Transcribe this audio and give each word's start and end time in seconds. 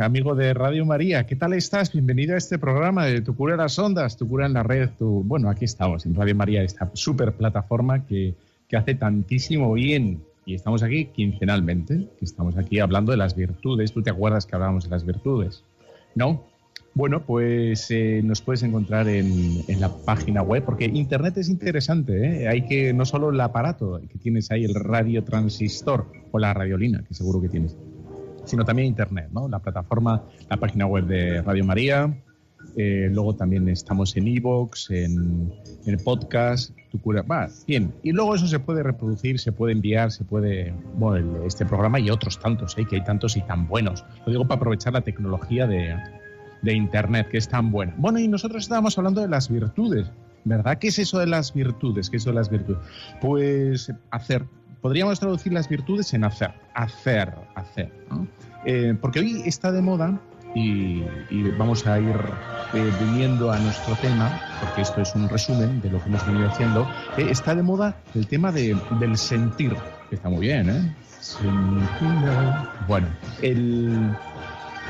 Amigo 0.00 0.34
de 0.34 0.52
Radio 0.52 0.84
María. 0.84 1.24
¿Qué 1.24 1.34
tal 1.34 1.54
estás? 1.54 1.92
Bienvenido 1.92 2.34
a 2.34 2.38
este 2.38 2.58
programa 2.58 3.06
de 3.06 3.22
Tu 3.22 3.34
cura 3.34 3.54
en 3.54 3.60
las 3.60 3.78
ondas, 3.78 4.18
Tu 4.18 4.28
cura 4.28 4.44
en 4.44 4.52
la 4.52 4.62
red. 4.62 4.90
Tu... 4.98 5.22
Bueno, 5.24 5.48
aquí 5.48 5.64
estamos 5.64 6.04
en 6.04 6.14
Radio 6.14 6.34
María, 6.34 6.62
esta 6.62 6.90
super 6.92 7.32
plataforma 7.32 8.04
que, 8.04 8.34
que 8.68 8.76
hace 8.76 8.94
tantísimo 8.94 9.72
bien. 9.72 10.22
Y 10.44 10.54
estamos 10.54 10.82
aquí 10.82 11.06
quincenalmente, 11.06 12.06
que 12.18 12.24
estamos 12.24 12.58
aquí 12.58 12.80
hablando 12.80 13.12
de 13.12 13.16
las 13.16 13.34
virtudes. 13.34 13.92
¿Tú 13.92 14.02
te 14.02 14.10
acuerdas 14.10 14.44
que 14.44 14.54
hablábamos 14.56 14.84
de 14.84 14.90
las 14.90 15.06
virtudes? 15.06 15.64
¿No? 16.14 16.44
Bueno, 16.94 17.24
pues 17.24 17.90
eh, 17.90 18.20
nos 18.22 18.42
puedes 18.42 18.62
encontrar 18.64 19.08
en, 19.08 19.62
en, 19.68 19.80
la 19.80 19.88
página 19.88 20.42
web, 20.42 20.64
porque 20.64 20.84
Internet 20.84 21.38
es 21.38 21.48
interesante. 21.48 22.42
¿eh? 22.42 22.48
Hay 22.48 22.66
que, 22.66 22.92
no 22.92 23.06
solo 23.06 23.30
el 23.30 23.40
aparato 23.40 23.98
que 24.06 24.18
tienes 24.18 24.50
ahí, 24.50 24.64
el 24.64 24.74
radiotransistor 24.74 26.06
o 26.30 26.38
la 26.38 26.52
radiolina, 26.52 27.02
que 27.08 27.14
seguro 27.14 27.40
que 27.40 27.48
tienes 27.48 27.74
sino 28.44 28.64
también 28.64 28.88
Internet, 28.88 29.28
¿no? 29.32 29.48
La 29.48 29.58
plataforma, 29.58 30.22
la 30.48 30.56
página 30.56 30.86
web 30.86 31.06
de 31.06 31.42
Radio 31.42 31.64
María, 31.64 32.14
eh, 32.76 33.10
luego 33.12 33.34
también 33.34 33.68
estamos 33.68 34.16
en 34.16 34.28
Evox, 34.28 34.90
en, 34.90 35.52
el 35.84 35.98
podcast, 35.98 36.70
tu 36.90 37.00
cura, 37.00 37.22
va, 37.22 37.48
bien. 37.66 37.92
Y 38.02 38.12
luego 38.12 38.34
eso 38.34 38.46
se 38.46 38.58
puede 38.58 38.82
reproducir, 38.82 39.38
se 39.38 39.52
puede 39.52 39.72
enviar, 39.72 40.10
se 40.10 40.24
puede, 40.24 40.74
bueno, 40.96 41.44
este 41.44 41.66
programa 41.66 42.00
y 42.00 42.10
otros 42.10 42.38
tantos, 42.38 42.76
¿eh? 42.78 42.86
que 42.88 42.96
hay 42.96 43.04
tantos 43.04 43.36
y 43.36 43.42
tan 43.42 43.68
buenos. 43.68 44.04
Lo 44.24 44.32
digo 44.32 44.46
para 44.46 44.56
aprovechar 44.56 44.92
la 44.92 45.02
tecnología 45.02 45.66
de, 45.66 45.96
de 46.62 46.72
Internet, 46.72 47.28
que 47.30 47.38
es 47.38 47.48
tan 47.48 47.70
buena. 47.70 47.94
Bueno, 47.98 48.18
y 48.18 48.28
nosotros 48.28 48.62
estábamos 48.62 48.96
hablando 48.96 49.20
de 49.20 49.28
las 49.28 49.50
virtudes, 49.50 50.10
¿verdad? 50.44 50.78
¿Qué 50.78 50.88
es 50.88 50.98
eso 50.98 51.18
de 51.18 51.26
las 51.26 51.52
virtudes? 51.52 52.08
¿Qué 52.08 52.16
es 52.16 52.22
eso 52.22 52.30
de 52.30 52.36
las 52.36 52.48
virtudes? 52.48 52.80
Pues 53.20 53.92
hacer, 54.10 54.46
podríamos 54.82 55.20
traducir 55.20 55.52
las 55.52 55.68
virtudes 55.68 56.12
en 56.12 56.24
hacer, 56.24 56.52
hacer, 56.74 57.32
hacer. 57.54 57.90
Eh, 58.66 58.94
porque 59.00 59.20
hoy 59.20 59.42
está 59.46 59.72
de 59.72 59.80
moda 59.80 60.20
y, 60.54 61.02
vamos 61.56 61.86
a 61.86 61.98
ir 61.98 62.16
eh, 62.74 62.92
viniendo 63.00 63.50
a 63.50 63.58
nuestro 63.58 63.94
tema, 63.96 64.40
porque 64.60 64.82
esto 64.82 65.00
es 65.00 65.14
un 65.14 65.28
resumen 65.28 65.80
de 65.80 65.90
lo 65.90 66.02
que 66.02 66.08
hemos 66.10 66.26
venido 66.26 66.48
haciendo, 66.48 66.86
eh, 67.16 67.28
está 67.30 67.54
de 67.54 67.62
moda 67.62 67.96
el 68.14 68.26
tema 68.26 68.52
de, 68.52 68.76
del 69.00 69.16
sentir, 69.16 69.74
que 70.10 70.16
está 70.16 70.28
muy 70.28 70.40
bien, 70.40 70.68
¿eh? 70.68 70.94
Bueno, 72.88 73.06
el, 73.40 74.10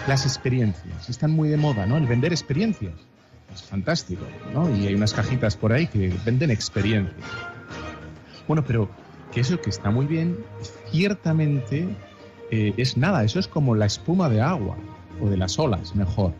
las 0.09 0.25
experiencias, 0.25 1.09
están 1.09 1.31
muy 1.31 1.51
de 1.51 1.59
moda, 1.59 1.87
¿no? 1.87 1.98
El 1.98 2.07
vender 2.07 2.33
experiencias, 2.33 2.95
es 3.55 3.63
fantástico, 3.63 4.24
¿no? 4.55 4.74
Y 4.74 4.86
hay 4.86 4.95
unas 4.95 5.13
cajitas 5.13 5.57
por 5.57 5.73
ahí 5.73 5.86
que 5.86 6.13
venden 6.24 6.51
experiencias. 6.51 7.14
Bueno, 8.48 8.64
pero 8.64 8.89
que 9.33 9.41
eso 9.41 9.61
que 9.61 9.70
está 9.70 9.91
muy 9.91 10.07
bien, 10.07 10.37
ciertamente 10.91 11.89
eh, 12.51 12.75
es 12.77 12.97
nada, 12.97 13.25
eso 13.25 13.41
es 13.41 13.48
como 13.48 13.75
la 13.75 13.87
espuma 13.87 14.29
de 14.29 14.41
agua 14.41 14.77
o 15.20 15.29
de 15.29 15.37
las 15.37 15.59
olas, 15.59 15.95
mejor. 15.97 16.33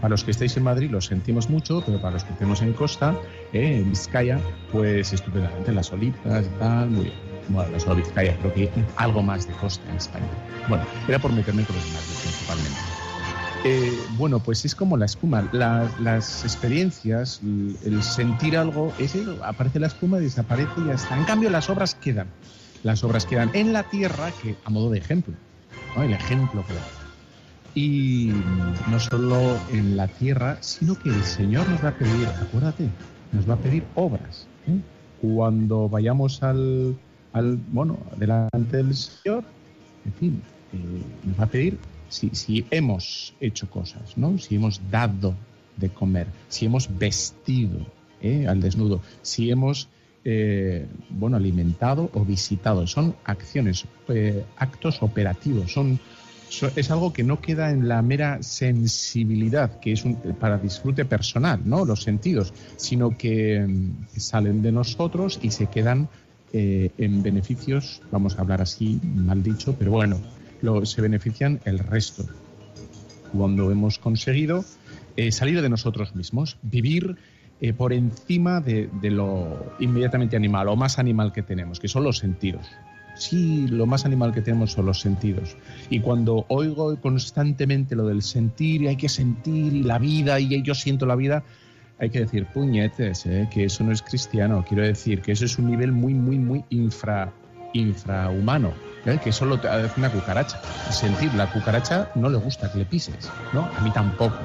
Para 0.00 0.10
los 0.10 0.24
que 0.24 0.30
estéis 0.30 0.56
en 0.56 0.62
Madrid 0.62 0.90
lo 0.90 1.00
sentimos 1.00 1.50
mucho, 1.50 1.82
pero 1.84 2.00
para 2.00 2.14
los 2.14 2.24
que 2.24 2.32
estemos 2.32 2.62
en 2.62 2.72
Costa, 2.72 3.14
eh, 3.52 3.78
en 3.78 3.90
Vizcaya, 3.90 4.38
pues 4.70 5.12
estupendamente, 5.12 5.72
las 5.72 5.92
olitas 5.92 6.46
y 6.46 6.58
tal, 6.58 6.90
muy 6.90 7.04
bien. 7.04 7.16
Bueno, 7.48 7.70
no 7.72 7.80
solo 7.80 7.96
Vizcaya, 7.96 8.36
creo 8.38 8.54
que 8.54 8.70
algo 8.96 9.22
más 9.22 9.46
de 9.46 9.54
costa 9.54 9.88
en 9.90 9.96
España. 9.96 10.26
Bueno, 10.68 10.84
era 11.08 11.18
por 11.18 11.32
meterme 11.32 11.64
con 11.64 11.76
los 11.76 11.84
Madrid 11.86 12.14
principalmente. 12.22 12.93
Eh, 13.66 13.98
bueno, 14.18 14.40
pues 14.40 14.62
es 14.66 14.74
como 14.74 14.98
la 14.98 15.06
espuma. 15.06 15.48
las 15.52 16.44
experiencias, 16.44 17.40
el 17.42 18.02
sentir 18.02 18.58
algo, 18.58 18.92
es 18.98 19.16
aparece 19.42 19.80
la 19.80 19.86
espuma, 19.86 20.18
desaparece 20.18 20.72
y 20.82 20.88
ya 20.88 20.92
está. 20.92 21.16
En 21.16 21.24
cambio, 21.24 21.48
las 21.48 21.70
obras 21.70 21.94
quedan. 21.94 22.28
Las 22.82 23.02
obras 23.02 23.24
quedan 23.24 23.50
en 23.54 23.72
la 23.72 23.84
tierra, 23.84 24.30
que 24.42 24.56
a 24.64 24.70
modo 24.70 24.90
de 24.90 24.98
ejemplo, 24.98 25.32
el 25.96 26.12
ejemplo 26.12 26.62
que 26.66 27.80
Y 27.80 28.32
no 28.90 29.00
solo 29.00 29.56
en 29.72 29.96
la 29.96 30.08
tierra, 30.08 30.58
sino 30.60 30.94
que 30.94 31.08
el 31.08 31.24
Señor 31.24 31.66
nos 31.70 31.82
va 31.82 31.88
a 31.88 31.94
pedir, 31.94 32.28
acuérdate, 32.28 32.90
nos 33.32 33.48
va 33.48 33.54
a 33.54 33.58
pedir 33.58 33.84
obras. 33.94 34.46
¿eh? 34.66 34.78
Cuando 35.22 35.88
vayamos 35.88 36.42
al, 36.42 36.94
al, 37.32 37.56
bueno, 37.72 37.96
delante 38.18 38.76
del 38.76 38.94
Señor, 38.94 39.42
en 40.04 40.12
fin, 40.12 40.42
eh, 40.74 41.02
nos 41.24 41.40
va 41.40 41.44
a 41.44 41.48
pedir 41.48 41.78
si, 42.08 42.66
hemos 42.70 43.34
hecho 43.40 43.68
cosas, 43.68 44.16
¿no? 44.16 44.38
Si 44.38 44.56
hemos 44.56 44.80
dado 44.90 45.34
de 45.76 45.88
comer, 45.88 46.26
si 46.48 46.66
hemos 46.66 46.88
vestido 46.98 47.80
¿eh? 48.22 48.46
al 48.48 48.60
desnudo, 48.60 49.00
si 49.22 49.50
hemos 49.50 49.88
eh, 50.24 50.86
bueno, 51.10 51.36
alimentado 51.36 52.10
o 52.14 52.24
visitado. 52.24 52.86
Son 52.86 53.14
acciones, 53.24 53.84
eh, 54.08 54.44
actos 54.56 55.02
operativos, 55.02 55.72
son, 55.72 56.00
es 56.76 56.90
algo 56.90 57.12
que 57.12 57.24
no 57.24 57.40
queda 57.40 57.70
en 57.70 57.88
la 57.88 58.00
mera 58.00 58.42
sensibilidad, 58.42 59.80
que 59.80 59.92
es 59.92 60.04
para 60.40 60.58
disfrute 60.58 61.04
personal, 61.04 61.60
¿no? 61.64 61.84
Los 61.84 62.02
sentidos, 62.02 62.54
sino 62.76 63.18
que 63.18 63.66
mm, 63.66 64.18
salen 64.18 64.62
de 64.62 64.72
nosotros 64.72 65.38
y 65.42 65.50
se 65.50 65.66
quedan 65.66 66.08
en 66.56 67.20
beneficios, 67.24 68.00
vamos 68.12 68.38
a 68.38 68.42
hablar 68.42 68.62
así, 68.62 69.00
mal 69.02 69.42
dicho, 69.42 69.74
pero 69.76 69.90
bueno, 69.90 70.20
se 70.84 71.02
benefician 71.02 71.60
el 71.64 71.78
resto. 71.78 72.24
Cuando 73.32 73.70
hemos 73.70 73.98
conseguido 73.98 74.64
eh, 75.16 75.32
salir 75.32 75.60
de 75.62 75.68
nosotros 75.68 76.14
mismos, 76.14 76.58
vivir 76.62 77.16
eh, 77.60 77.72
por 77.72 77.92
encima 77.92 78.60
de, 78.60 78.88
lo 79.02 79.74
inmediatamente 79.78 80.36
animal 80.36 80.68
o 80.68 80.76
más 80.76 80.98
animal 80.98 81.32
que 81.32 81.42
tenemos, 81.42 81.80
que 81.80 81.88
son 81.88 82.04
los 82.04 82.18
sentidos. 82.18 82.66
Sí, 83.16 83.68
lo 83.68 83.86
más 83.86 84.04
animal 84.04 84.32
que 84.32 84.42
tenemos 84.42 84.72
son 84.72 84.86
los 84.86 85.00
sentidos. 85.00 85.56
Y 85.88 86.00
cuando 86.00 86.46
oigo 86.48 87.00
constantemente 87.00 87.94
lo 87.94 88.06
del 88.06 88.22
sentir, 88.22 88.82
y 88.82 88.88
hay 88.88 88.96
que 88.96 89.08
sentir, 89.08 89.72
y 89.72 89.82
la 89.84 89.98
vida, 89.98 90.40
y 90.40 90.62
yo 90.62 90.74
siento 90.74 91.06
la 91.06 91.14
vida, 91.14 91.44
hay 91.98 92.10
que 92.10 92.20
decir, 92.20 92.46
puñetes, 92.52 93.24
eh, 93.26 93.48
que 93.52 93.64
eso 93.64 93.84
no 93.84 93.92
es 93.92 94.02
cristiano. 94.02 94.64
Quiero 94.68 94.82
decir 94.82 95.22
que 95.22 95.32
eso 95.32 95.44
es 95.44 95.58
un 95.58 95.70
nivel 95.70 95.92
muy, 95.92 96.12
muy, 96.12 96.38
muy 96.38 96.64
infra, 96.70 97.32
infrahumano. 97.72 98.72
Que 99.22 99.32
solo 99.32 99.58
te 99.58 99.68
hace 99.68 99.98
una 99.98 100.10
cucaracha. 100.10 100.60
Sentir, 100.90 101.32
la 101.34 101.50
cucaracha 101.50 102.10
no 102.14 102.28
le 102.30 102.38
gusta 102.38 102.70
que 102.72 102.78
le 102.78 102.84
pises, 102.86 103.30
¿no? 103.52 103.68
A 103.76 103.80
mí 103.80 103.90
tampoco. 103.90 104.38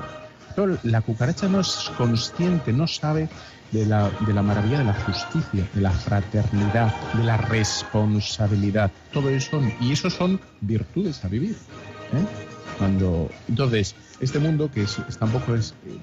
La 0.84 1.02
cucaracha 1.02 1.48
no 1.48 1.62
es 1.62 1.90
consciente, 1.98 2.74
no 2.74 2.86
sabe 2.86 3.30
de 3.72 3.86
la, 3.86 4.10
de 4.28 4.34
la 4.34 4.42
maravilla 4.42 4.80
de 4.80 4.84
la 4.84 4.94
justicia, 4.94 5.66
de 5.74 5.82
la 5.82 5.92
fraternidad, 5.92 6.94
de 7.14 7.24
la 7.24 7.38
responsabilidad. 7.38 8.92
Todo 9.14 9.30
eso, 9.30 9.62
y 9.80 9.94
eso 9.94 10.10
son 10.10 10.40
virtudes 10.60 11.24
a 11.24 11.30
vivir. 11.30 11.56
¿eh? 12.14 12.26
Cuando, 12.78 13.30
entonces, 13.48 13.96
este 14.20 14.40
mundo 14.40 14.70
que 14.70 14.84
es, 14.84 15.00
está 15.08 15.26
un 15.26 15.32
poco 15.32 15.56
es, 15.56 15.74
eh, 15.86 15.98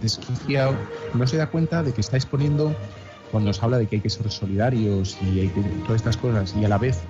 desquiciado, 0.00 0.74
no 1.14 1.26
se 1.26 1.36
da 1.36 1.46
cuenta 1.46 1.82
de 1.82 1.92
que 1.92 2.00
está 2.00 2.16
exponiendo 2.16 2.74
cuando 3.30 3.48
nos 3.48 3.62
habla 3.62 3.78
de 3.78 3.86
que 3.86 3.96
hay 3.96 4.02
que 4.02 4.10
ser 4.10 4.30
solidarios 4.30 5.18
y 5.22 5.40
hay 5.40 5.48
que, 5.48 5.60
todas 5.84 5.96
estas 5.96 6.16
cosas, 6.16 6.54
y 6.58 6.64
a 6.64 6.68
la 6.68 6.78
vez 6.78 7.00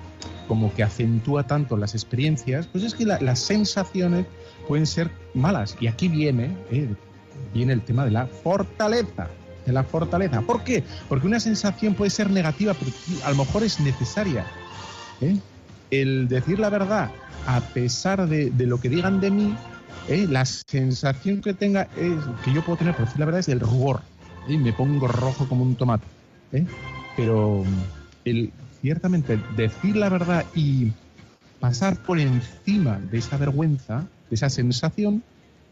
como 0.47 0.73
que 0.73 0.83
acentúa 0.83 1.43
tanto 1.47 1.77
las 1.77 1.93
experiencias, 1.93 2.67
pues 2.67 2.83
es 2.83 2.93
que 2.93 3.05
las 3.05 3.39
sensaciones 3.39 4.25
pueden 4.67 4.85
ser 4.85 5.11
malas. 5.33 5.75
Y 5.79 5.87
aquí 5.87 6.07
viene, 6.07 6.55
eh, 6.71 6.89
viene 7.53 7.73
el 7.73 7.81
tema 7.81 8.05
de 8.05 8.11
la 8.11 8.27
fortaleza. 8.27 9.27
De 9.65 9.73
la 9.73 9.83
fortaleza. 9.83 10.41
¿Por 10.41 10.63
qué? 10.63 10.83
Porque 11.09 11.25
una 11.25 11.39
sensación 11.39 11.95
puede 11.95 12.11
ser 12.11 12.29
negativa, 12.29 12.75
pero 12.75 12.91
a 13.23 13.31
lo 13.31 13.37
mejor 13.37 13.63
es 13.63 13.79
necesaria. 13.79 14.45
¿eh? 15.21 15.37
El 15.89 16.27
decir 16.27 16.59
la 16.59 16.69
verdad, 16.69 17.09
a 17.47 17.61
pesar 17.61 18.27
de, 18.27 18.51
lo 18.57 18.79
que 18.79 18.89
digan 18.89 19.19
de 19.19 19.31
mí, 19.31 19.55
¿eh? 20.07 20.27
la 20.29 20.45
sensación 20.45 21.41
que 21.41 21.55
tenga, 21.55 21.85
que 21.85 22.53
yo 22.53 22.63
puedo 22.63 22.77
tener, 22.77 22.95
por 22.95 23.05
decir 23.05 23.19
la 23.19 23.25
verdad, 23.25 23.39
es 23.39 23.49
el 23.49 23.59
rubor. 23.59 24.01
Y 24.47 24.57
Me 24.57 24.73
pongo 24.73 25.07
rojo 25.07 25.47
como 25.47 25.63
un 25.63 25.75
tomate. 25.75 26.05
Pero 27.17 27.63
el, 28.23 28.51
ciertamente 28.81 29.39
decir 29.55 29.95
la 29.95 30.09
verdad 30.09 30.45
y 30.55 30.91
pasar 31.59 31.97
por 31.97 32.19
encima 32.19 32.99
de 32.99 33.17
esa 33.17 33.37
vergüenza, 33.37 34.07
de 34.29 34.35
esa 34.35 34.49
sensación, 34.49 35.23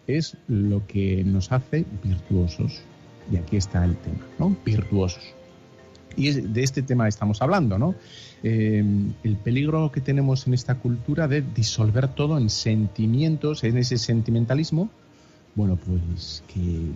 es 0.07 0.35
lo 0.47 0.85
que 0.87 1.23
nos 1.23 1.51
hace 1.51 1.85
virtuosos. 2.03 2.81
Y 3.31 3.37
aquí 3.37 3.57
está 3.57 3.85
el 3.85 3.95
tema, 3.97 4.25
¿no? 4.39 4.55
Virtuosos. 4.65 5.23
Y 6.15 6.31
de 6.31 6.63
este 6.63 6.81
tema 6.81 7.07
estamos 7.07 7.41
hablando, 7.41 7.77
¿no? 7.77 7.95
Eh, 8.43 8.83
el 9.23 9.35
peligro 9.37 9.91
que 9.91 10.01
tenemos 10.01 10.45
en 10.47 10.53
esta 10.53 10.75
cultura 10.75 11.27
de 11.27 11.41
disolver 11.41 12.09
todo 12.09 12.37
en 12.37 12.49
sentimientos, 12.49 13.63
en 13.63 13.77
ese 13.77 13.97
sentimentalismo, 13.97 14.89
bueno, 15.55 15.77
pues 15.77 16.43
que, 16.53 16.91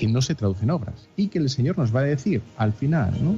que 0.00 0.08
no 0.08 0.22
se 0.22 0.34
traduce 0.34 0.64
en 0.64 0.70
obras 0.70 0.94
y 1.14 1.28
que 1.28 1.38
el 1.38 1.50
Señor 1.50 1.76
nos 1.76 1.94
va 1.94 2.00
a 2.00 2.04
decir 2.04 2.40
al 2.56 2.72
final, 2.72 3.22
¿no? 3.22 3.36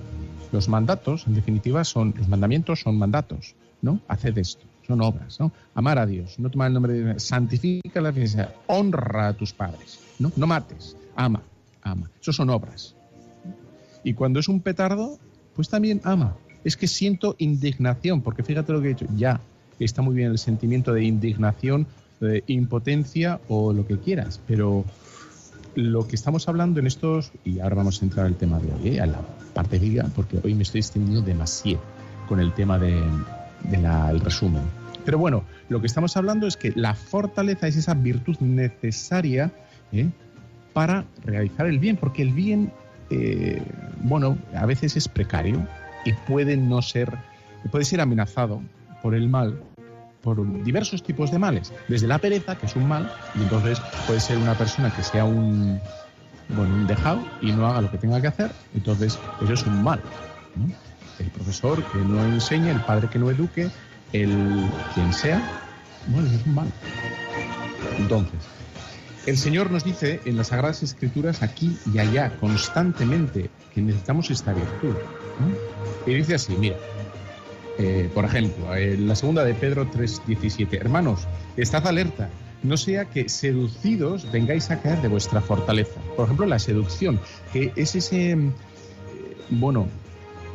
Los 0.52 0.68
mandatos, 0.68 1.26
en 1.26 1.34
definitiva, 1.34 1.82
son, 1.82 2.14
los 2.16 2.28
mandamientos 2.28 2.82
son 2.82 2.96
mandatos, 2.96 3.56
¿no? 3.80 3.98
Haced 4.06 4.38
esto, 4.38 4.64
son 4.86 5.00
obras, 5.00 5.40
¿no? 5.40 5.50
Amar 5.74 5.98
a 5.98 6.06
Dios, 6.06 6.38
no 6.38 6.50
tomar 6.50 6.68
el 6.68 6.74
nombre 6.74 6.92
de 6.92 7.04
Dios, 7.04 7.24
santifica 7.24 8.00
la 8.00 8.12
fiesta, 8.12 8.54
honra 8.68 9.26
a 9.26 9.32
tus 9.32 9.52
padres, 9.52 9.98
¿no? 10.20 10.30
No 10.36 10.46
mates, 10.46 10.96
ama, 11.16 11.42
ama. 11.82 12.08
Eso 12.20 12.32
son 12.32 12.48
obras. 12.48 12.94
Y 14.04 14.14
cuando 14.14 14.38
es 14.38 14.46
un 14.46 14.60
petardo, 14.60 15.18
pues 15.56 15.68
también 15.68 16.00
ama. 16.04 16.36
Es 16.62 16.76
que 16.76 16.86
siento 16.86 17.34
indignación, 17.38 18.20
porque 18.20 18.44
fíjate 18.44 18.72
lo 18.72 18.80
que 18.80 18.86
he 18.86 18.94
dicho, 18.94 19.06
ya 19.16 19.40
está 19.80 20.00
muy 20.00 20.14
bien 20.14 20.30
el 20.30 20.38
sentimiento 20.38 20.92
de 20.92 21.02
indignación, 21.02 21.88
de 22.20 22.44
impotencia 22.46 23.40
o 23.48 23.72
lo 23.72 23.84
que 23.84 23.98
quieras, 23.98 24.40
pero 24.46 24.84
lo 25.74 26.06
que 26.06 26.16
estamos 26.16 26.48
hablando 26.48 26.80
en 26.80 26.86
estos, 26.86 27.32
y 27.44 27.60
ahora 27.60 27.76
vamos 27.76 28.02
a 28.02 28.04
entrar 28.04 28.26
al 28.26 28.34
tema 28.36 28.58
de 28.58 28.72
hoy, 28.72 28.96
¿eh? 28.96 29.00
a 29.00 29.06
la 29.06 29.20
parte 29.54 29.78
viga, 29.78 30.06
porque 30.14 30.38
hoy 30.42 30.54
me 30.54 30.62
estoy 30.62 30.80
extendiendo 30.80 31.22
demasiado 31.22 31.80
con 32.28 32.40
el 32.40 32.52
tema 32.52 32.78
del 32.78 33.02
de, 33.64 34.18
resumen. 34.22 34.62
Pero 35.04 35.18
bueno, 35.18 35.44
lo 35.68 35.80
que 35.80 35.86
estamos 35.86 36.16
hablando 36.16 36.46
es 36.46 36.56
que 36.56 36.72
la 36.74 36.94
fortaleza 36.94 37.66
es 37.66 37.76
esa 37.76 37.94
virtud 37.94 38.36
necesaria 38.40 39.52
¿eh? 39.92 40.08
para 40.72 41.04
realizar 41.24 41.66
el 41.66 41.78
bien, 41.78 41.96
porque 41.96 42.22
el 42.22 42.32
bien, 42.32 42.72
eh, 43.10 43.62
bueno, 44.02 44.38
a 44.54 44.66
veces 44.66 44.96
es 44.96 45.08
precario 45.08 45.66
y 46.04 46.12
puede 46.12 46.56
no 46.56 46.82
ser, 46.82 47.12
puede 47.70 47.84
ser 47.84 48.00
amenazado 48.00 48.62
por 49.02 49.14
el 49.14 49.28
mal, 49.28 49.58
por 50.22 50.62
diversos 50.62 51.02
tipos 51.02 51.30
de 51.30 51.38
males, 51.38 51.72
desde 51.88 52.06
la 52.06 52.18
pereza, 52.18 52.56
que 52.56 52.66
es 52.66 52.76
un 52.76 52.88
mal, 52.88 53.12
y 53.34 53.42
entonces 53.42 53.80
puede 54.06 54.20
ser 54.20 54.38
una 54.38 54.54
persona 54.54 54.94
que 54.94 55.02
sea 55.02 55.24
un, 55.24 55.80
bueno, 56.48 56.74
un 56.74 56.86
dejado 56.86 57.22
y 57.40 57.52
no 57.52 57.66
haga 57.66 57.82
lo 57.82 57.90
que 57.90 57.98
tenga 57.98 58.20
que 58.20 58.28
hacer, 58.28 58.52
entonces 58.74 59.18
eso 59.42 59.52
es 59.52 59.66
un 59.66 59.82
mal. 59.82 60.00
El 61.18 61.26
profesor 61.26 61.82
que 61.84 61.98
no 61.98 62.24
enseñe, 62.24 62.70
el 62.70 62.80
padre 62.80 63.08
que 63.08 63.18
no 63.18 63.30
eduque, 63.30 63.68
el 64.12 64.70
quien 64.94 65.12
sea, 65.12 65.42
bueno, 66.08 66.28
eso 66.28 66.36
es 66.36 66.46
un 66.46 66.54
mal. 66.54 66.72
Entonces, 67.98 68.40
el 69.26 69.38
Señor 69.38 69.70
nos 69.70 69.84
dice 69.84 70.20
en 70.24 70.36
las 70.36 70.48
Sagradas 70.48 70.82
Escrituras 70.82 71.42
aquí 71.42 71.76
y 71.92 71.98
allá 71.98 72.36
constantemente 72.38 73.50
que 73.72 73.80
necesitamos 73.80 74.30
esta 74.30 74.52
virtud. 74.52 74.94
Y 76.06 76.14
dice 76.14 76.34
así, 76.34 76.56
mira, 76.56 76.76
eh, 77.78 78.10
por 78.12 78.24
ejemplo, 78.24 78.66
la 78.74 79.14
segunda 79.16 79.44
de 79.44 79.54
Pedro 79.54 79.90
3:17, 79.90 80.74
hermanos, 80.74 81.26
estad 81.56 81.86
alerta, 81.86 82.28
no 82.62 82.76
sea 82.76 83.06
que 83.06 83.28
seducidos 83.28 84.30
vengáis 84.30 84.70
a 84.70 84.80
caer 84.80 85.00
de 85.02 85.08
vuestra 85.08 85.40
fortaleza. 85.40 86.00
Por 86.16 86.26
ejemplo, 86.26 86.46
la 86.46 86.58
seducción, 86.58 87.18
que 87.52 87.72
es 87.76 87.94
ese, 87.94 88.32
eh, 88.32 88.52
bueno, 89.50 89.88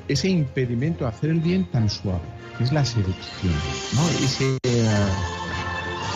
ese 0.07 0.29
impedimento 0.29 1.05
a 1.05 1.09
hacer 1.09 1.31
el 1.31 1.39
bien 1.39 1.65
tan 1.65 1.89
suave, 1.89 2.21
que 2.57 2.63
es 2.63 2.71
la 2.71 2.85
seducción, 2.85 3.53
¿no? 3.93 4.07
Ese, 4.23 4.57
eh, 4.63 4.87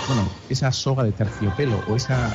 bueno, 0.08 0.30
esa 0.50 0.72
soga 0.72 1.04
de 1.04 1.12
terciopelo 1.12 1.84
o 1.88 1.96
esa 1.96 2.32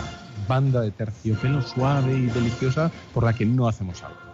banda 0.47 0.83
de 0.83 0.91
terciopelo 0.91 1.63
suave 1.63 2.13
y 2.13 2.27
deliciosa 2.27 2.91
por 3.15 3.25
la 3.25 3.33
que 3.33 3.47
no 3.47 3.69
hacemos 3.69 4.03
algo. 4.03 4.25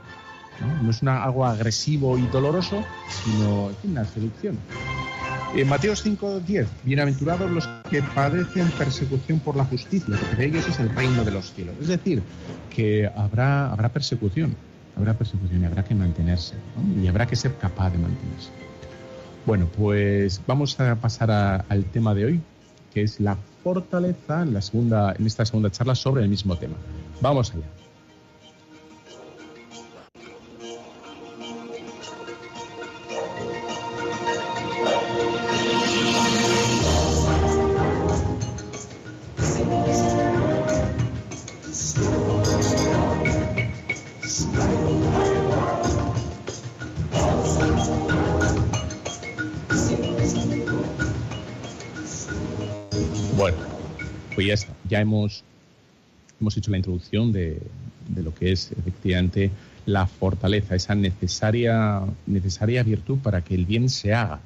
No, 0.83 0.91
es 0.91 1.03
una, 1.03 1.23
algo 1.23 1.45
agresivo 1.47 2.19
y 2.19 2.27
doloroso, 2.27 2.85
sino 3.09 3.71
una 3.85 4.05
seducción. 4.05 4.59
En 5.55 5.69
Mateo 5.69 5.95
5:10, 5.95 6.67
bienaventurados 6.83 7.51
los 7.51 7.69
que 7.91 8.03
padecen 8.03 8.71
persecución 8.71 9.39
por 9.41 9.55
la 9.55 9.65
justicia, 9.67 10.17
porque 10.19 10.37
de 10.37 10.47
ellos 10.47 10.67
es 10.67 10.79
el 10.81 10.89
reino 10.95 11.25
de 11.25 11.31
los 11.31 11.53
cielos. 11.53 11.75
Es 11.81 11.89
decir, 11.89 12.23
que 12.75 13.11
habrá, 13.15 13.71
habrá 13.71 13.91
persecución, 13.91 14.57
habrá 14.97 15.13
persecución 15.13 15.61
y 15.63 15.67
habrá 15.67 15.85
que 15.85 15.95
mantenerse, 15.95 16.55
y 17.03 17.07
habrá 17.07 17.27
que 17.27 17.37
ser 17.37 17.55
capaz 17.57 17.91
de 17.91 17.99
mantenerse. 17.99 18.51
Bueno, 19.45 19.67
pues 19.77 20.41
vamos 20.47 20.79
a 20.81 20.95
pasar 20.97 21.31
al 21.69 21.85
tema 21.87 22.15
de 22.15 22.25
hoy, 22.25 22.41
que 22.95 23.03
es 23.03 23.21
la 23.21 23.37
fortaleza 23.63 24.43
en, 24.43 24.55
la 24.55 24.63
segunda, 24.63 25.15
en 25.19 25.27
esta 25.27 25.45
segunda 25.45 25.71
charla 25.71 25.95
sobre 25.95 26.23
el 26.23 26.29
mismo 26.29 26.57
tema. 26.57 26.77
Vamos 27.21 27.53
allá. 27.53 27.82
Ya 54.93 55.01
hemos, 55.01 55.43
hemos 56.39 56.55
hecho 56.57 56.71
la 56.71 56.77
introducción 56.77 57.33
de, 57.33 57.59
lo 58.15 58.35
que 58.35 58.53
es 58.53 58.73
efectivamente 58.73 59.51
la 59.87 60.07
fortaleza, 60.07 60.75
esa 60.75 60.95
necesaria, 60.95 62.03
necesaria 62.27 62.83
virtud 62.83 63.19
para 63.19 63.41
que 63.41 63.55
el 63.55 63.65
bien 63.65 63.89
se 63.89 64.13
haga. 64.13 64.41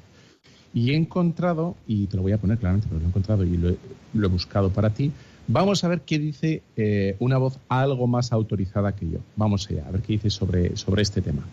Y 0.73 0.91
he 0.91 0.95
encontrado, 0.95 1.75
y 1.85 2.07
te 2.07 2.15
lo 2.15 2.23
voy 2.23 2.31
a 2.31 2.37
poner 2.37 2.57
claramente, 2.59 2.87
pero 2.87 2.99
lo 2.99 3.05
he 3.05 3.09
encontrado 3.09 3.43
y 3.43 3.57
lo 3.57 3.69
he, 4.25 4.27
buscado 4.29 4.69
para 4.69 4.91
ti, 4.91 5.11
vamos 5.49 5.83
a 5.83 5.89
ver 5.89 6.01
qué 6.01 6.17
dice 6.17 6.63
eh, 6.77 7.17
una 7.19 7.37
voz 7.37 7.59
algo 7.67 8.07
más 8.07 8.31
autorizada 8.31 8.95
que 8.95 9.09
yo. 9.09 9.19
Vamos 9.35 9.69
allá, 9.69 9.85
a 9.85 9.91
ver 9.91 10.01
qué 10.01 10.13
dice 10.13 10.29
sobre, 10.29 10.77
sobre 10.77 11.01
este 11.01 11.21
tema. 11.21 11.43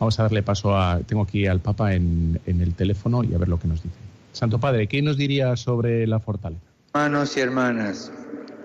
Vamos 0.00 0.18
a 0.18 0.24
darle 0.24 0.42
paso 0.42 0.76
a, 0.76 0.98
tengo 1.06 1.22
aquí 1.22 1.46
al 1.46 1.60
Papa 1.60 1.94
en, 1.94 2.40
en 2.46 2.60
el 2.60 2.74
teléfono 2.74 3.22
y 3.22 3.32
a 3.32 3.38
ver 3.38 3.48
lo 3.48 3.60
que 3.60 3.68
nos 3.68 3.80
dice. 3.80 3.96
Santo 4.32 4.58
Padre, 4.58 4.88
¿qué 4.88 5.00
nos 5.02 5.16
diría 5.16 5.56
sobre 5.56 6.06
la 6.08 6.18
fortaleza? 6.18 6.65
Hermanos 6.96 7.36
y 7.36 7.40
hermanas, 7.40 8.10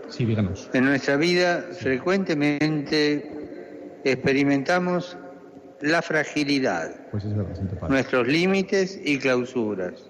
sí, 0.07 0.23
díganos. 0.23 0.69
en 0.71 0.85
nuestra 0.85 1.17
vida 1.17 1.65
frecuentemente 1.77 3.29
experimentamos 4.05 5.17
la 5.81 6.01
fragilidad, 6.01 6.95
pues 7.11 7.25
es 7.25 7.35
verdad, 7.35 7.89
nuestros 7.89 8.25
límites 8.29 8.97
y 9.03 9.19
clausuras. 9.19 10.09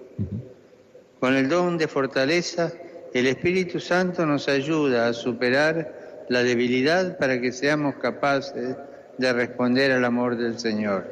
Con 1.19 1.33
el 1.33 1.49
don 1.49 1.79
de 1.79 1.87
fortaleza, 1.87 2.71
el 3.15 3.25
Espíritu 3.25 3.79
Santo 3.79 4.23
nos 4.23 4.47
ayuda 4.47 5.07
a 5.07 5.13
superar 5.13 6.25
la 6.29 6.43
debilidad 6.43 7.17
para 7.17 7.41
que 7.41 7.51
seamos 7.51 7.95
capaces 7.95 8.77
de 9.17 9.33
responder 9.33 9.91
al 9.93 10.05
amor 10.05 10.37
del 10.37 10.59
Señor. 10.59 11.11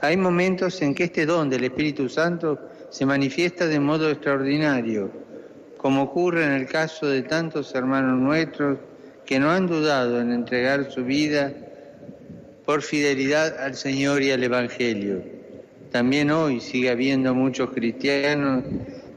Hay 0.00 0.16
momentos 0.16 0.80
en 0.80 0.94
que 0.94 1.04
este 1.04 1.26
don 1.26 1.50
del 1.50 1.64
Espíritu 1.64 2.08
Santo 2.08 2.58
se 2.88 3.04
manifiesta 3.04 3.66
de 3.66 3.78
modo 3.78 4.08
extraordinario 4.10 5.28
como 5.80 6.02
ocurre 6.02 6.44
en 6.44 6.52
el 6.52 6.66
caso 6.66 7.06
de 7.06 7.22
tantos 7.22 7.74
hermanos 7.74 8.20
nuestros 8.20 8.78
que 9.24 9.38
no 9.38 9.50
han 9.50 9.66
dudado 9.66 10.20
en 10.20 10.30
entregar 10.30 10.90
su 10.90 11.04
vida 11.04 11.54
por 12.66 12.82
fidelidad 12.82 13.58
al 13.58 13.74
Señor 13.74 14.22
y 14.22 14.30
al 14.30 14.44
Evangelio. 14.44 15.22
También 15.90 16.30
hoy 16.30 16.60
sigue 16.60 16.90
habiendo 16.90 17.34
muchos 17.34 17.70
cristianos 17.70 18.62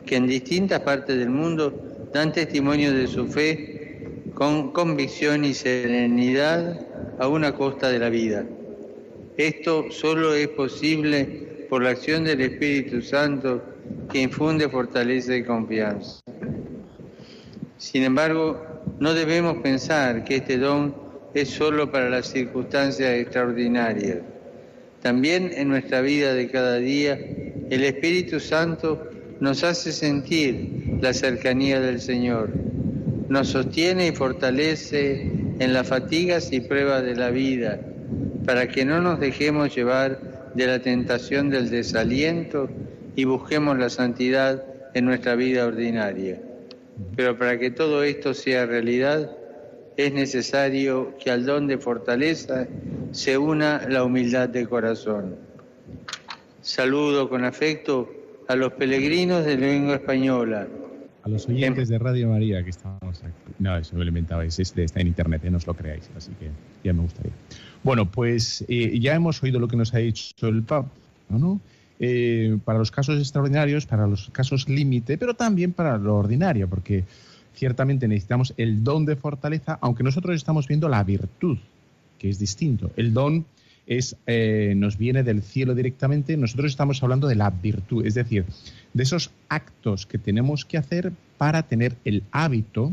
que 0.06 0.16
en 0.16 0.26
distintas 0.26 0.80
partes 0.80 1.18
del 1.18 1.30
mundo 1.30 2.08
dan 2.14 2.32
testimonio 2.32 2.94
de 2.94 3.08
su 3.08 3.28
fe 3.28 4.22
con 4.34 4.72
convicción 4.72 5.44
y 5.44 5.54
serenidad 5.54 6.80
a 7.20 7.28
una 7.28 7.54
costa 7.54 7.90
de 7.90 8.00
la 8.00 8.10
vida. 8.10 8.46
Esto 9.36 9.92
solo 9.92 10.34
es 10.34 10.48
posible 10.48 11.66
por 11.70 11.84
la 11.84 11.90
acción 11.90 12.24
del 12.24 12.40
Espíritu 12.40 13.02
Santo 13.02 13.62
que 14.10 14.22
infunde 14.22 14.70
fortaleza 14.70 15.36
y 15.36 15.44
confianza. 15.44 16.23
Sin 17.78 18.04
embargo, 18.04 18.66
no 19.00 19.14
debemos 19.14 19.58
pensar 19.58 20.24
que 20.24 20.38
este 20.38 20.58
don 20.58 20.96
es 21.34 21.50
solo 21.50 21.92
para 21.92 22.10
las 22.10 22.28
circunstancias 22.28 23.10
extraordinarias. 23.12 24.20
También 25.02 25.52
en 25.54 25.68
nuestra 25.68 26.02
vida 26.02 26.34
de 26.34 26.50
cada 26.50 26.78
día, 26.78 27.20
el 27.70 27.84
Espíritu 27.84 28.40
Santo 28.40 29.10
nos 29.40 29.64
hace 29.64 29.92
sentir 29.92 30.98
la 31.02 31.14
cercanía 31.14 31.82
del 31.82 32.00
Señor, 32.00 32.52
nos 33.28 33.50
sostiene 33.50 34.08
y 34.08 34.12
fortalece 34.12 35.30
en 35.60 35.74
las 35.74 35.88
fatigas 35.88 36.54
y 36.54 36.62
pruebas 36.62 37.04
de 37.04 37.16
la 37.16 37.32
vida, 37.32 37.80
para 38.46 38.68
que 38.68 38.86
no 38.86 39.02
nos 39.02 39.20
dejemos 39.20 39.76
llevar 39.76 40.52
de 40.54 40.68
la 40.68 40.80
tentación 40.80 41.50
del 41.50 41.70
desaliento 41.70 42.70
y 43.16 43.26
busquemos 43.26 43.78
la 43.78 43.90
santidad 43.90 44.64
en 44.94 45.06
nuestra 45.06 45.36
vida 45.36 45.66
ordinaria. 45.66 46.40
Pero 47.16 47.38
para 47.38 47.58
que 47.60 47.72
todo 47.72 48.04
esto 48.04 48.34
sea 48.34 48.66
realidad, 48.66 49.32
es 49.98 50.14
necesario 50.14 51.16
que 51.18 51.32
al 51.32 51.46
don 51.46 51.68
de 51.68 51.78
fortaleza 51.78 52.68
se 53.12 53.38
una 53.38 53.88
la 53.88 54.04
humildad 54.04 54.50
de 54.50 54.66
corazón. 54.68 55.36
Saludo 56.62 57.30
con 57.30 57.44
afecto 57.44 58.10
a 58.48 58.56
los 58.56 58.74
peregrinos 58.74 59.46
de 59.46 59.58
lengua 59.58 59.96
española, 59.96 60.68
A 61.24 61.30
los 61.30 61.48
oyentes 61.48 61.88
de 61.90 62.00
Radio 62.00 62.30
María 62.30 62.64
que 62.64 62.70
estamos 62.70 63.24
aquí. 63.24 63.54
No, 63.60 63.78
eso 63.78 63.96
me 63.96 64.04
lo 64.04 64.10
inventabais, 64.10 64.60
este 64.60 64.84
está 64.84 65.00
en 65.00 65.08
internet, 65.08 65.44
¿eh? 65.46 65.52
no 65.52 65.58
os 65.58 65.68
lo 65.68 65.74
creáis, 65.74 66.10
así 66.18 66.32
que 66.40 66.50
ya 66.84 66.94
me 66.94 67.02
gustaría. 67.02 67.32
Bueno, 67.84 68.10
pues 68.10 68.66
eh, 68.68 69.00
ya 69.00 69.16
hemos 69.16 69.42
oído 69.44 69.60
lo 69.60 69.68
que 69.68 69.78
nos 69.78 69.94
ha 69.94 70.00
dicho 70.00 70.48
el 70.48 70.64
Papa, 70.64 70.90
¿no? 71.30 71.60
Eh, 72.06 72.58
para 72.66 72.80
los 72.80 72.92
casos 72.92 73.18
extraordinarios, 73.18 73.86
para 73.86 74.06
los 74.08 74.30
casos 74.32 74.68
límite, 74.68 75.18
pero 75.18 75.36
también 75.36 75.72
para 75.72 75.98
lo 75.98 76.18
ordinario, 76.18 76.68
porque 76.68 77.06
ciertamente 77.56 78.10
necesitamos 78.10 78.54
el 78.58 78.84
don 78.84 79.06
de 79.06 79.16
fortaleza, 79.16 79.78
aunque 79.80 80.04
nosotros 80.04 80.36
estamos 80.36 80.68
viendo 80.68 80.90
la 80.90 81.02
virtud, 81.06 81.58
que 82.20 82.30
es 82.30 82.40
distinto. 82.40 82.92
El 82.98 83.14
don 83.14 83.46
es, 83.88 84.18
eh, 84.28 84.74
nos 84.76 84.98
viene 84.98 85.24
del 85.24 85.44
cielo 85.44 85.76
directamente, 85.76 86.36
nosotros 86.36 86.72
estamos 86.72 87.02
hablando 87.02 87.30
de 87.30 87.36
la 87.36 87.50
virtud, 87.52 88.06
es 88.06 88.16
decir, 88.16 88.44
de 88.94 89.04
esos 89.04 89.32
actos 89.48 90.06
que 90.06 90.18
tenemos 90.18 90.66
que 90.66 90.78
hacer 90.78 91.14
para 91.38 91.64
tener 91.64 91.96
el 92.04 92.24
hábito 92.34 92.92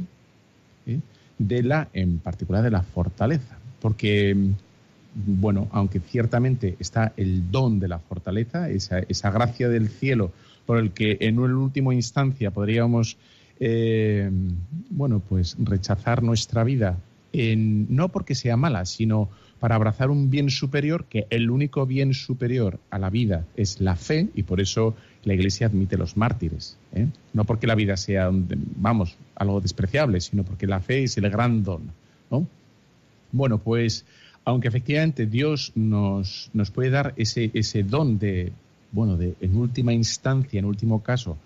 ¿eh? 0.86 1.00
de 1.36 1.64
la, 1.64 1.88
en 1.94 2.20
particular 2.20 2.62
de 2.62 2.70
la 2.70 2.84
fortaleza. 2.84 3.58
Porque, 3.80 4.36
bueno, 5.14 5.68
aunque 5.72 6.00
ciertamente 6.00 6.76
está 6.78 7.12
el 7.16 7.50
don 7.50 7.80
de 7.80 7.88
la 7.88 7.98
fortaleza, 7.98 8.70
esa, 8.70 9.00
esa 9.00 9.30
gracia 9.30 9.68
del 9.68 9.88
cielo 9.88 10.32
por 10.66 10.78
el 10.78 10.92
que 10.92 11.18
en 11.20 11.38
una 11.38 11.56
última 11.56 11.94
instancia 11.94 12.50
podríamos, 12.50 13.16
eh, 13.58 14.30
bueno, 14.90 15.20
pues 15.20 15.56
rechazar 15.58 16.22
nuestra 16.22 16.64
vida, 16.64 16.98
no 17.32 18.08
porque 18.08 18.34
sea 18.34 18.56
mala, 18.56 18.84
sino 18.86 19.28
para 19.60 19.74
abrazar 19.74 20.10
un 20.10 20.30
bien 20.30 20.48
superior, 20.48 21.04
que 21.04 21.26
el 21.30 21.50
único 21.50 21.86
bien 21.86 22.14
superior 22.14 22.80
a 22.90 22.98
la 22.98 23.10
vida 23.10 23.44
es 23.56 23.80
la 23.80 23.94
fe, 23.94 24.28
y 24.34 24.44
por 24.44 24.60
eso 24.60 24.94
la 25.22 25.34
Iglesia 25.34 25.66
admite 25.66 25.98
los 25.98 26.16
mártires. 26.16 26.78
¿eh? 26.94 27.08
No 27.34 27.44
porque 27.44 27.66
la 27.66 27.74
vida 27.74 27.96
sea, 27.96 28.30
vamos, 28.32 29.16
algo 29.34 29.60
despreciable, 29.60 30.20
sino 30.20 30.44
porque 30.44 30.66
la 30.66 30.80
fe 30.80 31.04
es 31.04 31.18
el 31.18 31.28
gran 31.30 31.62
don. 31.62 31.92
Bueno, 33.32 33.58
pues 33.58 34.04
aunque 34.44 34.68
efectivamente 34.68 35.26
Dios 35.26 35.72
nos, 35.74 36.50
nos 36.52 36.70
puede 36.70 36.90
dar 36.90 37.14
ese, 37.16 37.50
ese 37.54 37.82
don 37.82 38.18
de, 38.18 38.52
bueno, 38.92 39.16
de 39.16 39.34
en 39.40 39.56
última 39.56 39.92
instancia, 39.92 40.58
en 40.58 40.64
último 40.64 41.02
caso, 41.02 41.36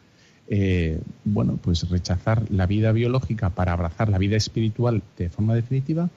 eh, 0.49 1.01
bueno, 1.25 1.59
pues 1.63 1.89
rechazar 1.89 2.51
la 2.51 2.67
vida 2.67 2.93
biológica 2.93 3.51
para 3.51 3.73
abrazar 3.73 4.09
la 4.09 4.19
vida 4.19 4.37
espiritual 4.37 5.03
de 5.17 5.31
forma 5.31 5.55
definitiva, 5.55 6.11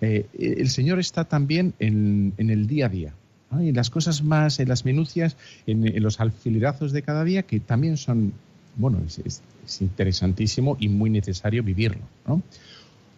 eh, 0.00 0.26
el 0.38 0.68
Señor 0.70 0.98
está 0.98 1.24
también 1.24 1.74
en, 1.78 2.34
el 2.36 2.66
día 2.66 2.86
a 2.86 2.88
día, 2.88 3.14
en 3.52 3.74
las 3.74 3.90
cosas 3.90 4.22
más, 4.22 4.58
en 4.58 4.68
las 4.68 4.84
minucias, 4.84 5.36
en, 5.66 6.02
los 6.02 6.18
alfilerazos 6.20 6.92
de 6.92 7.02
cada 7.02 7.24
día, 7.24 7.44
que 7.44 7.60
también 7.60 7.96
son, 7.96 8.32
bueno, 8.76 9.00
es, 9.06 9.42
interesantísimo 9.80 10.76
y 10.80 10.88
muy 10.88 11.08
necesario 11.08 11.62
vivirlo. 11.62 12.02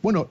Bueno, 0.03 0.31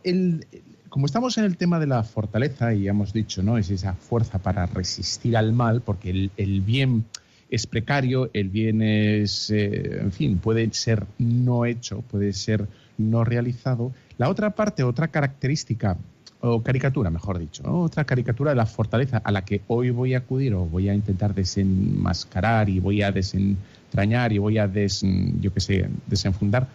como 0.95 1.07
estamos 1.07 1.37
en 1.37 1.43
el 1.43 1.57
tema 1.57 1.77
de 1.77 1.87
la 1.87 2.03
fortaleza, 2.03 2.73
y 2.73 2.87
hemos 2.87 3.11
dicho, 3.11 3.43
¿no? 3.43 3.57
Es 3.57 3.69
esa 3.69 3.95
fuerza 3.95 4.39
para 4.39 4.65
resistir 4.65 5.35
al 5.35 5.51
mal, 5.51 5.81
porque 5.81 6.29
el, 6.37 6.61
bien 6.61 7.03
es 7.49 7.67
precario, 7.67 8.29
el 8.31 8.47
bien 8.47 8.81
es, 8.81 9.49
eh, 9.49 9.99
en 9.99 10.13
fin, 10.13 10.37
puede 10.37 10.71
ser 10.71 11.05
no 11.17 11.65
hecho, 11.65 11.99
puede 11.99 12.31
ser 12.31 12.69
no 12.97 13.25
realizado. 13.25 13.91
La 14.17 14.29
otra 14.29 14.51
parte, 14.51 14.83
otra 14.83 15.09
característica 15.09 15.97
o 16.39 16.63
caricatura, 16.63 17.09
mejor 17.09 17.39
dicho, 17.39 17.63
otra 17.65 18.05
caricatura 18.05 18.51
de 18.51 18.55
la 18.55 18.65
fortaleza 18.65 19.17
a 19.17 19.33
la 19.33 19.43
que 19.43 19.63
hoy 19.67 19.89
voy 19.89 20.13
a 20.13 20.19
acudir 20.19 20.53
o 20.53 20.63
voy 20.63 20.87
a 20.87 20.93
intentar 20.93 21.35
desenmascarar 21.35 22.69
y 22.69 22.79
voy 22.79 23.01
a 23.01 23.11
desentrañar 23.11 24.31
y 24.31 24.37
voy 24.37 24.59
a 24.59 24.69
des, 24.69 25.03
yo 25.41 25.53
qué 25.53 25.59
sé, 25.59 25.89
desenfundar, 26.07 26.69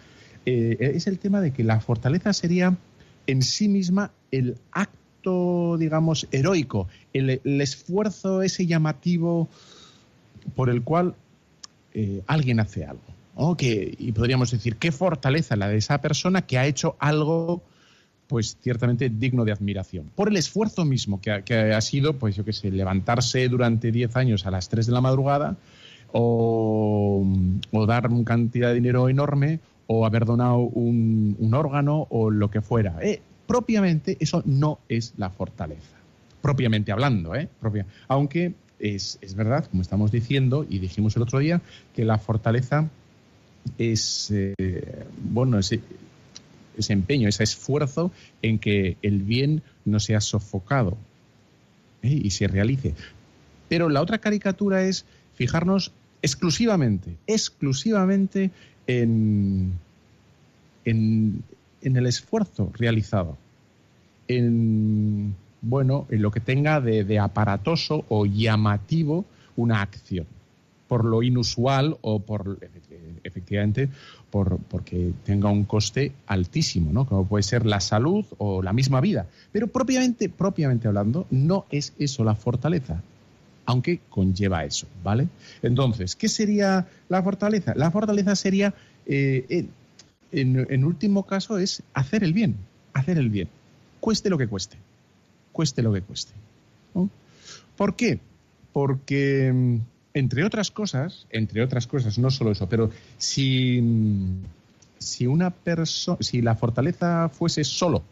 eh, 0.45 0.77
es 0.79 1.07
el 1.07 1.17
tema 1.17 1.41
de 1.41 1.53
que 1.53 1.63
la 1.63 1.79
fortaleza 1.79 2.33
sería 2.33 2.77
en 3.27 3.41
sí 3.41 3.67
misma 3.67 4.11
el 4.31 4.57
acto, 4.71 5.77
digamos, 5.77 6.27
heroico, 6.31 6.87
el, 7.13 7.41
esfuerzo 7.61 8.41
ese 8.41 8.65
llamativo 8.65 9.49
por 10.55 10.69
el 10.69 10.81
cual 10.83 11.15
eh, 11.93 12.21
alguien 12.27 12.59
hace 12.59 12.85
algo. 12.85 13.57
y 13.59 14.11
podríamos 14.11 14.51
decir, 14.51 14.77
qué 14.77 14.91
fortaleza 14.91 15.55
la 15.55 15.67
de 15.67 15.77
esa 15.77 16.01
persona 16.01 16.41
que 16.43 16.57
ha 16.57 16.65
hecho 16.65 16.95
algo 16.99 17.61
pues 18.31 18.57
ciertamente 18.61 19.09
digno 19.09 19.43
de 19.43 19.51
admiración. 19.51 20.09
Por 20.15 20.29
el 20.29 20.37
esfuerzo 20.37 20.85
mismo 20.85 21.19
que 21.19 21.31
ha, 21.73 21.81
sido, 21.81 22.13
pues 22.13 22.33
yo 22.33 22.45
qué 22.45 22.53
sé, 22.53 22.71
levantarse 22.71 23.49
durante 23.49 23.91
10 23.91 24.15
años 24.15 24.45
a 24.45 24.51
las 24.51 24.69
3 24.69 24.85
de 24.85 24.93
la 24.93 25.01
madrugada 25.01 25.57
o, 26.13 27.25
dar 27.85 28.09
una 28.09 28.23
cantidad 28.23 28.69
de 28.69 28.75
dinero 28.75 29.09
enorme 29.09 29.59
o 29.93 30.05
haber 30.05 30.23
donado 30.23 30.59
un, 30.59 31.51
órgano 31.53 32.07
o 32.09 32.31
lo 32.31 32.49
que 32.49 32.61
fuera. 32.61 32.97
Eh, 33.01 33.21
propiamente 33.45 34.15
eso 34.21 34.41
no 34.45 34.79
es 34.87 35.13
la 35.17 35.29
fortaleza, 35.29 35.97
propiamente 36.41 36.93
hablando, 36.93 37.35
¿eh? 37.35 37.49
Propia, 37.59 37.85
aunque 38.07 38.53
es, 38.79 39.19
verdad, 39.35 39.65
como 39.65 39.81
estamos 39.81 40.09
diciendo 40.09 40.65
y 40.67 40.79
dijimos 40.79 41.17
el 41.17 41.23
otro 41.23 41.39
día, 41.39 41.61
que 41.93 42.05
la 42.05 42.17
fortaleza 42.17 42.87
es, 43.77 44.31
eh, 44.31 45.05
bueno, 45.29 45.59
es, 45.59 45.77
ese 46.77 46.93
empeño, 46.93 47.27
ese 47.27 47.43
esfuerzo 47.43 48.13
en 48.41 48.59
que 48.59 48.95
el 49.01 49.23
bien 49.23 49.61
no 49.83 49.99
sea 49.99 50.21
sofocado 50.21 50.97
¿eh? 52.01 52.21
y 52.23 52.29
se 52.29 52.47
realice. 52.47 52.95
Pero 53.67 53.89
la 53.89 54.01
otra 54.01 54.19
caricatura 54.19 54.83
es 54.83 55.03
fijarnos 55.35 55.91
exclusivamente, 56.21 57.17
exclusivamente 57.27 58.51
en, 58.99 59.73
en, 60.85 61.43
el 61.81 62.05
esfuerzo 62.05 62.71
realizado, 62.73 63.37
en, 64.27 65.35
bueno, 65.61 66.07
en 66.09 66.21
lo 66.21 66.31
que 66.31 66.39
tenga 66.39 66.81
de, 66.81 67.03
de 67.03 67.19
aparatoso 67.19 68.05
o 68.09 68.25
llamativo 68.25 69.25
una 69.55 69.81
acción 69.81 70.25
por 70.91 71.05
lo 71.05 71.23
inusual 71.23 71.95
o 72.01 72.19
por 72.19 72.59
efectivamente 73.23 73.87
por, 74.29 74.57
porque 74.57 75.13
tenga 75.23 75.49
un 75.49 75.63
coste 75.63 76.11
altísimo, 76.27 76.91
¿no? 76.91 77.05
Como 77.05 77.25
puede 77.25 77.43
ser 77.43 77.65
la 77.65 77.79
salud 77.79 78.25
o 78.37 78.61
la 78.61 78.73
misma 78.73 78.99
vida. 78.99 79.25
Pero 79.53 79.67
propiamente, 79.67 80.27
propiamente 80.27 80.89
hablando, 80.89 81.27
no 81.31 81.65
es 81.69 81.93
eso 81.97 82.25
la 82.25 82.35
fortaleza, 82.35 83.03
aunque 83.71 84.01
conlleva 84.09 84.65
eso, 84.65 84.85
¿vale? 85.01 85.29
Entonces, 85.61 86.17
¿qué 86.17 86.27
sería 86.27 86.87
la 87.07 87.23
fortaleza? 87.23 87.73
La 87.75 87.89
fortaleza 87.89 88.35
sería, 88.35 88.73
eh, 89.05 89.65
en, 90.33 90.83
último 90.83 91.25
caso, 91.25 91.57
es 91.57 91.81
hacer 91.93 92.25
el 92.25 92.33
bien, 92.33 92.57
hacer 92.91 93.17
el 93.17 93.29
bien, 93.29 93.47
cueste 94.01 94.29
lo 94.29 94.37
que 94.37 94.47
cueste, 94.47 94.75
cueste 95.53 95.81
lo 95.81 95.93
que 95.93 96.01
cueste. 96.01 96.33
¿Por 97.77 97.95
qué? 97.95 98.19
Porque 98.73 99.51
mm, 99.53 99.77
entre 100.15 100.43
otras 100.43 100.69
cosas, 100.69 101.25
entre 101.29 101.63
otras 101.63 101.87
cosas, 101.87 102.17
no 102.19 102.29
solo 102.29 102.51
eso, 102.51 102.67
pero 102.67 102.91
si, 103.17 103.81
si 104.97 105.27
una 105.27 105.49
persona, 105.49 106.17
si 106.19 106.41
la 106.41 106.55
fortaleza 106.55 107.29
fuese 107.29 107.63
solo 107.63 108.03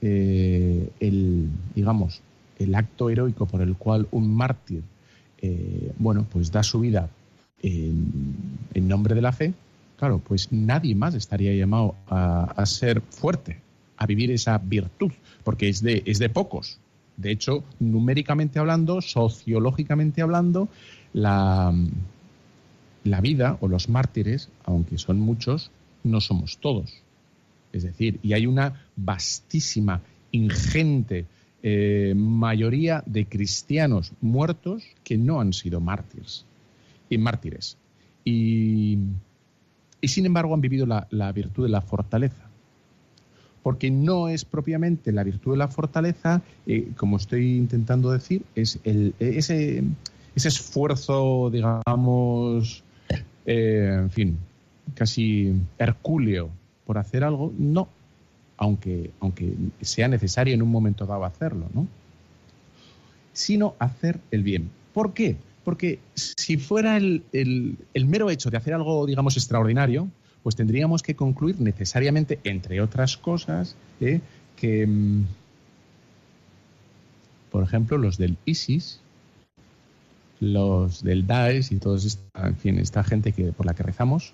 eh, 0.00 0.88
el, 1.00 1.48
digamos, 1.74 2.22
el 2.58 2.74
acto 2.74 3.10
heroico 3.10 3.46
por 3.46 3.62
el 3.62 3.76
cual 3.76 4.08
un 4.10 4.34
mártir, 4.34 4.82
eh, 5.40 5.92
bueno, 5.98 6.26
pues 6.30 6.50
da 6.50 6.62
su 6.62 6.80
vida 6.80 7.08
en, 7.62 8.88
nombre 8.88 9.14
de 9.14 9.22
la 9.22 9.32
fe, 9.32 9.54
claro, 9.96 10.18
pues 10.18 10.52
nadie 10.52 10.94
más 10.94 11.14
estaría 11.14 11.54
llamado 11.54 11.94
a, 12.08 12.44
a, 12.44 12.66
ser 12.66 13.00
fuerte, 13.00 13.60
a 13.96 14.06
vivir 14.06 14.30
esa 14.30 14.58
virtud, 14.58 15.12
porque 15.44 15.68
es 15.68 15.82
de, 15.82 16.02
es 16.06 16.18
de 16.18 16.28
pocos. 16.28 16.78
De 17.16 17.32
hecho, 17.32 17.64
numéricamente 17.80 18.58
hablando, 18.58 19.00
sociológicamente 19.00 20.22
hablando, 20.22 20.68
la, 21.12 21.74
la 23.04 23.20
vida 23.20 23.58
o 23.60 23.68
los 23.68 23.88
mártires, 23.88 24.50
aunque 24.64 24.98
son 24.98 25.18
muchos, 25.20 25.70
no 26.04 26.20
somos 26.20 26.58
todos. 26.58 27.02
Es 27.72 27.82
decir, 27.82 28.18
y 28.22 28.32
hay 28.32 28.46
una 28.46 28.86
vastísima, 28.96 30.00
ingente 30.30 31.26
eh, 31.62 32.14
mayoría 32.16 33.02
de 33.06 33.26
cristianos 33.26 34.12
muertos 34.20 34.84
que 35.02 35.18
no 35.18 35.40
han 35.40 35.52
sido 35.52 35.80
mártires 35.80 36.44
y 37.10 37.18
mártires. 37.18 37.76
Y, 38.24 38.98
sin 40.02 40.26
embargo 40.26 40.54
han 40.54 40.60
vivido 40.60 40.86
la, 40.86 41.32
virtud 41.32 41.64
de 41.64 41.70
la 41.70 41.80
fortaleza. 41.80 42.48
Porque 43.62 43.90
no 43.90 44.28
es 44.28 44.44
propiamente 44.44 45.10
la 45.10 45.24
virtud 45.24 45.52
de 45.52 45.58
la 45.58 45.68
fortaleza, 45.68 46.42
eh, 46.66 46.92
como 46.96 47.16
estoy 47.16 47.56
intentando 47.56 48.12
decir, 48.12 48.44
es 48.54 48.78
el, 48.84 49.14
ese, 49.18 49.82
esfuerzo, 50.36 51.50
digamos, 51.50 52.84
eh, 53.44 53.98
en 53.98 54.10
fin, 54.10 54.38
casi 54.94 55.54
hercúleo 55.76 56.50
por 56.86 56.98
hacer 56.98 57.24
algo, 57.24 57.52
no, 57.58 57.88
aunque, 58.58 59.10
aunque 59.20 59.54
sea 59.80 60.08
necesario 60.08 60.52
en 60.52 60.62
un 60.62 60.70
momento 60.70 61.06
dado 61.06 61.24
hacerlo, 61.24 61.68
¿no? 61.72 61.86
Sino 63.32 63.74
hacer 63.78 64.20
el 64.30 64.42
bien. 64.42 64.70
¿Por 64.92 65.14
qué? 65.14 65.36
Porque 65.64 66.00
si 66.14 66.56
fuera 66.56 66.96
el, 66.96 67.22
mero 67.94 68.30
hecho 68.30 68.50
de 68.50 68.56
hacer 68.56 68.74
algo, 68.74 69.06
digamos, 69.06 69.36
extraordinario, 69.36 70.08
pues 70.42 70.56
tendríamos 70.56 71.02
que 71.02 71.14
concluir 71.14 71.60
necesariamente, 71.60 72.40
entre 72.44 72.80
otras 72.80 73.16
cosas, 73.16 73.76
¿eh? 74.00 74.20
que, 74.56 74.86
mm, 74.86 75.24
por 77.50 77.62
ejemplo, 77.62 77.96
los 77.96 78.18
del 78.18 78.36
ISIS, 78.44 79.00
los 80.40 81.02
del 81.02 81.26
Daesh 81.26 81.72
y 81.72 81.76
todos 81.76 82.04
esta, 82.04 82.48
en 82.48 82.56
fin, 82.56 82.78
esta 82.78 83.04
gente 83.04 83.32
que, 83.32 83.52
por 83.52 83.66
la 83.66 83.74
que 83.74 83.82
rezamos, 83.82 84.32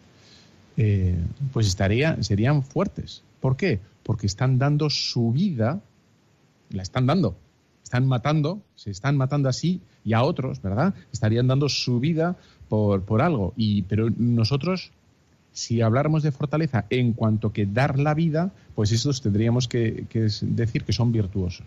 eh, 0.76 1.16
pues 1.52 1.66
estaría, 1.66 2.22
serían 2.22 2.62
fuertes. 2.62 3.22
¿Por 3.44 3.58
qué? 3.58 3.78
Porque 4.04 4.26
están 4.26 4.58
dando 4.58 4.88
su 4.88 5.30
vida, 5.30 5.82
la 6.70 6.80
están 6.80 7.04
dando, 7.04 7.36
están 7.82 8.06
matando, 8.06 8.62
se 8.74 8.90
están 8.90 9.18
matando 9.18 9.50
así 9.50 9.82
y 10.02 10.14
a 10.14 10.22
otros, 10.22 10.62
¿verdad? 10.62 10.94
Estarían 11.12 11.46
dando 11.46 11.68
su 11.68 12.00
vida 12.00 12.36
por, 12.70 13.02
por 13.02 13.20
algo. 13.20 13.52
Y, 13.54 13.82
pero 13.82 14.08
nosotros, 14.16 14.92
si 15.52 15.82
habláramos 15.82 16.22
de 16.22 16.32
fortaleza 16.32 16.86
en 16.88 17.12
cuanto 17.12 17.52
que 17.52 17.66
dar 17.66 17.98
la 17.98 18.14
vida, 18.14 18.50
pues 18.74 18.92
esos 18.92 19.20
tendríamos 19.20 19.68
que, 19.68 20.06
que 20.08 20.26
decir 20.40 20.84
que 20.84 20.94
son 20.94 21.12
virtuosos. 21.12 21.66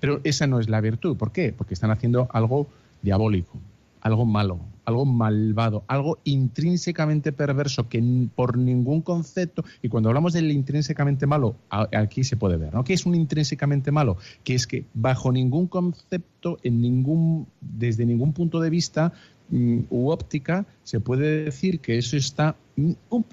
Pero 0.00 0.22
esa 0.24 0.46
no 0.46 0.58
es 0.58 0.70
la 0.70 0.80
virtud. 0.80 1.18
¿Por 1.18 1.32
qué? 1.32 1.52
Porque 1.52 1.74
están 1.74 1.90
haciendo 1.90 2.30
algo 2.32 2.66
diabólico, 3.02 3.58
algo 4.00 4.24
malo, 4.24 4.58
algo 4.90 5.04
malvado, 5.06 5.84
algo 5.86 6.18
intrínsecamente 6.24 7.32
perverso 7.32 7.88
que 7.88 8.02
por 8.34 8.58
ningún 8.58 9.00
concepto, 9.00 9.64
y 9.82 9.88
cuando 9.88 10.08
hablamos 10.08 10.32
del 10.32 10.50
intrínsecamente 10.50 11.26
malo, 11.26 11.56
aquí 11.70 12.24
se 12.24 12.36
puede 12.36 12.56
ver, 12.56 12.74
¿no? 12.74 12.84
¿Qué 12.84 12.92
es 12.94 13.06
un 13.06 13.14
intrínsecamente 13.14 13.90
malo? 13.90 14.16
Que 14.44 14.54
es 14.54 14.66
que 14.66 14.84
bajo 14.94 15.32
ningún 15.32 15.66
concepto, 15.66 16.58
en 16.62 16.80
ningún, 16.80 17.46
desde 17.60 18.04
ningún 18.04 18.32
punto 18.32 18.60
de 18.60 18.70
vista 18.70 19.12
mm, 19.50 19.80
u 19.90 20.10
óptica, 20.10 20.66
se 20.82 21.00
puede 21.00 21.44
decir 21.44 21.80
que 21.80 21.98
eso 21.98 22.16
está 22.16 22.56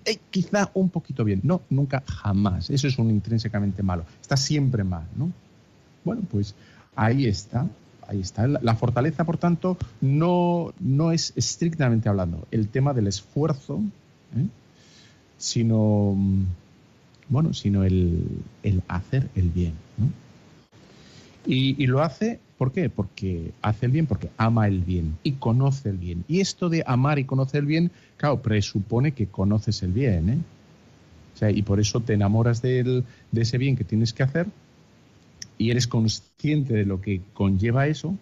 eh, 0.05 0.17
quizá 0.29 0.71
un 0.73 0.89
poquito 0.89 1.23
bien. 1.23 1.41
No, 1.43 1.61
nunca, 1.69 2.03
jamás. 2.05 2.69
Eso 2.69 2.87
es 2.87 2.97
un 2.97 3.09
intrínsecamente 3.09 3.83
malo. 3.83 4.05
Está 4.21 4.37
siempre 4.37 4.83
mal, 4.83 5.07
¿no? 5.15 5.31
Bueno, 6.03 6.23
pues 6.29 6.55
ahí 6.95 7.25
está. 7.25 7.67
Ahí 8.07 8.21
está. 8.21 8.47
La 8.47 8.75
fortaleza, 8.75 9.25
por 9.25 9.37
tanto, 9.37 9.77
no, 9.99 10.73
no 10.79 11.11
es 11.11 11.33
estrictamente 11.35 12.07
hablando 12.07 12.47
el 12.51 12.69
tema 12.69 12.93
del 12.93 13.07
esfuerzo, 13.07 13.81
¿eh? 14.35 14.47
sino, 15.37 16.15
bueno, 17.27 17.53
sino 17.53 17.83
el, 17.83 18.41
hacer 18.87 19.29
el 19.35 19.49
bien. 19.49 19.73
Y, 21.45 21.81
y, 21.81 21.87
lo 21.87 22.01
hace, 22.01 22.39
¿por 22.57 22.71
qué? 22.71 22.89
Porque 22.89 23.51
hace 23.61 23.85
el 23.85 23.91
bien, 23.91 24.05
porque 24.05 24.29
ama 24.37 24.67
el 24.67 24.81
bien 24.81 25.17
y 25.23 25.33
conoce 25.33 25.89
el 25.89 25.97
bien. 25.97 26.23
Y 26.29 26.39
esto 26.39 26.69
de 26.69 26.83
amar 26.87 27.19
y 27.19 27.25
conocer 27.25 27.59
el 27.61 27.65
bien, 27.65 27.91
claro, 28.15 28.41
presupone 28.41 29.11
que 29.11 29.27
conoces 29.27 29.83
el 29.83 29.91
bien. 29.91 30.29
¿eh? 30.29 30.37
O 31.35 31.37
sea, 31.37 31.51
y 31.51 31.61
por 31.61 31.81
eso 31.81 31.99
te 31.99 32.13
enamoras 32.13 32.61
de 32.61 33.03
ese 33.33 33.57
bien 33.57 33.75
que 33.75 33.83
tienes 33.83 34.13
que 34.13 34.23
hacer 34.23 34.47
y 35.57 35.71
eres 35.71 35.87
consciente 35.87 36.73
de 36.73 36.85
lo 36.85 37.01
que 37.01 37.21
conlleva 37.33 37.87
eso 37.87 38.15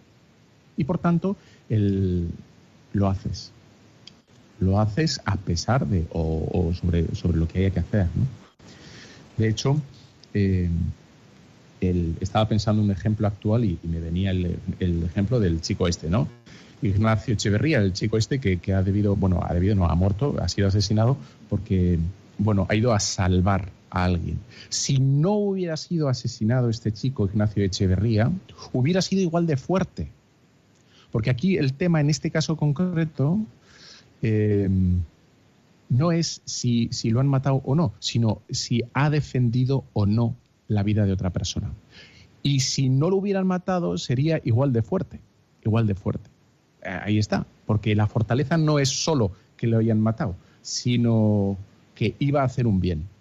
y 0.77 0.84
por 0.84 0.98
tanto 0.98 1.36
lo 1.70 3.08
haces. 3.08 3.51
Lo 4.60 4.80
haces 4.80 5.22
a 5.25 5.36
pesar 5.36 5.86
de 5.86 6.06
o, 6.12 6.72
sobre, 6.80 7.13
sobre, 7.15 7.38
lo 7.38 7.48
que 7.48 7.60
haya 7.60 7.72
que 7.72 7.80
hacer. 7.80 8.08
De 9.38 9.50
hecho, 9.50 9.82
eh, 10.34 10.69
estaba 12.19 12.48
pensando 12.48 12.82
un 12.82 12.91
ejemplo 12.91 13.28
actual 13.28 13.65
y, 13.65 13.78
me 13.84 14.00
venía 14.00 14.32
el, 14.32 15.04
ejemplo 15.04 15.39
del 15.39 15.62
chico 15.62 15.88
este, 15.88 16.10
¿no? 16.10 16.28
Ignacio 16.82 17.34
Echeverría, 17.34 17.80
el 17.80 17.93
chico 17.93 18.17
este 18.17 18.39
que, 18.39 18.58
que, 18.58 18.74
ha 18.74 18.84
debido, 18.84 19.15
bueno, 19.15 19.41
ha 19.43 19.54
debido, 19.54 19.76
no, 19.76 19.86
ha 19.86 19.95
muerto, 19.95 20.36
ha 20.41 20.48
sido 20.48 20.67
asesinado 20.67 21.17
porque, 21.50 22.00
bueno, 22.38 22.65
ha 22.69 22.76
ido 22.76 22.93
a 22.93 23.00
salvar 23.00 23.69
alguien. 24.03 24.39
Si 24.69 24.99
no 24.99 25.31
hubiera 25.34 25.77
sido 25.77 26.10
asesinado 26.10 26.69
este 26.69 26.91
chico, 26.91 27.25
Ignacio 27.25 27.63
Echeverría, 27.63 28.31
hubiera 28.73 29.01
sido 29.01 29.21
igual 29.21 29.47
de 29.47 29.58
fuerte. 29.58 30.10
Porque 31.12 31.29
aquí 31.29 31.58
el 31.58 31.73
tema, 31.73 32.01
en 32.01 32.10
este 32.10 32.29
caso 32.29 32.58
concreto, 32.58 33.39
eh, 34.21 34.69
no 35.89 36.12
es 36.12 36.41
si, 36.43 36.89
si 36.91 37.10
lo 37.10 37.21
han 37.21 37.27
matado 37.27 37.62
o 37.63 37.73
no, 37.73 37.93
sino 37.99 38.41
si 38.49 38.84
ha 38.93 39.10
defendido 39.10 39.86
o 39.93 40.05
no 40.05 40.36
la 40.67 40.84
vida 40.84 41.05
de 41.05 41.13
otra 41.13 41.29
persona. 41.29 41.71
Y 42.43 42.60
si 42.60 42.89
no 42.89 43.10
lo 43.10 43.17
hubieran 43.17 43.47
matado, 43.47 43.97
sería 43.97 44.41
igual 44.43 44.73
de 44.73 44.81
fuerte, 44.81 45.21
igual 45.63 45.88
de 45.88 45.95
fuerte. 45.95 46.29
Eh, 46.84 46.99
ahí 47.01 47.17
está, 47.17 47.45
porque 47.65 47.95
la 47.95 48.08
fortaleza 48.08 48.58
no 48.58 48.77
es 48.77 48.89
solo 48.89 49.31
que 49.55 49.67
lo 49.67 49.77
hayan 49.77 50.01
matado, 50.01 50.36
sino 50.62 51.58
que 51.93 52.15
iba 52.19 52.41
a 52.41 52.45
hacer 52.45 52.67
un 52.67 52.81
bien 52.81 53.14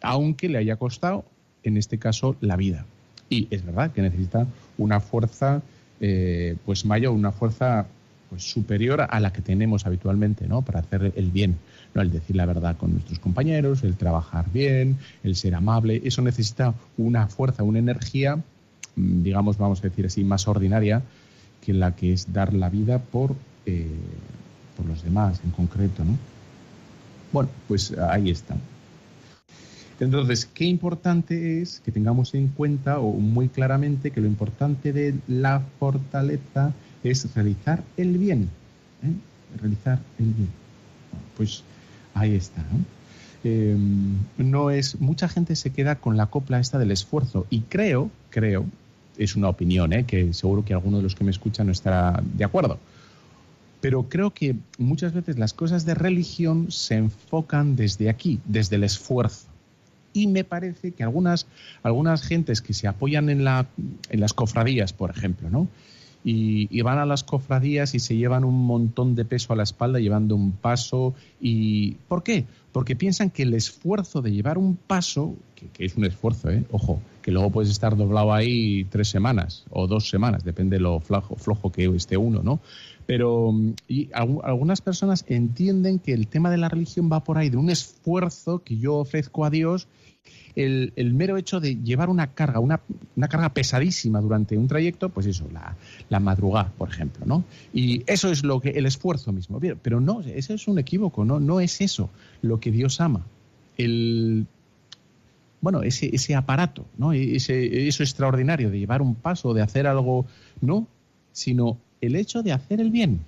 aunque 0.00 0.48
le 0.48 0.58
haya 0.58 0.76
costado, 0.76 1.24
en 1.62 1.76
este 1.76 1.98
caso, 1.98 2.36
la 2.40 2.56
vida. 2.56 2.86
Y 3.28 3.46
es 3.50 3.64
verdad 3.64 3.92
que 3.92 4.02
necesita 4.02 4.46
una 4.78 5.00
fuerza 5.00 5.62
eh, 6.00 6.56
pues 6.64 6.86
mayor, 6.86 7.12
una 7.12 7.30
fuerza 7.30 7.86
pues, 8.30 8.42
superior 8.42 9.06
a 9.08 9.20
la 9.20 9.32
que 9.32 9.42
tenemos 9.42 9.86
habitualmente, 9.86 10.46
¿no? 10.48 10.62
Para 10.62 10.80
hacer 10.80 11.12
el 11.14 11.30
bien, 11.30 11.56
¿no? 11.94 12.00
El 12.00 12.10
decir 12.10 12.36
la 12.36 12.46
verdad 12.46 12.76
con 12.76 12.92
nuestros 12.92 13.18
compañeros, 13.18 13.82
el 13.82 13.96
trabajar 13.96 14.46
bien, 14.50 14.98
el 15.22 15.36
ser 15.36 15.54
amable, 15.54 16.00
eso 16.04 16.22
necesita 16.22 16.74
una 16.96 17.26
fuerza, 17.26 17.64
una 17.64 17.80
energía, 17.80 18.36
mm, 18.96 19.22
digamos, 19.22 19.58
vamos 19.58 19.80
a 19.80 19.82
decir 19.82 20.06
así, 20.06 20.24
más 20.24 20.48
ordinaria 20.48 21.02
que 21.60 21.74
la 21.74 21.94
que 21.94 22.14
es 22.14 22.32
dar 22.32 22.54
la 22.54 22.70
vida 22.70 22.98
por, 22.98 23.36
eh, 23.66 23.86
por 24.76 24.86
los 24.86 25.04
demás 25.04 25.40
en 25.44 25.50
concreto, 25.50 26.02
¿no? 26.04 26.16
Bueno, 27.32 27.50
pues 27.68 27.96
ahí 27.98 28.30
está. 28.30 28.56
Entonces, 30.00 30.46
qué 30.46 30.64
importante 30.64 31.60
es 31.60 31.80
que 31.84 31.92
tengamos 31.92 32.34
en 32.34 32.48
cuenta 32.48 32.98
o 32.98 33.12
muy 33.12 33.48
claramente 33.48 34.10
que 34.10 34.22
lo 34.22 34.26
importante 34.26 34.94
de 34.94 35.14
la 35.28 35.60
fortaleza 35.78 36.72
es 37.04 37.34
realizar 37.34 37.84
el 37.98 38.16
bien. 38.16 38.48
¿eh? 39.02 39.58
Realizar 39.60 40.00
el 40.18 40.32
bien. 40.32 40.48
Pues 41.36 41.62
ahí 42.14 42.34
está. 42.34 42.64
Em, 43.44 44.16
¿no? 44.38 44.70
es 44.70 45.00
mucha 45.00 45.28
gente 45.28 45.54
se 45.54 45.70
queda 45.70 45.96
con 45.96 46.16
la 46.16 46.26
copla 46.26 46.60
esta 46.60 46.78
del 46.78 46.90
esfuerzo 46.90 47.46
y 47.48 47.60
creo 47.62 48.10
creo 48.28 48.66
es 49.16 49.34
una 49.34 49.48
opinión 49.48 49.94
¿eh? 49.94 50.04
que 50.04 50.34
seguro 50.34 50.62
que 50.62 50.74
alguno 50.74 50.98
de 50.98 51.04
los 51.04 51.14
que 51.14 51.24
me 51.24 51.30
escuchan 51.30 51.64
no 51.64 51.72
estará 51.72 52.22
de 52.22 52.44
acuerdo 52.44 52.78
pero 53.80 54.10
creo 54.10 54.32
que 54.34 54.56
muchas 54.76 55.14
veces 55.14 55.38
las 55.38 55.54
cosas 55.54 55.86
de 55.86 55.94
religión 55.94 56.70
se 56.70 56.96
enfocan 56.96 57.76
desde 57.76 58.10
aquí 58.10 58.40
desde 58.44 58.76
el 58.76 58.84
esfuerzo 58.84 59.49
y 60.12 60.26
me 60.26 60.44
parece 60.44 60.92
que 60.92 61.02
algunas, 61.02 61.46
algunas 61.82 62.22
gentes 62.22 62.60
que 62.60 62.74
se 62.74 62.88
apoyan 62.88 63.28
en, 63.28 63.44
la, 63.44 63.66
en 64.10 64.20
las 64.20 64.32
cofradías, 64.32 64.92
por 64.92 65.10
ejemplo, 65.10 65.50
¿no? 65.50 65.68
Y, 66.22 66.82
van 66.82 66.98
a 66.98 67.06
las 67.06 67.24
cofradías 67.24 67.94
y 67.94 67.98
se 67.98 68.14
llevan 68.14 68.44
un 68.44 68.66
montón 68.66 69.14
de 69.14 69.24
peso 69.24 69.54
a 69.54 69.56
la 69.56 69.62
espalda 69.62 70.00
llevando 70.00 70.34
un 70.36 70.52
paso. 70.52 71.14
y 71.40 71.92
¿Por 72.08 72.22
qué? 72.22 72.44
Porque 72.72 72.94
piensan 72.94 73.30
que 73.30 73.44
el 73.44 73.54
esfuerzo 73.54 74.20
de 74.20 74.30
llevar 74.30 74.58
un 74.58 74.76
paso, 74.76 75.34
que, 75.54 75.84
es 75.84 75.96
un 75.96 76.04
esfuerzo, 76.04 76.50
¿eh? 76.50 76.64
ojo, 76.70 77.00
que 77.22 77.30
luego 77.30 77.50
puedes 77.50 77.70
estar 77.70 77.96
doblado 77.96 78.32
ahí 78.32 78.84
tres 78.84 79.08
semanas 79.08 79.64
o 79.70 79.86
dos 79.86 80.08
semanas, 80.08 80.44
depende 80.44 80.76
de 80.76 80.82
lo 80.82 81.00
flojo, 81.00 81.36
flojo 81.36 81.70
que 81.72 81.84
esté 81.94 82.16
uno, 82.16 82.42
¿no? 82.42 82.60
Pero 83.06 83.52
y 83.88 84.08
algunas 84.12 84.80
personas 84.80 85.24
entienden 85.28 85.98
que 85.98 86.12
el 86.12 86.28
tema 86.28 86.50
de 86.50 86.58
la 86.58 86.68
religión 86.68 87.10
va 87.12 87.24
por 87.24 87.38
ahí, 87.38 87.50
de 87.50 87.56
un 87.56 87.70
esfuerzo 87.70 88.60
que 88.60 88.78
yo 88.78 88.96
ofrezco 88.96 89.44
a 89.44 89.50
Dios 89.50 89.88
el, 90.54 91.14
mero 91.14 91.36
hecho 91.36 91.60
de 91.60 91.76
llevar 91.76 92.10
una 92.10 92.34
carga, 92.34 92.60
una, 92.60 92.80
carga 93.28 93.50
pesadísima 93.50 94.20
durante 94.20 94.56
un 94.56 94.68
trayecto, 94.68 95.08
pues 95.08 95.26
eso, 95.26 95.48
la, 95.52 95.76
la, 96.08 96.20
madrugada, 96.20 96.72
por 96.76 96.88
ejemplo, 96.88 97.24
¿no? 97.26 97.44
Y 97.72 98.02
eso 98.06 98.30
es 98.30 98.44
lo 98.44 98.60
que, 98.60 98.70
el 98.70 98.86
esfuerzo 98.86 99.32
mismo. 99.32 99.60
Pero 99.82 100.00
no, 100.00 100.20
ese 100.20 100.54
es 100.54 100.68
un 100.68 100.78
equívoco, 100.78 101.24
¿no? 101.24 101.40
No 101.40 101.60
es 101.60 101.80
eso 101.80 102.10
lo 102.42 102.60
que 102.60 102.70
Dios 102.70 103.00
ama. 103.00 103.24
El, 103.78 104.46
bueno, 105.60 105.82
ese, 105.82 106.34
aparato, 106.34 106.86
¿no? 106.96 107.12
Ese, 107.12 107.86
eso 107.88 108.02
extraordinario 108.02 108.70
de 108.70 108.78
llevar 108.78 109.02
un 109.02 109.14
paso, 109.14 109.52
de 109.52 109.62
hacer 109.62 109.86
algo, 109.86 110.26
no, 110.60 110.86
sino 111.32 111.76
el 112.00 112.16
hecho 112.16 112.42
de 112.42 112.52
hacer 112.52 112.80
el 112.80 112.90
bien. 112.90 113.20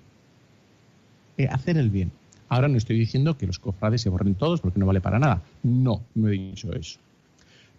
Eh, 1.37 1.49
hacer 1.49 1.77
el 1.77 1.90
bien. 1.90 2.11
Ahora 2.49 2.68
no 2.68 2.77
estoy 2.77 2.99
diciendo 2.99 3.37
que 3.37 3.47
los 3.47 3.59
cofrades 3.59 4.03
se 4.03 4.11
borren 4.11 4.35
todos 4.35 4.61
porque 4.61 4.79
no 4.79 4.87
vale 4.87 5.01
para 5.01 5.18
nada. 5.18 5.42
No, 5.62 6.03
no 6.14 6.29
he 6.29 6.33
dicho 6.33 6.73
eso. 6.73 6.99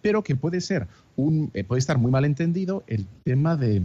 Pero 0.02 0.22
que 0.22 0.36
puede 0.36 0.60
ser 0.60 0.86
un, 1.16 1.50
eh, 1.54 1.64
puede 1.64 1.78
estar 1.78 1.98
muy 1.98 2.10
mal 2.10 2.24
entendido 2.24 2.82
el 2.86 3.06
tema 3.24 3.56
de, 3.56 3.82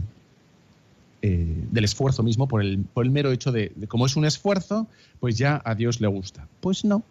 eh, 1.22 1.64
del 1.70 1.84
esfuerzo 1.84 2.22
mismo 2.22 2.48
por 2.48 2.62
el, 2.62 2.78
por 2.78 3.04
el 3.04 3.10
mero 3.10 3.30
hecho 3.30 3.52
de, 3.52 3.72
como 3.88 4.06
es 4.06 4.16
un 4.16 4.24
esfuerzo, 4.24 4.86
pues 5.20 5.36
ya 5.38 5.60
a 5.64 5.74
Dios 5.74 6.00
le 6.00 6.08
gusta. 6.08 6.48
Pues 6.60 6.84
no, 6.84 7.02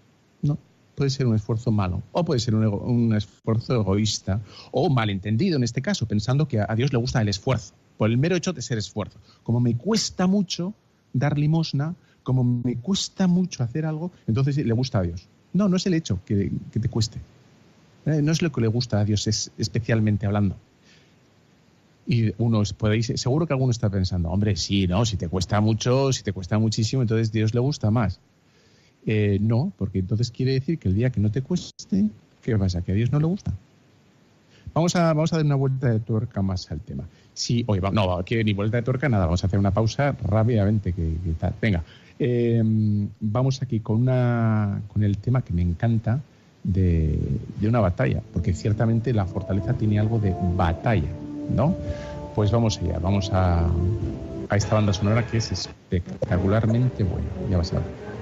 no. 0.42 0.58
Puede 1.00 1.12
ser 1.12 1.28
un 1.28 1.36
esfuerzo 1.36 1.72
malo, 1.72 2.04
o 2.12 2.26
puede 2.26 2.42
ser 2.42 2.56
un, 2.56 3.16
esfuerzo 3.16 3.74
egoísta, 3.74 4.42
o 4.74 4.90
malentendido 4.90 5.56
en 5.56 5.64
este 5.64 5.82
caso, 5.82 6.06
pensando 6.06 6.46
que 6.46 6.60
a 6.60 6.76
Dios 6.76 6.92
le 6.92 7.00
gusta 7.00 7.22
el 7.22 7.30
esfuerzo, 7.30 7.74
por 7.98 8.10
el 8.10 8.18
mero 8.18 8.36
hecho 8.36 8.52
de 8.52 8.62
ser 8.62 8.78
esfuerzo. 8.78 9.18
Como 9.44 9.62
me 9.62 9.78
cuesta 9.78 10.28
mucho 10.28 10.74
dar 11.14 11.38
limosna, 11.40 11.96
como 12.22 12.44
me 12.44 12.76
cuesta 12.76 13.28
mucho 13.28 13.64
hacer 13.64 13.86
algo, 13.86 14.12
entonces 14.28 14.58
le 14.58 14.74
gusta 14.74 15.00
a 15.00 15.04
Dios. 15.04 15.26
No, 15.54 15.70
no 15.70 15.78
es 15.78 15.86
el 15.86 15.94
hecho 15.94 16.20
que, 16.26 16.52
te 16.70 16.90
cueste. 16.90 17.18
Eh, 18.06 18.22
no 18.22 18.34
es 18.34 18.42
lo 18.42 18.52
que 18.52 18.60
le 18.60 18.68
gusta 18.68 19.00
a 19.00 19.06
Dios 19.06 19.26
es, 19.28 19.54
especialmente 19.58 20.26
hablando. 20.26 20.58
Y 22.08 22.34
uno 22.40 22.62
podéis, 22.78 23.14
seguro 23.16 23.48
que 23.48 23.54
alguno 23.54 23.72
está 23.72 23.90
pensando, 23.90 24.32
hombre, 24.32 24.58
sí, 24.58 24.86
no, 24.86 25.06
si 25.06 25.16
te 25.16 25.30
cuesta 25.30 25.62
mucho, 25.62 26.12
si 26.12 26.24
te 26.24 26.34
cuesta 26.34 26.60
muchísimo, 26.60 27.02
entonces 27.02 27.32
Dios 27.32 27.54
le 27.54 27.62
gusta 27.62 27.90
más. 27.90 28.20
Eh, 29.06 29.38
no, 29.42 29.72
porque 29.78 30.00
entonces 30.00 30.32
quiere 30.32 30.54
decir 30.54 30.78
que 30.78 30.90
el 30.90 30.96
día 30.96 31.10
que 31.10 31.20
no 31.20 31.32
te 31.32 31.42
cueste, 31.42 32.10
¿qué 32.42 32.58
pasa? 32.58 32.82
¿Que 32.82 32.92
a 32.92 32.96
Dios 32.96 33.12
no 33.12 33.20
le 33.20 33.26
gusta? 33.26 33.54
Vamos 34.74 34.96
a, 34.96 35.14
vamos 35.14 35.34
a 35.34 35.38
dar 35.38 35.46
una 35.46 35.56
vuelta 35.56 35.90
de 35.90 36.00
tuerca 36.00 36.42
más 36.42 36.70
al 36.72 36.80
tema. 36.80 37.06
Sí, 37.34 37.64
oye, 37.68 37.82
no, 37.92 38.18
aquí 38.18 38.44
ni 38.44 38.54
vuelta 38.54 38.78
de 38.78 38.84
tuerca, 38.84 39.10
nada, 39.10 39.26
vamos 39.26 39.44
a 39.44 39.48
hacer 39.48 39.58
una 39.58 39.72
pausa 39.72 40.16
rápidamente. 40.24 40.94
Que. 40.94 41.14
Venga, 41.62 41.84
eh, 42.20 42.62
vamos 43.20 43.62
aquí 43.62 43.80
con, 43.80 44.02
una, 44.02 44.82
con 44.92 45.04
el 45.04 45.18
tema 45.18 45.42
que 45.42 45.54
me 45.54 45.62
encanta 45.62 46.20
de, 46.64 47.18
una 47.62 47.80
batalla, 47.80 48.22
porque 48.34 48.54
ciertamente 48.54 49.14
la 49.14 49.26
fortaleza 49.26 49.74
tiene 49.74 50.00
algo 50.00 50.20
de 50.20 50.36
batalla, 50.56 51.10
¿no? 51.56 51.76
Pues 52.36 52.52
vamos 52.52 52.78
allá, 52.80 53.00
vamos 53.00 53.32
a, 53.32 53.70
a 54.50 54.56
esta 54.56 54.76
banda 54.76 54.94
sonora 54.94 55.26
que 55.26 55.38
es 55.38 55.52
espectacularmente 55.52 57.04
buena, 57.04 57.28
ya 57.50 57.58
vas 57.58 57.74
a 57.74 57.78
ver. 57.78 58.19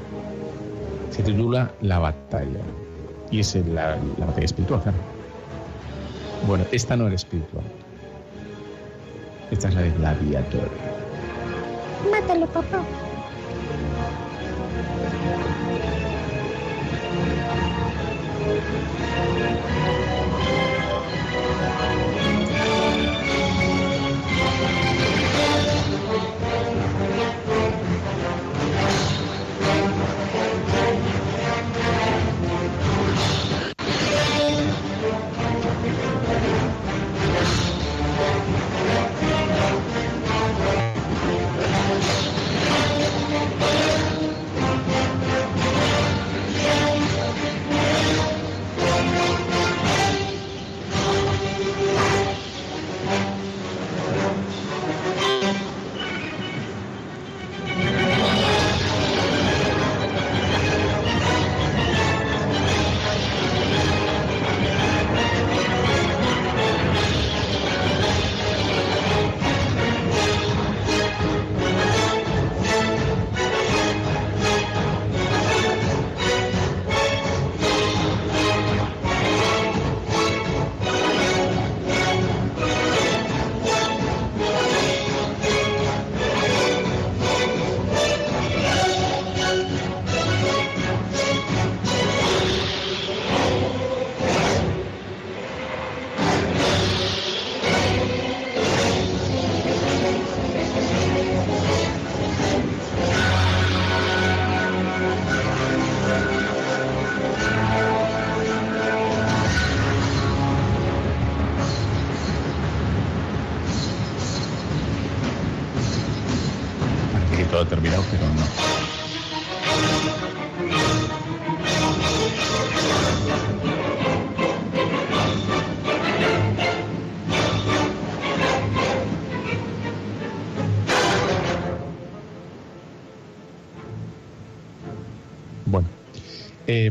Se 1.17 1.23
titula 1.23 1.71
La 1.81 1.97
batalla, 1.97 2.61
y 3.31 3.39
es 3.39 3.55
la, 3.55 3.97
la 4.17 4.25
batalla 4.27 4.45
espiritual, 4.45 4.83
claro. 4.83 4.97
Bueno, 6.45 6.63
esta 6.71 6.95
no 6.95 7.07
era 7.07 7.15
espiritual. 7.15 7.65
Esta 9.49 9.69
es 9.69 9.73
la 9.73 9.81
de 9.81 9.91
Gladiator. 9.91 10.69
Mátalo, 12.11 12.45
papá. 12.47 12.83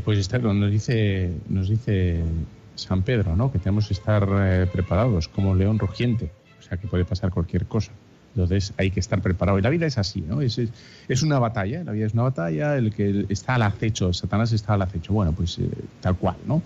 Pues 0.04 0.18
está, 0.18 0.38
nos 0.38 0.70
dice, 0.70 1.32
nos 1.48 1.68
dice 1.68 2.24
San 2.76 3.02
Pedro, 3.02 3.36
¿no? 3.36 3.50
Que 3.50 3.58
tenemos 3.58 3.88
que 3.88 3.94
estar 3.94 4.28
eh, 4.30 4.66
preparados 4.70 5.28
como 5.28 5.54
león 5.54 5.78
rugiente, 5.78 6.30
o 6.58 6.62
sea 6.62 6.76
que 6.76 6.86
puede 6.86 7.04
pasar 7.04 7.30
cualquier 7.30 7.66
cosa. 7.66 7.92
Entonces 8.34 8.74
hay 8.76 8.90
que 8.90 9.00
estar 9.00 9.22
preparado. 9.22 9.58
Y 9.58 9.62
la 9.62 9.70
vida 9.70 9.86
es 9.86 9.96
así, 9.96 10.20
¿no? 10.20 10.42
Es, 10.42 10.60
es, 11.08 11.22
una 11.22 11.38
batalla, 11.38 11.82
la 11.84 11.92
vida 11.92 12.06
es 12.06 12.12
una 12.12 12.24
batalla, 12.24 12.76
el 12.76 12.92
que 12.92 13.24
está 13.30 13.54
al 13.54 13.62
acecho, 13.62 14.12
Satanás 14.12 14.52
está 14.52 14.74
al 14.74 14.82
acecho. 14.82 15.14
Bueno, 15.14 15.32
pues 15.32 15.58
eh, 15.58 15.70
tal 16.00 16.16
cual, 16.16 16.36
¿no? 16.46 16.62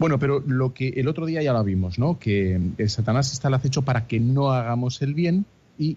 Bueno, 0.00 0.18
pero 0.18 0.42
lo 0.44 0.74
que 0.74 0.88
el 0.88 1.06
otro 1.06 1.24
día 1.24 1.42
ya 1.42 1.52
lo 1.52 1.62
vimos, 1.62 1.98
¿no? 1.98 2.18
Que 2.18 2.60
eh, 2.76 2.88
Satanás 2.88 3.32
está 3.32 3.48
al 3.48 3.54
acecho 3.54 3.82
para 3.82 4.08
que 4.08 4.18
no 4.18 4.50
hagamos 4.50 5.00
el 5.00 5.14
bien 5.14 5.46
y 5.78 5.96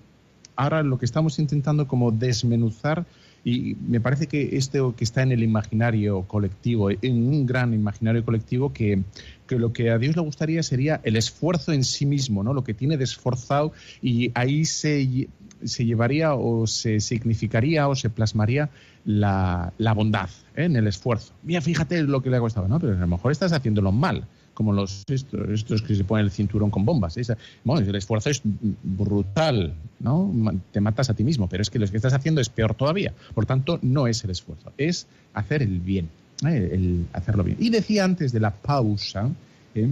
ahora 0.55 0.83
lo 0.83 0.99
que 0.99 1.05
estamos 1.05 1.39
intentando 1.39 1.87
como 1.87 2.11
desmenuzar 2.11 3.05
y 3.49 3.77
me 3.87 3.99
parece 3.99 4.27
que 4.27 4.57
esto 4.57 4.95
que 4.95 5.03
está 5.03 5.23
en 5.23 5.31
el 5.31 5.41
imaginario 5.41 6.23
colectivo, 6.23 6.91
en 6.91 6.99
un 7.03 7.45
gran 7.45 7.73
imaginario 7.73 8.23
colectivo, 8.23 8.71
que, 8.71 9.01
lo 9.49 9.73
que 9.73 9.89
a 9.89 9.97
Dios 9.97 10.15
le 10.15 10.21
gustaría 10.21 10.61
sería 10.61 11.01
el 11.03 11.15
esfuerzo 11.15 11.71
en 11.73 11.83
sí 11.83 12.05
mismo, 12.05 12.43
¿no? 12.43 12.53
Lo 12.53 12.63
que 12.63 12.75
tiene 12.75 12.97
de 12.97 13.03
esforzado 13.03 13.73
y 14.01 14.31
ahí 14.35 14.65
se, 14.65 15.27
se 15.63 15.85
llevaría 15.85 16.35
o 16.35 16.67
se 16.67 16.99
significaría 16.99 17.87
o 17.87 17.95
se 17.95 18.11
plasmaría 18.11 18.69
la, 19.05 19.73
bondad 19.95 20.29
¿eh? 20.55 20.65
en 20.65 20.75
el 20.75 20.85
esfuerzo. 20.87 21.33
Mira, 21.41 21.61
fíjate 21.61 22.03
lo 22.03 22.21
que 22.21 22.29
le 22.29 22.37
ha 22.37 22.39
costado, 22.39 22.67
¿no? 22.67 22.79
Pero 22.79 22.93
a 22.93 22.99
lo 22.99 23.07
mejor 23.07 23.31
estás 23.31 23.51
haciéndolo 23.51 23.91
mal 23.91 24.27
como 24.59 24.73
los 24.73 25.05
estos, 25.07 25.81
que 25.81 25.95
se 25.95 26.03
ponen 26.03 26.25
el 26.25 26.31
cinturón 26.31 26.69
con 26.69 26.83
bombas. 26.83 27.17
bueno, 27.63 27.87
el 27.87 27.95
esfuerzo 27.95 28.29
es 28.29 28.41
brutal, 28.43 29.73
¿no? 30.01 30.33
Te 30.73 30.81
matas 30.81 31.09
a 31.09 31.13
ti 31.13 31.23
mismo, 31.23 31.47
pero 31.47 31.61
es 31.61 31.69
que 31.69 31.79
lo 31.79 31.87
que 31.87 31.95
estás 31.95 32.11
haciendo 32.11 32.41
es 32.41 32.49
peor 32.49 32.75
todavía. 32.75 33.13
Por 33.33 33.45
tanto, 33.45 33.79
no 33.81 34.05
es 34.05 34.21
el 34.25 34.31
esfuerzo, 34.31 34.73
es 34.77 35.07
hacer 35.33 35.61
el 35.61 35.79
bien, 35.79 36.09
¿eh? 36.45 36.71
el 36.73 37.05
hacerlo 37.13 37.45
bien. 37.45 37.55
Y 37.57 37.69
decía 37.69 38.03
antes 38.03 38.33
de 38.33 38.41
la 38.41 38.53
pausa 38.53 39.31
¿eh? 39.75 39.89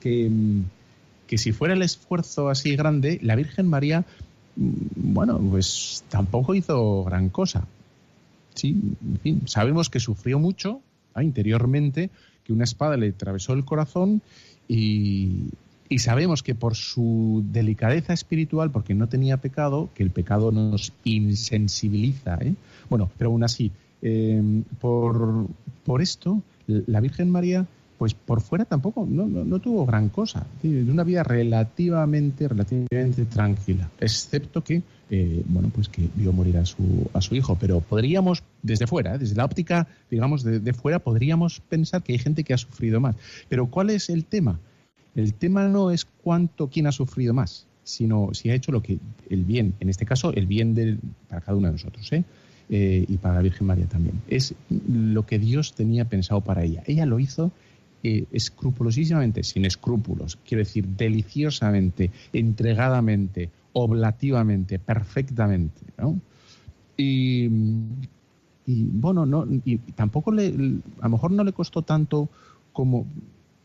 que, 0.00 0.30
que 1.26 1.36
si 1.36 1.50
fuera 1.50 1.74
el 1.74 1.82
esfuerzo 1.82 2.50
así 2.50 2.76
grande, 2.76 3.18
la 3.22 3.34
Virgen 3.34 3.66
María, 3.66 4.04
mm, 4.54 4.70
bueno, 4.94 5.40
pues 5.50 6.04
tampoco 6.08 6.54
hizo 6.54 7.02
gran 7.02 7.28
cosa. 7.28 7.66
Sí, 8.54 8.80
en 9.04 9.18
fin, 9.18 9.42
sabemos 9.46 9.90
que 9.90 9.98
sufrió 9.98 10.38
mucho 10.38 10.80
interiormente, 11.20 12.10
que 12.44 12.52
una 12.52 12.64
espada 12.64 12.96
le 12.96 13.08
atravesó 13.08 13.52
el 13.54 13.64
corazón 13.64 14.22
y, 14.68 15.50
sabemos 15.98 16.42
que 16.42 16.56
por 16.56 16.74
su 16.74 17.44
delicadeza 17.52 18.12
espiritual, 18.12 18.70
porque 18.72 18.94
no 18.94 19.08
tenía 19.08 19.36
pecado, 19.36 19.90
que 19.94 20.02
el 20.02 20.10
pecado 20.10 20.50
nos 20.50 20.92
insensibiliza, 21.04 22.36
¿eh? 22.40 22.54
bueno, 22.90 23.10
pero 23.16 23.30
aún 23.30 23.44
así, 23.44 23.70
em, 24.02 24.64
por, 24.80 25.46
por, 25.84 26.02
esto, 26.02 26.42
la 26.66 27.00
Virgen 27.00 27.30
María, 27.30 27.66
pues 28.04 28.12
por 28.12 28.42
fuera 28.42 28.66
tampoco 28.66 29.06
no, 29.08 29.24
no, 29.24 29.58
tuvo 29.60 29.86
gran 29.86 30.10
cosa, 30.10 30.46
de 30.62 30.90
una 30.90 31.04
vida 31.04 31.22
relativamente, 31.22 32.46
relativamente 32.46 33.24
tranquila, 33.24 33.88
excepto 33.98 34.62
que 34.62 34.82
eh, 35.08 35.42
bueno, 35.46 35.70
pues 35.74 35.88
que 35.88 36.10
vio 36.14 36.30
morir 36.34 36.58
a 36.58 36.66
su, 36.66 37.08
a 37.14 37.22
su 37.22 37.34
hijo. 37.34 37.56
Pero 37.58 37.80
podríamos, 37.80 38.42
desde 38.60 38.86
fuera, 38.86 39.14
¿eh? 39.14 39.18
desde 39.18 39.36
la 39.36 39.46
óptica, 39.46 39.88
digamos, 40.10 40.44
de, 40.44 40.72
fuera, 40.74 40.98
podríamos 40.98 41.60
pensar 41.60 42.02
que 42.02 42.12
hay 42.12 42.18
gente 42.18 42.44
que 42.44 42.52
ha 42.52 42.58
sufrido 42.58 43.00
más. 43.00 43.16
Pero 43.48 43.68
¿cuál 43.68 43.88
es 43.88 44.10
el 44.10 44.26
tema? 44.26 44.60
El 45.14 45.32
tema 45.32 45.66
no 45.66 45.90
es 45.90 46.04
cuánto, 46.04 46.68
quién 46.68 46.86
ha 46.86 46.92
sufrido 46.92 47.32
más, 47.32 47.66
sino 47.84 48.34
si 48.34 48.50
ha 48.50 48.54
hecho 48.54 48.70
lo 48.70 48.82
que 48.82 48.98
el 49.30 49.44
bien, 49.44 49.72
en 49.80 49.88
este 49.88 50.04
caso, 50.04 50.30
el 50.34 50.44
bien 50.44 50.74
del, 50.74 50.98
para 51.26 51.40
cada 51.40 51.56
uno 51.56 51.68
de 51.68 51.72
nosotros. 51.72 52.12
¿eh? 52.12 52.22
eh, 52.68 53.04
y 53.08 53.18
para 53.18 53.36
la 53.36 53.42
Virgen 53.42 53.66
María 53.66 53.86
también. 53.86 54.22
Es 54.28 54.54
lo 54.68 55.26
que 55.26 55.38
Dios 55.38 55.74
tenía 55.74 56.06
pensado 56.06 56.40
para 56.40 56.64
ella. 56.64 56.82
Ella 56.86 57.06
lo 57.06 57.18
hizo 57.18 57.52
eh, 58.06 58.26
escrupulosísimamente, 58.32 59.42
sin 59.42 59.64
escrúpulos, 59.64 60.38
quiero 60.46 60.58
decir, 60.58 60.86
deliciosamente, 60.86 62.10
entregadamente, 62.34 63.48
oblativamente, 63.72 64.78
perfectamente. 64.78 65.80
¿no? 65.96 66.20
Y, 66.98 67.48
bueno, 68.66 69.24
no, 69.24 69.46
y 69.64 69.78
tampoco 69.78 70.32
le, 70.32 70.48
a 71.00 71.04
lo 71.04 71.08
mejor 71.08 71.30
no 71.30 71.44
le 71.44 71.54
costó 71.54 71.80
tanto 71.80 72.28
como 72.74 73.06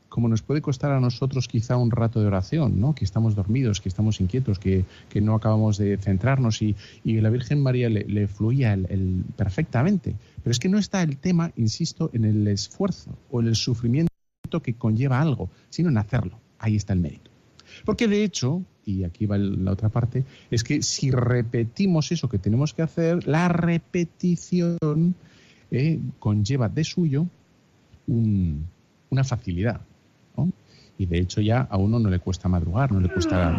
como 0.07 0.27
nos 0.27 0.41
puede 0.41 0.61
costar 0.61 0.91
a 0.91 0.99
nosotros 0.99 1.47
quizá 1.47 1.77
un 1.77 1.91
rato 1.91 2.19
de 2.19 2.27
oración, 2.27 2.79
¿no? 2.79 2.95
que 2.95 3.05
estamos 3.05 3.35
dormidos, 3.35 3.79
que 3.79 3.89
estamos 3.89 4.19
inquietos, 4.19 4.57
que, 4.57 4.85
no 5.21 5.35
acabamos 5.35 5.77
de 5.77 5.97
centrarnos 5.97 6.61
y, 6.61 6.75
y 7.03 7.21
la 7.21 7.29
Virgen 7.29 7.61
María 7.61 7.89
le, 7.89 8.27
fluía 8.27 8.73
el, 8.73 9.23
perfectamente. 9.35 10.15
Pero 10.41 10.51
es 10.51 10.59
que 10.59 10.69
no 10.69 10.79
está 10.79 11.03
el 11.03 11.17
tema, 11.17 11.51
insisto, 11.55 12.09
en 12.13 12.25
el 12.25 12.47
esfuerzo 12.47 13.11
o 13.29 13.41
en 13.41 13.47
el 13.47 13.55
sufrimiento 13.55 14.08
que 14.61 14.73
conlleva 14.73 15.21
algo, 15.21 15.49
sino 15.69 15.89
en 15.89 15.97
hacerlo. 15.97 16.39
Ahí 16.57 16.75
está 16.75 16.93
el 16.93 16.99
mérito. 16.99 17.29
Porque 17.85 18.07
de 18.07 18.23
hecho, 18.23 18.63
y 18.85 19.03
aquí 19.03 19.25
va 19.25 19.37
la 19.37 19.71
otra 19.71 19.89
parte, 19.89 20.25
es 20.49 20.63
que 20.63 20.81
si 20.81 21.11
repetimos 21.11 22.11
eso 22.11 22.27
que 22.27 22.39
tenemos 22.39 22.73
que 22.73 22.81
hacer, 22.81 23.27
la 23.27 23.47
repetición 23.47 25.15
eh, 25.71 25.99
conlleva 26.19 26.69
de 26.69 26.83
suyo 26.83 27.27
una 28.07 29.23
facilidad. 29.23 29.81
Y 30.97 31.05
de 31.05 31.19
hecho 31.19 31.39
ya 31.39 31.61
a 31.61 31.77
uno 31.77 31.99
no 31.99 32.09
le 32.09 32.19
cuesta 32.19 32.49
madrugar, 32.49 32.91
no 32.91 32.99
le 32.99 33.07
cuesta 33.07 33.57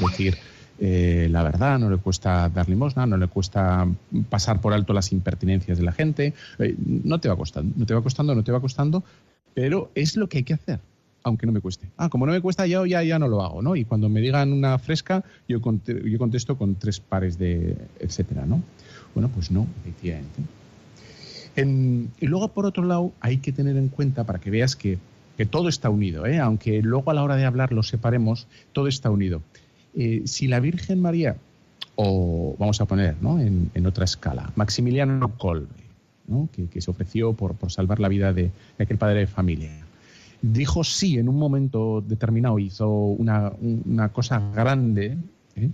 decir 0.00 0.36
eh, 0.82 1.28
la 1.30 1.42
verdad, 1.42 1.78
no 1.78 1.90
le 1.90 1.98
cuesta 1.98 2.48
dar 2.48 2.66
limosna, 2.68 3.04
no 3.04 3.18
le 3.18 3.28
cuesta 3.28 3.86
pasar 4.30 4.62
por 4.62 4.72
alto 4.72 4.94
las 4.94 5.12
impertinencias 5.12 5.76
de 5.76 5.84
la 5.84 5.92
gente. 5.92 6.32
Eh, 6.58 6.74
no 6.78 7.20
te 7.20 7.28
va 7.28 7.36
costando, 7.36 7.74
no 7.76 7.84
te 7.84 7.92
va 7.92 8.02
costando, 8.02 8.34
no 8.34 8.42
te 8.42 8.50
va 8.50 8.60
costando, 8.60 9.04
pero 9.54 9.90
es 9.94 10.16
lo 10.16 10.28
que 10.28 10.38
hay 10.38 10.44
que 10.44 10.54
hacer 10.54 10.80
aunque 11.22 11.44
no 11.44 11.52
me 11.52 11.60
cueste. 11.60 11.86
Ah, 11.98 12.08
como 12.08 12.24
no 12.24 12.32
me 12.32 12.40
cuesta 12.40 12.66
ya, 12.66 12.86
ya, 12.86 13.02
ya 13.02 13.18
no 13.18 13.28
lo 13.28 13.42
hago, 13.42 13.60
¿no? 13.60 13.76
Y 13.76 13.84
cuando 13.84 14.08
me 14.08 14.22
digan 14.22 14.54
una 14.54 14.78
fresca, 14.78 15.22
yo, 15.46 15.60
yo 15.60 16.18
contesto 16.18 16.56
con 16.56 16.76
tres 16.76 16.98
pares 16.98 17.38
de 17.38 17.76
etcétera, 17.98 18.46
¿no? 18.46 18.62
Bueno, 19.14 19.28
pues 19.28 19.50
no, 19.50 19.66
efectivamente. 19.82 20.40
y 22.20 22.26
luego, 22.26 22.48
por 22.48 22.64
otro 22.64 22.84
lado, 22.84 23.12
hay 23.20 23.36
que 23.36 23.52
tener 23.52 23.76
en 23.76 23.88
cuenta, 23.88 24.24
para 24.24 24.38
que 24.38 24.48
veas 24.48 24.76
que 24.76 24.98
que 25.40 25.46
todo 25.46 25.70
está 25.70 25.88
unido, 25.88 26.26
¿eh? 26.26 26.38
aunque 26.38 26.82
luego 26.82 27.10
a 27.10 27.14
la 27.14 27.22
hora 27.22 27.34
de 27.34 27.46
hablar 27.46 27.72
lo 27.72 27.82
separemos, 27.82 28.46
todo 28.74 28.88
está 28.88 29.08
unido. 29.08 29.40
Eh, 29.96 30.20
si 30.26 30.48
la 30.48 30.60
Virgen 30.60 31.00
María, 31.00 31.38
o 31.94 32.54
vamos 32.58 32.78
a 32.82 32.84
poner 32.84 33.16
en, 33.74 33.86
otra 33.86 34.04
escala, 34.04 34.52
Maximiliano 34.54 35.34
Kolbe, 35.38 35.66
que, 36.52 36.80
se 36.80 36.90
ofreció 36.90 37.32
por, 37.32 37.56
salvar 37.70 38.00
la 38.00 38.08
vida 38.08 38.32
de, 38.32 38.50
aquel 38.78 38.98
padre 38.98 39.20
de 39.20 39.26
familia, 39.26 39.70
dijo 40.42 40.84
sí 40.84 41.18
en 41.18 41.28
un 41.28 41.38
momento 41.38 42.02
determinado, 42.06 42.58
hizo 42.58 42.88
una, 42.88 43.52
cosa 44.12 44.38
grande, 44.54 45.16
¿eh? 45.56 45.70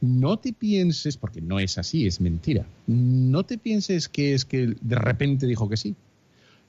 no 0.00 0.38
te 0.38 0.52
pienses, 0.52 1.16
porque 1.16 1.40
no 1.40 1.58
es 1.58 1.78
así, 1.78 2.06
es 2.06 2.20
mentira, 2.20 2.66
no 2.86 3.44
te 3.44 3.58
pienses 3.58 4.08
que 4.08 4.34
es 4.34 4.44
que 4.44 4.74
de 4.80 4.96
repente 4.96 5.46
dijo 5.46 5.68
que 5.68 5.76
sí 5.76 5.94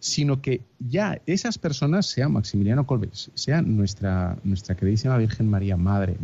sino 0.03 0.41
que 0.41 0.59
ya 0.79 1.21
esas 1.25 1.57
personas, 1.57 2.07
sea 2.07 2.27
Maximiliano 2.27 2.85
Colbes, 2.85 3.31
sea 3.35 3.61
nuestra, 3.61 4.37
queridísima 4.77 5.17
Virgen 5.17 5.49
María 5.49 5.77
Madre. 5.77 6.17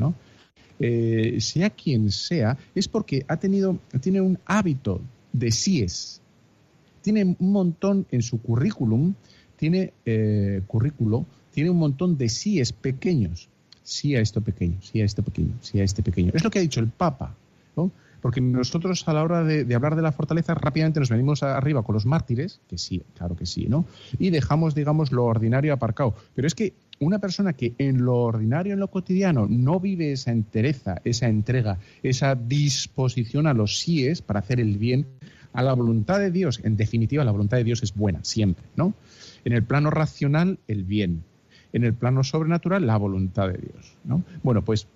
Eh, 0.81 1.37
sea 1.39 1.69
quien 1.69 2.11
sea, 2.11 2.57
es 2.75 2.89
porque 2.89 3.23
ha 3.29 3.37
tenido, 3.37 3.79
tiene 4.01 4.19
un 4.19 4.37
hábito 4.45 4.99
de 5.31 5.51
síes. 5.51 6.21
Tiene 7.01 7.35
un 7.39 7.51
montón 7.51 8.05
en 8.11 8.21
su 8.21 8.41
currículum, 8.41 9.13
tiene 9.55 9.93
eh, 10.05 10.61
currículo, 10.67 11.25
tiene 11.51 11.69
un 11.69 11.77
montón 11.77 12.17
de 12.17 12.29
síes 12.29 12.73
pequeños. 12.73 13.49
Sí 13.83 14.15
a 14.15 14.21
esto 14.21 14.41
pequeño, 14.41 14.77
sí 14.81 15.01
a 15.01 15.05
este 15.05 15.23
pequeño, 15.23 15.55
sí 15.61 15.79
a 15.79 15.83
este 15.83 16.03
pequeño. 16.03 16.31
Es 16.33 16.43
lo 16.43 16.51
que 16.51 16.59
ha 16.59 16.61
dicho 16.61 16.79
el 16.79 16.89
Papa, 16.89 17.35
¿no? 17.75 17.91
Porque 18.21 18.41
nosotros 18.41 19.07
a 19.07 19.13
la 19.13 19.23
hora 19.23 19.43
de, 19.43 19.73
hablar 19.73 19.95
de 19.95 20.01
la 20.01 20.11
fortaleza 20.11 20.53
rápidamente 20.53 20.99
nos 20.99 21.09
venimos 21.09 21.41
arriba 21.43 21.83
con 21.83 21.93
los 21.93 22.05
mártires, 22.05 22.59
que 22.67 22.77
sí, 22.77 23.01
claro 23.15 23.35
que 23.35 23.45
sí, 23.45 23.67
¿no? 23.67 23.85
Y 24.17 24.29
dejamos, 24.29 24.75
digamos, 24.75 25.11
lo 25.11 25.25
ordinario 25.25 25.73
aparcado. 25.73 26.15
Pero 26.35 26.47
es 26.47 26.55
que 26.55 26.73
una 26.99 27.19
persona 27.19 27.53
que 27.53 27.73
en 27.77 28.03
lo 28.03 28.15
ordinario, 28.15 28.73
en 28.73 28.79
lo 28.79 28.89
cotidiano, 28.89 29.47
no 29.49 29.79
vive 29.79 30.11
esa 30.11 30.31
entereza, 30.31 31.01
esa 31.05 31.27
entrega, 31.29 31.79
esa 32.03 32.35
disposición 32.35 33.47
a 33.47 33.53
los 33.53 33.79
síes 33.79 34.21
para 34.21 34.41
hacer 34.41 34.59
el 34.59 34.77
bien, 34.77 35.07
a 35.53 35.63
la 35.63 35.73
voluntad 35.73 36.19
de 36.19 36.31
Dios, 36.31 36.59
en 36.63 36.77
definitiva, 36.77 37.23
la 37.23 37.31
voluntad 37.31 37.57
de 37.57 37.63
Dios 37.63 37.83
es 37.83 37.93
buena, 37.93 38.23
siempre, 38.23 38.63
¿no? 38.75 38.93
En 39.45 39.53
el 39.53 39.63
plano 39.63 39.89
racional, 39.89 40.59
el 40.67 40.83
bien. 40.83 41.23
En 41.73 41.83
el 41.83 41.93
plano 41.93 42.23
sobrenatural, 42.23 42.85
la 42.85 42.97
voluntad 42.97 43.49
de 43.49 43.57
Dios, 43.57 43.93
¿no? 44.03 44.23
Bueno, 44.43 44.63
pues 44.63 44.87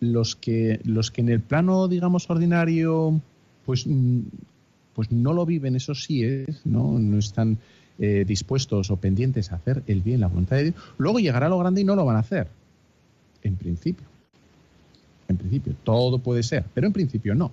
los 0.00 0.36
que, 0.36 0.80
los 0.84 1.10
que 1.10 1.20
en 1.20 1.28
el 1.28 1.40
plano, 1.40 1.88
digamos, 1.88 2.28
ordinario, 2.28 3.20
pues, 3.64 3.86
mm, 3.86 4.20
pues 4.94 5.10
no 5.10 5.32
lo 5.32 5.44
viven, 5.46 5.76
eso 5.76 5.94
sí 5.94 6.24
es, 6.24 6.64
¿no? 6.64 6.98
No 6.98 7.18
están 7.18 7.58
eh, 7.98 8.24
dispuestos 8.26 8.90
o 8.90 8.96
pendientes 8.96 9.52
a 9.52 9.56
hacer 9.56 9.82
el 9.86 10.00
bien, 10.00 10.20
la 10.20 10.28
voluntad 10.28 10.56
de 10.56 10.64
Dios. 10.64 10.76
Luego 10.98 11.18
llegará 11.20 11.48
lo 11.48 11.58
grande 11.58 11.80
y 11.80 11.84
no 11.84 11.96
lo 11.96 12.04
van 12.04 12.16
a 12.16 12.20
hacer. 12.20 12.48
En 13.42 13.56
principio. 13.56 14.06
En 15.28 15.36
principio. 15.36 15.74
Todo 15.84 16.18
puede 16.18 16.42
ser, 16.42 16.64
pero 16.74 16.86
en 16.86 16.92
principio 16.92 17.34
no. 17.34 17.50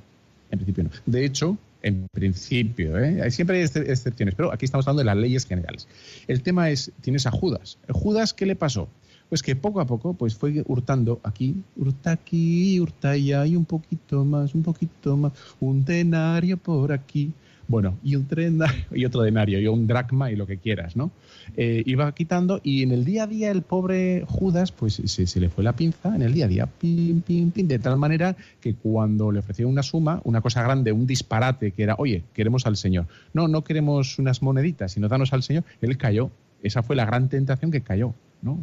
En 0.49 0.59
principio 0.59 0.83
no. 0.85 0.89
De 1.05 1.25
hecho, 1.25 1.57
en 1.83 2.07
principio, 2.11 2.97
¿eh? 2.97 3.29
siempre 3.31 3.57
hay 3.57 3.63
excepciones, 3.63 4.35
pero 4.35 4.51
aquí 4.51 4.65
estamos 4.65 4.87
hablando 4.87 5.01
de 5.01 5.05
las 5.05 5.17
leyes 5.17 5.45
generales. 5.45 5.87
El 6.27 6.41
tema 6.41 6.69
es, 6.69 6.91
tienes 7.01 7.25
a 7.25 7.31
Judas. 7.31 7.77
¿Judas 7.89 8.33
qué 8.33 8.45
le 8.45 8.55
pasó? 8.55 8.87
pues 9.31 9.41
que 9.43 9.55
poco 9.55 9.79
a 9.79 9.85
poco 9.85 10.13
pues 10.13 10.35
fue 10.35 10.61
hurtando 10.67 11.21
aquí, 11.23 11.55
hurta 11.77 12.11
aquí, 12.11 12.77
hurta 12.81 13.11
allá 13.11 13.45
y 13.45 13.55
un 13.55 13.63
poquito 13.63 14.25
más, 14.25 14.53
un 14.53 14.61
poquito 14.61 15.15
más, 15.15 15.31
un 15.61 15.85
denario 15.85 16.57
por 16.57 16.91
aquí. 16.91 17.31
Bueno, 17.67 17.97
y 18.03 18.15
un 18.15 18.27
y 18.91 19.05
otro 19.05 19.21
denario, 19.21 19.59
y 19.59 19.67
un 19.67 19.87
dracma 19.87 20.31
y 20.31 20.35
lo 20.35 20.45
que 20.47 20.57
quieras, 20.57 20.95
¿no? 20.95 21.11
Eh, 21.57 21.83
iba 21.85 22.11
quitando 22.13 22.61
y 22.63 22.83
en 22.83 22.91
el 22.91 23.05
día 23.05 23.23
a 23.23 23.27
día 23.27 23.51
el 23.51 23.61
pobre 23.61 24.23
Judas, 24.27 24.71
pues 24.71 25.01
se, 25.05 25.39
le 25.39 25.49
fue 25.49 25.63
la 25.63 25.73
pinza 25.73 26.15
en 26.15 26.21
el 26.21 26.33
día 26.33 26.45
a 26.45 26.47
día, 26.47 26.65
pim, 26.65 27.21
pim, 27.21 27.51
pim, 27.51 27.67
de 27.67 27.79
tal 27.79 27.97
manera 27.97 28.35
que 28.59 28.73
cuando 28.75 29.31
le 29.31 29.39
ofreció 29.39 29.67
una 29.67 29.83
suma, 29.83 30.21
una 30.23 30.41
cosa 30.41 30.63
grande, 30.63 30.91
un 30.91 31.07
disparate, 31.07 31.71
que 31.71 31.83
era, 31.83 31.95
oye, 31.97 32.23
queremos 32.33 32.65
al 32.65 32.77
Señor. 32.77 33.07
No, 33.33 33.47
no 33.47 33.63
queremos 33.63 34.19
unas 34.19 34.41
moneditas, 34.41 34.93
sino 34.93 35.07
danos 35.07 35.33
al 35.33 35.43
Señor, 35.43 35.63
él 35.81 35.97
cayó. 35.97 36.31
Esa 36.63 36.83
fue 36.83 36.95
la 36.95 37.05
gran 37.05 37.27
tentación 37.27 37.71
que 37.71 37.81
cayó. 37.81 38.13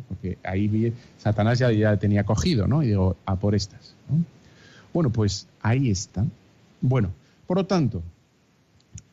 Porque 0.08 0.38
ahí 0.42 0.92
Satanás 1.18 1.58
ya, 1.58 1.70
ya 1.70 1.96
tenía 1.96 2.24
cogido, 2.24 2.66
¿no? 2.66 2.82
Y 2.82 2.88
digo, 2.88 3.16
a 3.24 3.36
por 3.36 3.54
estas. 3.54 3.94
Bueno, 4.92 5.10
pues 5.10 5.46
ahí 5.60 5.90
está. 5.90 6.24
Bueno, 6.80 7.10
por 7.46 7.58
lo 7.58 7.66
tanto, 7.66 8.02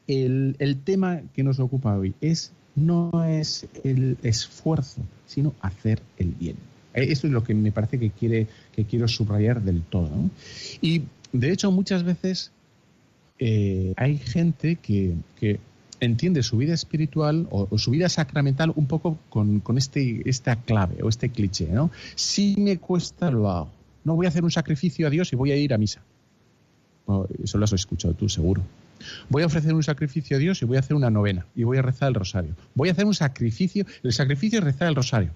el, 0.08 0.78
tema 0.84 1.22
que 1.34 1.44
nos 1.44 1.60
ocupa 1.60 1.98
hoy 1.98 2.14
es 2.22 2.52
no 2.76 3.24
es 3.24 3.68
el 3.84 4.18
esfuerzo, 4.22 5.02
sino 5.26 5.54
hacer 5.62 6.02
el 6.18 6.28
bien. 6.28 6.58
Eh, 6.94 7.08
eso 7.10 7.28
es 7.28 7.34
lo 7.34 7.44
que 7.44 7.54
me 7.54 7.72
parece 7.72 8.00
que, 8.00 8.12
quiere, 8.12 8.48
que 8.76 8.86
quiero 8.86 9.08
subrayar 9.08 9.62
del 9.62 9.82
todo. 9.82 10.10
Y 10.82 11.04
de 11.32 11.52
hecho, 11.52 11.72
muchas 11.72 12.04
veces 12.04 12.52
eh, 13.40 13.94
hay 13.98 14.18
gente 14.18 14.76
que, 14.76 15.14
que 15.40 15.60
entiende 16.00 16.44
su 16.44 16.58
vida 16.58 16.74
espiritual 16.74 17.48
o, 17.52 17.78
su 17.78 17.92
vida 17.92 18.10
sacramental 18.10 18.72
un 18.76 18.88
poco 18.88 19.18
con, 19.30 19.62
este, 19.78 20.28
esta 20.30 20.56
clave 20.56 21.04
o 21.04 21.10
este 21.10 21.30
cliché, 21.30 21.68
¿no? 21.68 21.92
Si 22.16 22.56
me 22.58 22.78
cuesta, 22.78 23.32
lo 23.32 23.50
hago. 23.50 23.70
No 24.04 24.16
voy 24.16 24.26
a 24.26 24.30
hacer 24.30 24.44
un 24.44 24.52
sacrificio 24.52 25.08
a 25.08 25.10
Dios 25.10 25.32
y 25.34 25.36
voy 25.36 25.52
a 25.52 25.58
ir 25.58 25.74
a 25.74 25.78
misa. 25.78 26.02
eso 27.44 27.58
lo 27.58 27.64
has 27.64 27.74
escuchado 27.74 28.14
tú, 28.14 28.30
seguro. 28.30 28.62
Voy 29.30 29.44
a 29.44 29.46
ofrecer 29.46 29.74
un 29.74 29.84
sacrificio 29.84 30.38
a 30.38 30.40
Dios 30.40 30.62
y 30.62 30.66
voy 30.66 30.78
a 30.78 30.80
hacer 30.80 30.96
una 30.96 31.10
novena 31.10 31.46
y 31.56 31.64
voy 31.64 31.78
a 31.78 31.82
rezar 31.82 32.10
el 32.10 32.16
rosario. 32.16 32.56
Voy 32.74 32.90
a 32.90 32.92
hacer 32.94 33.06
un 33.06 33.14
sacrificio. 33.14 33.86
El 34.04 34.14
sacrificio 34.14 34.60
es 34.60 34.66
rezar 34.66 34.88
el 34.88 34.96
rosario. 34.96 35.32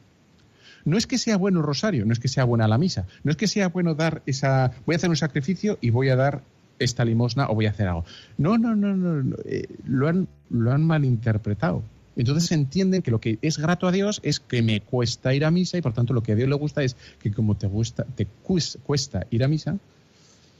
No 0.85 0.97
es 0.97 1.07
que 1.07 1.17
sea 1.17 1.37
bueno 1.37 1.59
el 1.59 1.65
rosario, 1.65 2.05
no 2.05 2.13
es 2.13 2.19
que 2.19 2.27
sea 2.27 2.45
buena 2.45 2.67
la 2.67 2.77
misa, 2.77 3.05
no 3.23 3.31
es 3.31 3.37
que 3.37 3.47
sea 3.47 3.69
bueno 3.69 3.95
dar 3.95 4.21
esa. 4.25 4.71
Voy 4.85 4.95
a 4.95 4.97
hacer 4.97 5.09
un 5.09 5.17
sacrificio 5.17 5.77
y 5.81 5.89
voy 5.89 6.09
a 6.09 6.15
dar 6.15 6.41
esta 6.79 7.05
limosna 7.05 7.49
o 7.49 7.55
voy 7.55 7.65
a 7.65 7.71
hacer 7.71 7.87
algo. 7.87 8.05
No, 8.37 8.57
no, 8.57 8.75
no, 8.75 8.95
no, 8.95 9.35
eh, 9.45 9.67
lo, 9.85 10.07
han, 10.07 10.27
malinterpretado. 10.49 11.83
Entonces 12.15 12.51
entienden 12.51 13.01
que 13.01 13.11
lo 13.11 13.19
que 13.19 13.37
es 13.41 13.57
grato 13.57 13.87
a 13.87 13.91
Dios 13.91 14.19
es 14.23 14.39
que 14.39 14.61
me 14.61 14.81
cuesta 14.81 15.33
ir 15.33 15.45
a 15.45 15.51
misa 15.51 15.77
y 15.77 15.81
por 15.81 15.93
tanto 15.93 16.13
lo 16.13 16.23
que 16.23 16.33
a 16.33 16.35
Dios 16.35 16.49
le 16.49 16.55
gusta 16.55 16.83
es 16.83 16.95
que 17.21 17.31
como 17.31 17.55
te, 17.55 17.67
gusta, 17.67 18.03
te 18.03 18.25
cuesta 18.83 19.25
ir 19.29 19.43
a 19.43 19.47
misa, 19.47 19.77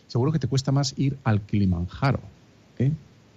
seguro 0.08 0.32
que 0.32 0.40
te 0.40 0.48
cuesta 0.48 0.72
más 0.72 0.94
ir 0.98 1.18
al 1.24 1.42
Kilimanjaro. 1.42 2.22
¿Eh? 2.80 2.92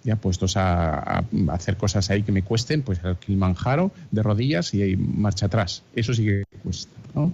Ya 0.05 0.16
puestos 0.16 0.57
a, 0.57 1.24
hacer 1.50 1.76
cosas 1.76 2.11
ahí 2.11 2.22
que 2.22 2.33
me 2.33 2.42
cuesten, 2.42 2.83
pues 2.83 3.05
al 3.05 3.18
Kilimanjaro 3.18 3.92
de 4.11 4.22
rodillas 4.22 4.74
y 4.74 4.96
marcha 4.96 5.46
atrás. 5.46 5.83
Eso 5.94 6.12
sí 6.12 6.24
que 6.24 6.44
cuesta. 6.62 6.92
¿no? 7.14 7.33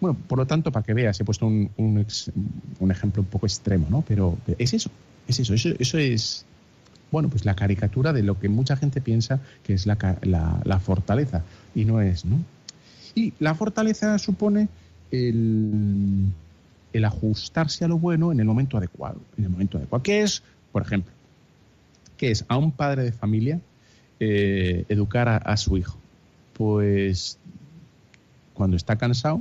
Bueno, 0.00 0.16
por 0.28 0.38
lo 0.38 0.46
tanto, 0.46 0.70
para 0.72 0.84
que 0.84 0.92
veas, 0.92 1.18
he 1.20 1.24
puesto 1.24 1.46
un, 1.46 2.06
ejemplo 2.90 3.22
un 3.22 3.28
poco 3.28 3.46
extremo, 3.46 3.86
¿no? 3.88 4.02
Pero 4.06 4.36
es 4.58 4.74
eso, 4.74 4.90
es 5.26 5.40
eso, 5.40 5.54
eso, 5.54 5.98
es, 5.98 6.44
bueno, 7.10 7.30
pues 7.30 7.46
la 7.46 7.54
caricatura 7.54 8.12
de 8.12 8.22
lo 8.22 8.38
que 8.38 8.48
mucha 8.48 8.76
gente 8.76 9.00
piensa 9.00 9.40
que 9.62 9.72
es 9.72 9.86
la, 9.86 9.96
fortaleza, 10.84 11.44
y 11.74 11.86
no 11.86 12.02
es, 12.02 12.26
¿no? 12.26 12.38
Y 13.14 13.32
la 13.38 13.54
fortaleza 13.54 14.18
supone 14.18 14.68
el, 15.10 16.26
el, 16.92 17.04
ajustarse 17.06 17.86
a 17.86 17.88
lo 17.88 17.98
bueno 17.98 18.32
en 18.32 18.40
el 18.40 18.44
momento 18.44 18.76
adecuado, 18.76 19.22
en 19.38 19.44
el 19.44 19.50
momento 19.50 19.78
adecuado. 19.78 20.02
¿Qué 20.02 20.20
es, 20.20 20.42
por 20.72 20.82
ejemplo, 20.82 21.10
qué 22.16 22.30
es 22.30 22.44
a 22.48 22.56
un 22.56 22.72
padre 22.72 23.02
de 23.02 23.12
familia 23.12 23.60
eh, 24.20 24.84
educar 24.88 25.42
a 25.44 25.56
su 25.56 25.76
hijo? 25.76 25.98
Pues 26.54 27.38
cuando 28.54 28.76
está 28.76 28.96
cansado 28.96 29.40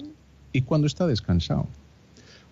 y 0.51 0.61
cuando 0.61 0.87
está 0.87 1.07
descansado 1.07 1.67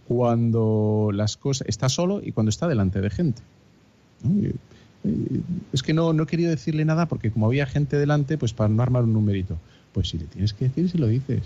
cuando 0.07 1.11
las 1.13 1.37
cosas 1.37 1.67
está 1.67 1.89
solo 1.89 2.21
y 2.23 2.31
cuando 2.31 2.49
está 2.49 2.67
delante 2.67 3.01
de 3.01 3.09
gente. 3.09 3.41
Eh, 4.25 4.53
es 5.73 5.83
que 5.83 5.93
no, 5.93 6.13
no 6.13 6.23
he 6.23 6.27
querido 6.27 6.49
decirle 6.49 6.85
nada 6.85 7.07
porque 7.07 7.31
como 7.31 7.47
había 7.47 7.65
gente 7.65 7.97
delante, 7.97 8.37
pues 8.37 8.53
para 8.53 8.69
no 8.69 8.81
armar 8.83 9.03
un 9.03 9.13
numerito. 9.13 9.57
Pues 9.93 10.09
si 10.09 10.17
le 10.17 10.25
tienes 10.25 10.53
que 10.53 10.65
decir, 10.65 10.89
se 10.89 10.97
lo 10.97 11.07
dices. 11.07 11.41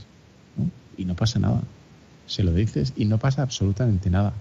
Y 0.98 1.06
no 1.06 1.16
pasa 1.16 1.40
nada. 1.40 1.62
Se 2.28 2.44
lo 2.44 2.54
dices 2.54 2.94
y 2.96 3.06
no 3.06 3.18
pasa 3.18 3.42
absolutamente 3.42 4.10
nada. 4.10 4.34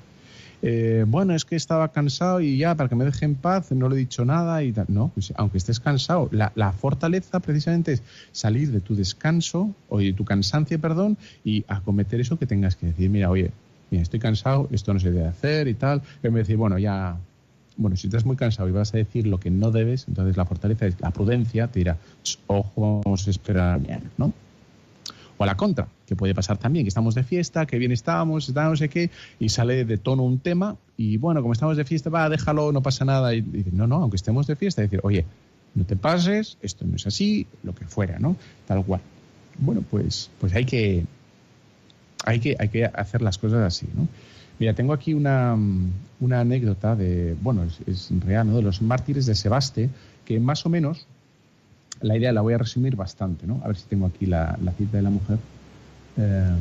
Eh, 0.63 1.05
bueno, 1.07 1.35
es 1.35 1.45
que 1.45 1.57
estaba 1.57 1.93
cansado 1.93 2.41
y 2.41 2.59
ya, 2.59 2.75
para 2.75 2.89
que 2.89 2.95
me 2.95 3.05
deje 3.05 3.25
en 3.25 3.35
paz, 3.35 3.71
no 3.73 3.89
le 3.89 3.97
he 3.97 3.99
dicho 3.99 4.25
nada 4.25 4.63
y 4.63 4.73
tal. 4.73 4.87
No, 4.89 5.09
pues 5.15 5.33
aunque 5.37 5.59
estés 5.59 5.81
cansado, 5.81 6.29
la, 6.33 6.53
la, 6.55 6.73
fortaleza 6.73 7.41
precisamente 7.41 7.93
es 7.93 8.03
salir 8.33 8.73
de 8.73 8.81
tu 8.81 8.95
descanso, 8.95 9.75
o 9.89 9.99
de 9.99 10.13
tu 10.13 10.25
cansancio, 10.25 10.81
perdón, 10.81 11.19
y 11.45 11.65
acometer 11.69 12.21
eso 12.21 12.39
que 12.39 12.47
tengas 12.47 12.77
que 12.77 12.87
decir. 12.87 13.11
Mira, 13.11 13.31
oye, 13.31 13.51
mira, 13.91 14.03
estoy 14.03 14.21
cansado, 14.21 14.69
esto 14.73 14.93
no 14.93 15.01
se 15.01 15.11
debe 15.11 15.27
hacer 15.27 15.69
y 15.69 15.75
tal. 15.75 16.03
Y 16.23 16.29
me 16.29 16.41
decir, 16.41 16.57
bueno, 16.57 16.79
ya, 16.79 17.17
bueno, 17.77 17.97
si 17.97 18.07
estás 18.07 18.25
muy 18.25 18.37
cansado 18.37 18.69
y 18.69 18.73
vas 18.73 18.95
a 18.95 18.97
decir 18.97 19.27
lo 19.27 19.39
que 19.39 19.51
no 19.51 19.71
debes, 19.71 20.07
entonces 20.09 20.37
la 20.37 20.47
fortaleza 20.47 20.87
es 20.87 21.01
la 21.01 21.11
prudencia, 21.11 21.69
te 21.69 21.81
dirá, 21.81 21.99
ojo, 22.47 23.03
vamos 23.05 23.27
a 23.27 23.31
esperar, 23.31 23.81
¿no? 24.17 24.33
O 25.39 25.45
a 25.45 25.47
la 25.47 25.57
contra, 25.57 25.89
que 26.07 26.17
puede 26.17 26.35
pasar 26.35 26.57
también, 26.57 26.85
que 26.85 26.89
estamos 26.89 27.15
de 27.15 27.23
fiesta, 27.23 27.67
que 27.67 27.79
bien 27.79 27.93
estamos, 27.93 28.49
está 28.49 28.65
no 28.65 28.77
sé 28.77 28.89
qué, 28.89 29.11
y 29.39 29.51
sale 29.51 29.85
de 29.85 29.99
tono 29.99 30.23
un 30.23 30.39
tema, 30.39 30.77
y 30.97 31.19
bueno, 31.19 31.43
como 31.43 31.53
estamos 31.53 31.77
de 31.77 31.85
fiesta, 31.85 32.09
va, 32.11 32.29
déjalo, 32.29 32.73
no 32.73 32.83
pasa 32.83 33.05
nada, 33.05 33.35
y, 33.35 33.43
dice, 33.43 33.71
no, 33.73 33.87
no, 33.87 33.97
aunque 33.97 34.17
estemos 34.17 34.47
de 34.47 34.57
fiesta, 34.57 34.83
decir, 34.83 35.01
oye, 35.03 35.27
no 35.75 35.85
te 35.85 35.95
pases, 35.95 36.57
esto 36.63 36.87
no 36.87 36.97
es 36.97 37.07
así, 37.07 37.47
lo 37.63 37.75
que 37.75 37.85
fuera, 37.85 38.19
¿no? 38.19 38.37
Tal 38.67 38.83
cual. 38.85 39.03
Bueno, 39.59 39.85
pues, 39.91 40.31
pues 40.41 40.55
hay 40.55 40.65
que, 40.65 41.05
hay 42.25 42.41
que, 42.41 42.57
hay 42.59 42.69
que 42.69 42.87
hacer 42.87 43.21
las 43.23 43.37
cosas 43.39 43.61
así, 43.61 43.87
¿no? 43.95 44.09
Mira, 44.59 44.73
tengo 44.73 44.95
aquí 44.95 45.13
una, 45.13 45.57
una 46.21 46.41
anécdota 46.41 46.97
de, 46.97 47.37
bueno, 47.43 47.65
es, 47.87 48.11
real, 48.21 48.49
¿no? 48.49 48.57
De 48.57 48.63
los 48.63 48.81
mártires 48.81 49.27
de 49.27 49.35
Sebaste, 49.35 49.91
que 50.25 50.41
más 50.41 50.65
o 50.65 50.71
menos, 50.71 51.07
la 52.01 52.17
idea 52.17 52.33
la 52.33 52.41
voy 52.41 52.55
a 52.55 52.59
resumir 52.59 52.97
bastante, 52.97 53.47
¿no? 53.47 53.61
A 53.65 53.69
ver 53.69 53.77
si 53.77 53.87
tengo 53.87 54.07
aquí 54.07 54.27
la, 54.27 54.59
cita 54.77 54.97
de 54.97 55.03
la 55.03 55.11
mujer. 55.11 55.39
Em, 56.17 56.59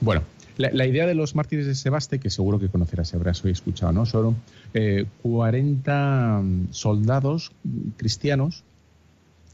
bueno, 0.00 0.22
la, 0.56 0.86
idea 0.86 1.06
de 1.06 1.14
los 1.14 1.34
mártires 1.34 1.66
de 1.66 1.74
Sebaste, 1.74 2.20
que 2.20 2.30
seguro 2.30 2.60
que 2.60 2.68
conocerás, 2.68 3.12
habrás 3.14 3.44
hoy 3.44 3.52
escuchado, 3.52 3.92
¿no? 3.92 4.06
Son 4.06 4.36
40 5.22 6.40
eh, 6.42 6.66
soldados 6.70 7.52
cristianos 7.96 8.62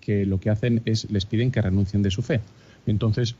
que 0.00 0.26
lo 0.26 0.40
que 0.40 0.50
hacen 0.50 0.82
es, 0.84 1.10
les 1.10 1.24
piden 1.24 1.50
que 1.50 1.62
renuncien 1.62 2.02
de 2.02 2.10
su 2.10 2.22
fe. 2.22 2.40
Entonces, 2.86 3.34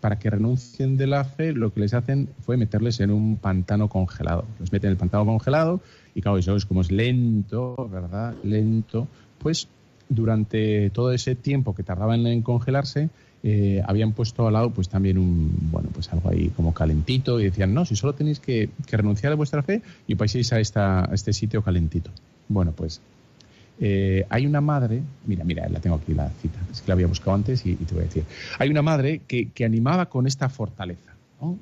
para 0.00 0.18
que 0.18 0.28
renuncien 0.28 0.96
de 0.96 1.06
la 1.06 1.24
fe, 1.24 1.52
lo 1.52 1.72
que 1.72 1.80
les 1.80 1.94
hacen 1.94 2.28
fue 2.44 2.56
meterles 2.56 3.00
en 3.00 3.10
un 3.10 3.36
pantano 3.36 3.88
congelado. 3.88 4.44
Los 4.58 4.72
meten 4.72 4.88
en 4.88 4.92
el 4.92 4.98
pantano 4.98 5.24
congelado 5.24 5.80
y 6.14 6.20
claro, 6.20 6.38
eso 6.38 6.56
es 6.56 6.66
como 6.66 6.80
es 6.80 6.90
lento, 6.90 7.88
¿verdad? 7.90 8.34
Lento. 8.42 9.08
Pues 9.38 9.68
durante 10.08 10.90
todo 10.90 11.12
ese 11.12 11.34
tiempo 11.34 11.74
que 11.74 11.82
tardaban 11.82 12.26
en 12.26 12.42
congelarse, 12.42 13.08
eh, 13.42 13.82
habían 13.86 14.12
puesto 14.12 14.46
al 14.46 14.54
lado 14.54 14.70
pues 14.70 14.88
también 14.88 15.18
un, 15.18 15.52
bueno, 15.70 15.90
pues 15.92 16.10
algo 16.12 16.30
ahí 16.30 16.48
como 16.56 16.72
calentito 16.72 17.38
y 17.40 17.44
decían, 17.44 17.74
no, 17.74 17.84
si 17.84 17.94
solo 17.94 18.14
tenéis 18.14 18.40
que, 18.40 18.70
renunciar 18.90 19.32
a 19.32 19.36
vuestra 19.36 19.62
fe 19.62 19.82
y 20.06 20.14
paséis 20.14 20.52
a, 20.52 20.60
esta, 20.60 21.10
a 21.10 21.14
este 21.14 21.32
sitio 21.32 21.62
calentito. 21.62 22.10
Bueno, 22.48 22.72
pues 22.72 23.02
eh, 23.80 24.24
hay 24.30 24.46
una 24.46 24.60
madre, 24.60 25.02
mira, 25.26 25.44
mira, 25.44 25.68
la 25.68 25.80
tengo 25.80 25.96
aquí 25.96 26.14
la 26.14 26.30
cita, 26.30 26.58
es 26.72 26.80
que 26.80 26.88
la 26.88 26.94
había 26.94 27.06
buscado 27.06 27.34
antes 27.34 27.66
y, 27.66 27.74
te 27.74 27.94
voy 27.94 28.04
a 28.04 28.06
decir. 28.06 28.24
Hay 28.58 28.70
una 28.70 28.82
madre 28.82 29.20
que, 29.26 29.64
animaba 29.64 30.06
con 30.06 30.26
esta 30.26 30.48
fortaleza. 30.48 31.12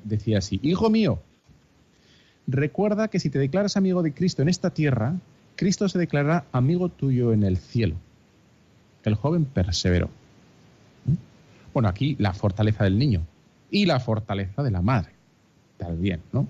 Decía 0.05 0.37
así, 0.37 0.61
hijo 0.63 0.89
mío, 0.89 1.19
recuerda 2.47 3.09
que 3.09 3.19
si 3.19 3.29
te 3.29 3.39
declaras 3.39 3.75
amigo 3.75 4.03
de 4.03 4.13
Cristo 4.13 4.41
en 4.41 4.47
esta 4.47 4.69
tierra, 4.69 5.15
Cristo 5.57 5.89
se 5.89 5.99
declarará 5.99 6.45
amigo 6.53 6.87
tuyo 6.87 7.33
en 7.33 7.43
el 7.43 7.57
cielo. 7.57 7.95
El 9.03 9.15
joven 9.15 9.45
perseveró. 9.45 10.09
Bueno, 11.73 11.89
aquí 11.89 12.15
la 12.19 12.33
fortaleza 12.33 12.83
del 12.83 12.97
niño 12.97 13.21
y 13.71 13.85
la 13.85 13.99
fortaleza 13.99 14.63
de 14.63 14.71
la 14.71 14.81
madre. 14.81 15.11
Tal 15.77 15.97
bien, 15.97 16.21
¿no? 16.31 16.47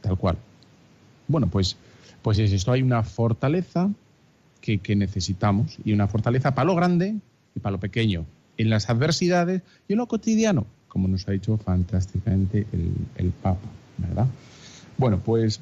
Tal 0.00 0.16
cual. 0.16 0.38
Bueno, 1.28 1.48
pues, 1.48 1.76
pues 2.22 2.38
es 2.38 2.52
esto, 2.52 2.72
hay 2.72 2.82
una 2.82 3.02
fortaleza 3.02 3.90
que, 4.60 4.96
necesitamos 4.96 5.78
y 5.84 5.92
una 5.92 6.06
fortaleza 6.06 6.54
para 6.54 6.66
lo 6.66 6.76
grande 6.76 7.16
y 7.54 7.60
para 7.60 7.72
lo 7.72 7.80
pequeño, 7.80 8.24
en 8.56 8.70
las 8.70 8.88
adversidades 8.88 9.62
y 9.88 9.94
en 9.94 9.98
lo 9.98 10.06
cotidiano, 10.06 10.66
como 10.88 11.08
nos 11.08 11.26
ha 11.28 11.32
dicho 11.32 11.56
fantásticamente 11.58 12.66
el, 13.16 13.32
Papa, 13.42 13.68
¿verdad? 13.98 14.26
Bueno, 14.98 15.18
pues, 15.18 15.60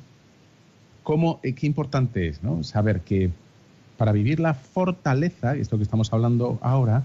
¿cómo, 1.03 1.41
eh, 1.43 1.55
qué 1.55 1.67
importante 1.67 2.29
es 2.29 2.43
¿no? 2.43 2.63
saber 2.63 3.01
que 3.01 3.31
para 4.01 4.13
vivir 4.13 4.41
la 4.41 4.55
fortaleza, 4.55 5.55
esto 5.57 5.77
que 5.77 5.83
estamos 5.83 6.11
hablando 6.15 6.59
ahora, 6.63 7.03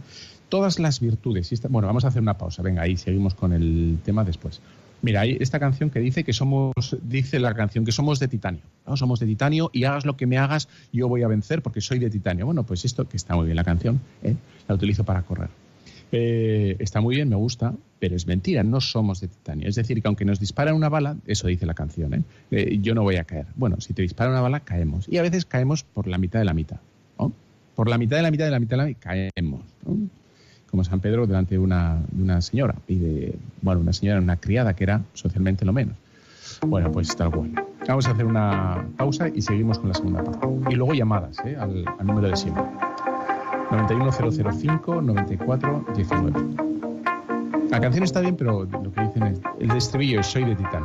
todas 0.47 0.79
las 0.79 1.01
virtudes, 1.01 1.51
bueno, 1.67 1.87
vamos 1.89 2.05
a 2.05 2.07
hacer 2.07 2.21
una 2.21 2.37
pausa, 2.37 2.61
venga, 2.61 2.83
ahí 2.83 2.95
seguimos 2.95 3.35
con 3.35 3.51
el 3.51 3.97
tema 4.05 4.23
después. 4.23 4.61
Mira, 5.01 5.19
hay 5.19 5.35
esta 5.41 5.59
canción 5.59 5.89
que 5.89 5.99
dice 5.99 6.23
que 6.23 6.31
somos, 6.31 6.73
dice 7.01 7.39
la 7.39 7.53
canción 7.53 7.83
que 7.83 7.91
somos 7.91 8.17
de 8.21 8.29
titanio, 8.29 8.61
¿no? 8.87 8.95
Somos 8.95 9.19
de 9.19 9.25
titanio 9.25 9.69
y 9.73 9.83
hagas 9.83 10.05
lo 10.05 10.15
que 10.15 10.25
me 10.25 10.37
hagas, 10.37 10.69
yo 10.93 11.09
voy 11.09 11.23
a 11.23 11.27
vencer 11.27 11.61
porque 11.61 11.81
soy 11.81 11.99
de 11.99 12.09
titanio. 12.09 12.45
Bueno, 12.45 12.63
pues 12.63 12.85
esto, 12.85 13.05
que 13.09 13.17
está 13.17 13.35
muy 13.35 13.43
bien 13.43 13.57
la 13.57 13.65
canción, 13.65 13.99
¿eh? 14.23 14.37
la 14.65 14.75
utilizo 14.75 15.03
para 15.03 15.21
correr. 15.23 15.49
Eh, 16.11 16.75
está 16.79 17.01
muy 17.01 17.15
bien, 17.15 17.29
me 17.29 17.35
gusta, 17.35 17.73
pero 17.99 18.15
es 18.15 18.27
mentira, 18.27 18.63
no 18.63 18.81
somos 18.81 19.21
de 19.21 19.27
titanio. 19.27 19.67
Es 19.67 19.75
decir, 19.75 20.01
que 20.01 20.07
aunque 20.07 20.25
nos 20.25 20.39
disparan 20.39 20.75
una 20.75 20.89
bala, 20.89 21.17
eso 21.25 21.47
dice 21.47 21.65
la 21.65 21.73
canción, 21.73 22.25
¿eh? 22.51 22.79
yo 22.81 22.95
no 22.95 23.03
voy 23.03 23.17
a 23.17 23.23
caer. 23.23 23.47
Bueno, 23.55 23.81
si 23.81 23.93
te 23.93 24.01
dispara 24.01 24.29
una 24.29 24.41
bala, 24.41 24.61
caemos. 24.61 25.07
Y 25.09 25.17
a 25.17 25.21
veces 25.21 25.45
caemos 25.45 25.83
por 25.83 26.07
la 26.07 26.17
mitad 26.17 26.39
de 26.39 26.45
la 26.45 26.53
mitad. 26.53 26.77
Por 27.75 27.89
la 27.89 27.97
mitad 27.97 28.15
de 28.15 28.23
la 28.23 28.31
mitad 28.31 28.45
de 28.45 28.51
la 28.51 28.59
mitad 28.59 28.77
de 28.77 28.83
la 28.83 28.87
mitad 28.87 29.01
caemos 29.01 29.61
como 30.75 30.83
San 30.83 30.99
Pedro 30.99 31.25
delante 31.25 31.55
de 31.55 31.59
una, 31.59 32.01
una 32.19 32.41
señora 32.41 32.75
y 32.85 32.95
de, 32.95 33.35
bueno, 33.61 33.79
una 33.79 33.93
señora, 33.93 34.19
una 34.19 34.35
criada 34.35 34.73
que 34.73 34.83
era 34.83 35.03
socialmente 35.13 35.63
lo 35.63 35.71
menos. 35.71 35.95
Bueno, 36.67 36.91
pues 36.91 37.15
tal 37.15 37.31
cual. 37.31 37.51
Vamos 37.87 38.07
a 38.07 38.11
hacer 38.11 38.25
una 38.25 38.85
pausa 38.97 39.29
y 39.29 39.41
seguimos 39.41 39.79
con 39.79 39.87
la 39.87 39.93
segunda 39.95 40.23
parte. 40.23 40.47
Y 40.69 40.75
luego 40.75 40.93
llamadas 40.93 41.37
¿eh? 41.45 41.55
al, 41.57 41.85
número 42.05 42.27
de 42.27 42.35
siempre. 42.35 42.63
91005 43.71 45.01
9419. 45.01 46.65
La 47.69 47.79
canción 47.79 48.03
está 48.03 48.21
bien, 48.21 48.35
pero 48.35 48.65
lo 48.65 48.91
que 48.91 49.01
dicen 49.01 49.23
es 49.23 49.41
el 49.59 49.71
estribillo 49.71 50.19
es 50.19 50.27
soy 50.27 50.45
de 50.45 50.55
titán. 50.55 50.83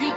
Mis 0.00 0.12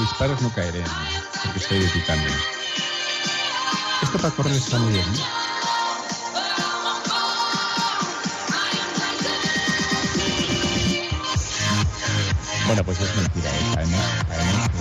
disparos 0.00 0.42
no 0.42 0.50
caeré, 0.54 0.84
porque 1.44 1.58
estoy 1.58 1.78
editando. 1.78 2.28
Esto 4.02 4.18
para 4.18 4.34
correr 4.34 4.52
está 4.52 4.78
muy 4.78 4.92
bien. 4.92 5.06
¿no? 5.14 5.18
Bueno, 12.66 12.84
pues 12.84 13.00
es 13.00 13.16
mentira, 13.16 13.48
¿eh? 13.50 13.70
sabemos, 13.72 14.04
sabemos 14.28 14.68
que... 14.68 14.78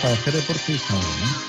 para 0.00 0.14
está 0.76 0.96
bien, 0.98 1.20
¿no? 1.20 1.42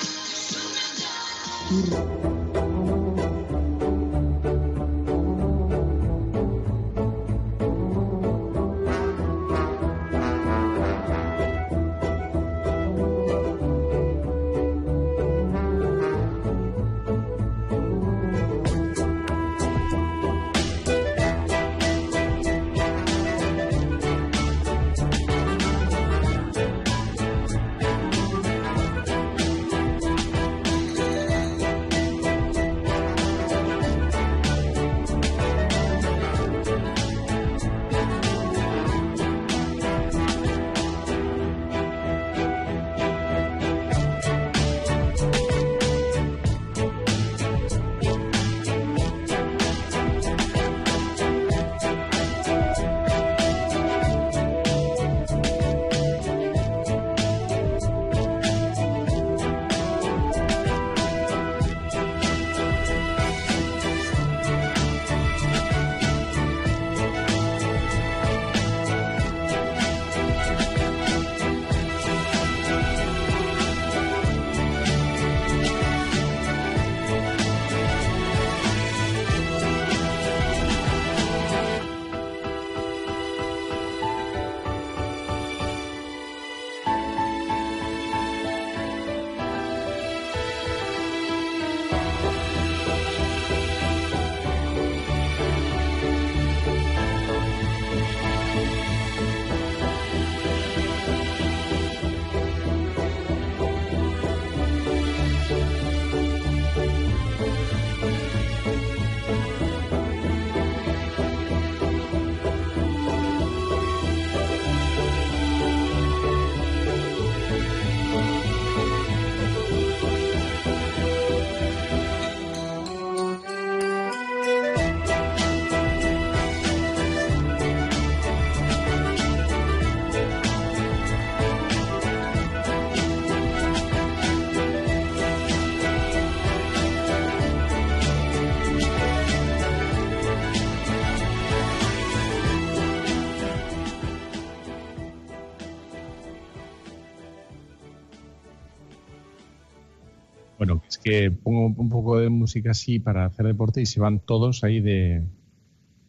Que 151.02 151.30
pongo 151.30 151.66
un 151.66 151.88
poco 151.88 152.18
de 152.18 152.28
música 152.28 152.70
así 152.70 152.98
para 152.98 153.26
hacer 153.26 153.46
deporte 153.46 153.80
y 153.80 153.86
se 153.86 154.00
van 154.00 154.20
todos 154.20 154.64
ahí 154.64 154.80
de, 154.80 155.24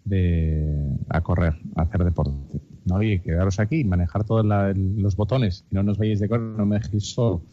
de 0.05 0.97
a 1.09 1.21
correr, 1.21 1.55
a 1.75 1.83
hacer 1.83 2.03
deporte. 2.03 2.59
¿No? 2.85 3.01
Y 3.01 3.19
quedaros 3.19 3.59
aquí, 3.59 3.83
manejar 3.83 4.23
todos 4.23 4.45
los 4.45 5.15
botones, 5.15 5.65
que 5.69 5.75
no 5.75 5.83
nos 5.83 5.97
vayáis 5.97 6.19
de 6.19 6.29
correr, 6.29 6.57
no 6.57 6.65
me 6.65 6.79
dejéis 6.79 7.13
solo. 7.13 7.43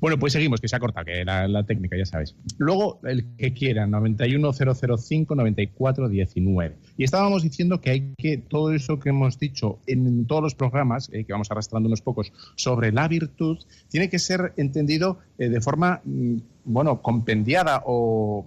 Bueno, 0.00 0.18
pues 0.18 0.32
seguimos, 0.32 0.60
que 0.60 0.68
se 0.68 0.76
ha 0.76 0.80
cortado, 0.80 1.06
que 1.06 1.24
la, 1.24 1.48
la 1.48 1.64
técnica, 1.64 1.96
ya 1.96 2.06
sabéis. 2.06 2.36
Luego, 2.58 3.00
el 3.04 3.36
que 3.36 3.52
quiera, 3.52 3.86
91005-9419. 3.86 6.74
Y 6.96 7.04
estábamos 7.04 7.42
diciendo 7.42 7.80
que 7.80 7.90
hay 7.90 8.14
que, 8.16 8.38
todo 8.38 8.72
eso 8.72 8.98
que 8.98 9.10
hemos 9.10 9.38
dicho 9.38 9.78
en 9.86 10.26
todos 10.26 10.42
los 10.42 10.54
programas, 10.54 11.10
eh, 11.12 11.24
que 11.24 11.32
vamos 11.32 11.50
arrastrando 11.50 11.88
unos 11.88 12.02
pocos, 12.02 12.32
sobre 12.56 12.92
la 12.92 13.08
virtud, 13.08 13.58
tiene 13.88 14.08
que 14.08 14.18
ser 14.18 14.54
entendido 14.56 15.18
eh, 15.38 15.48
de 15.48 15.60
forma, 15.60 16.00
mm, 16.04 16.36
bueno, 16.64 17.02
compendiada 17.02 17.82
o 17.86 18.46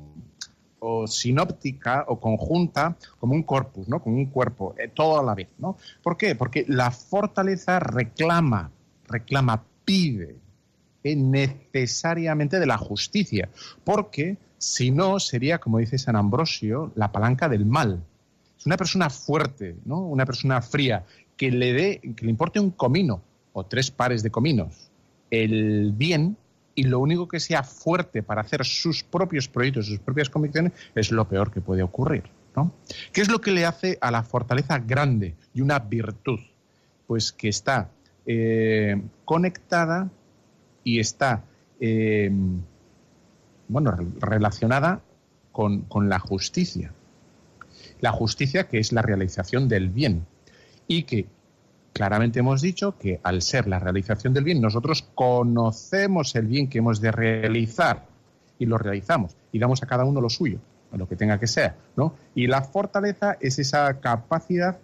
o 0.83 1.05
sinóptica 1.05 2.05
o 2.07 2.19
conjunta 2.19 2.97
como 3.19 3.33
un 3.33 3.43
corpus, 3.43 3.87
¿no? 3.87 4.01
Como 4.01 4.17
un 4.17 4.25
cuerpo, 4.25 4.73
eh, 4.77 4.87
todo 4.87 5.19
a 5.19 5.23
la 5.23 5.35
vez, 5.35 5.49
¿no? 5.59 5.77
¿Por 6.01 6.17
qué? 6.17 6.35
Porque 6.35 6.65
la 6.67 6.89
fortaleza 6.89 7.79
reclama, 7.79 8.71
reclama, 9.07 9.63
pide 9.85 10.37
eh, 11.03 11.15
necesariamente 11.15 12.59
de 12.59 12.65
la 12.65 12.77
justicia, 12.77 13.49
porque 13.83 14.37
si 14.57 14.89
no 14.89 15.19
sería, 15.19 15.59
como 15.59 15.77
dice 15.77 15.99
San 15.99 16.15
Ambrosio, 16.15 16.91
la 16.95 17.11
palanca 17.11 17.47
del 17.47 17.65
mal. 17.65 18.03
Es 18.57 18.65
una 18.65 18.77
persona 18.77 19.09
fuerte, 19.09 19.77
¿no? 19.85 19.99
Una 19.99 20.25
persona 20.25 20.61
fría 20.61 21.05
que 21.37 21.51
le 21.51 21.73
dé, 21.73 22.01
que 22.15 22.25
le 22.25 22.31
importe 22.31 22.59
un 22.59 22.71
comino 22.71 23.21
o 23.53 23.65
tres 23.65 23.91
pares 23.91 24.23
de 24.23 24.31
cominos 24.31 24.91
el 25.31 25.93
bien 25.93 26.37
y 26.75 26.83
lo 26.83 26.99
único 26.99 27.27
que 27.27 27.39
sea 27.39 27.63
fuerte 27.63 28.23
para 28.23 28.41
hacer 28.41 28.65
sus 28.65 29.03
propios 29.03 29.47
proyectos, 29.47 29.87
sus 29.87 29.99
propias 29.99 30.29
convicciones, 30.29 30.73
es 30.95 31.11
lo 31.11 31.27
peor 31.27 31.51
que 31.51 31.61
puede 31.61 31.83
ocurrir. 31.83 32.23
¿no? 32.55 32.71
¿Qué 33.13 33.21
es 33.21 33.29
lo 33.29 33.39
que 33.41 33.51
le 33.51 33.65
hace 33.65 33.97
a 34.01 34.11
la 34.11 34.23
fortaleza 34.23 34.79
grande 34.79 35.35
y 35.53 35.61
una 35.61 35.79
virtud? 35.79 36.39
Pues 37.07 37.31
que 37.31 37.49
está 37.49 37.89
eh, 38.25 39.01
conectada 39.25 40.09
y 40.83 40.99
está 40.99 41.43
eh, 41.79 42.31
bueno, 43.67 43.91
re- 43.91 44.07
relacionada 44.19 45.01
con, 45.51 45.81
con 45.81 46.09
la 46.09 46.19
justicia. 46.19 46.93
La 47.99 48.11
justicia 48.11 48.67
que 48.67 48.79
es 48.79 48.91
la 48.91 49.01
realización 49.01 49.67
del 49.67 49.89
bien 49.89 50.25
y 50.87 51.03
que 51.03 51.27
claramente 51.93 52.39
hemos 52.39 52.61
dicho 52.61 52.97
que 52.97 53.19
al 53.23 53.41
ser 53.41 53.67
la 53.67 53.79
realización 53.79 54.33
del 54.33 54.43
bien, 54.43 54.61
nosotros 54.61 55.07
conocemos 55.15 56.35
el 56.35 56.47
bien 56.47 56.67
que 56.67 56.79
hemos 56.79 57.01
de 57.01 57.11
realizar 57.11 58.05
y 58.59 58.65
lo 58.65 58.77
realizamos 58.77 59.35
y 59.51 59.59
damos 59.59 59.83
a 59.83 59.87
cada 59.87 60.05
uno 60.05 60.21
lo 60.21 60.29
suyo, 60.29 60.59
lo 60.93 61.07
que 61.07 61.15
tenga 61.15 61.39
que 61.39 61.47
ser, 61.47 61.73
¿no? 61.95 62.15
Y 62.35 62.47
la 62.47 62.61
fortaleza 62.61 63.37
es 63.39 63.59
esa 63.59 63.99
capacidad 63.99 64.77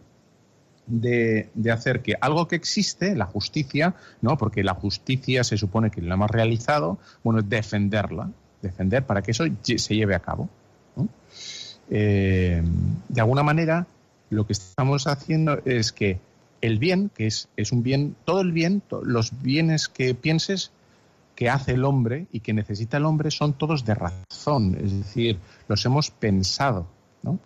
de, 0.87 1.49
hacer 1.71 2.01
que 2.01 2.15
algo 2.19 2.47
que 2.47 2.55
existe, 2.55 3.15
la 3.15 3.25
justicia, 3.25 3.95
¿no? 4.21 4.37
Porque 4.37 4.63
la 4.63 4.73
justicia 4.73 5.43
se 5.43 5.57
supone 5.57 5.91
que 5.91 6.01
la 6.01 6.15
hemos 6.15 6.31
realizado, 6.31 6.97
bueno, 7.23 7.39
es 7.39 7.49
defenderla, 7.49 8.31
defender 8.61 9.05
para 9.05 9.21
que 9.21 9.31
eso 9.31 9.43
se 9.63 9.95
lleve 9.95 10.15
a 10.15 10.19
cabo. 10.19 10.49
Eh, 11.89 12.63
de 13.07 13.21
alguna 13.21 13.43
manera, 13.43 13.85
lo 14.29 14.45
que 14.45 14.53
estamos 14.53 15.07
haciendo 15.07 15.61
es 15.65 15.91
que 15.91 16.19
el 16.61 16.79
bien, 16.79 17.11
que 17.13 17.27
es, 17.27 17.49
es 17.55 17.71
un 17.71 17.83
bien, 17.83 18.15
todo 18.25 18.41
el 18.41 18.51
bien, 18.51 18.81
los 19.03 19.41
bienes 19.41 19.87
que 19.87 20.15
pienses 20.15 20.71
que 21.35 21.49
hace 21.49 21.73
el 21.73 21.85
hombre 21.85 22.25
y 22.31 22.39
que 22.39 22.51
necesita 22.51 22.97
el 22.97 23.05
hombre 23.05 23.29
son 23.29 23.53
todos 23.53 23.85
de 23.85 23.93
razón, 23.93 24.75
es 24.83 24.91
decir, 24.91 25.37
los 25.67 25.85
hemos 25.85 26.09
pensado. 26.09 26.87
¿no? 27.21 27.37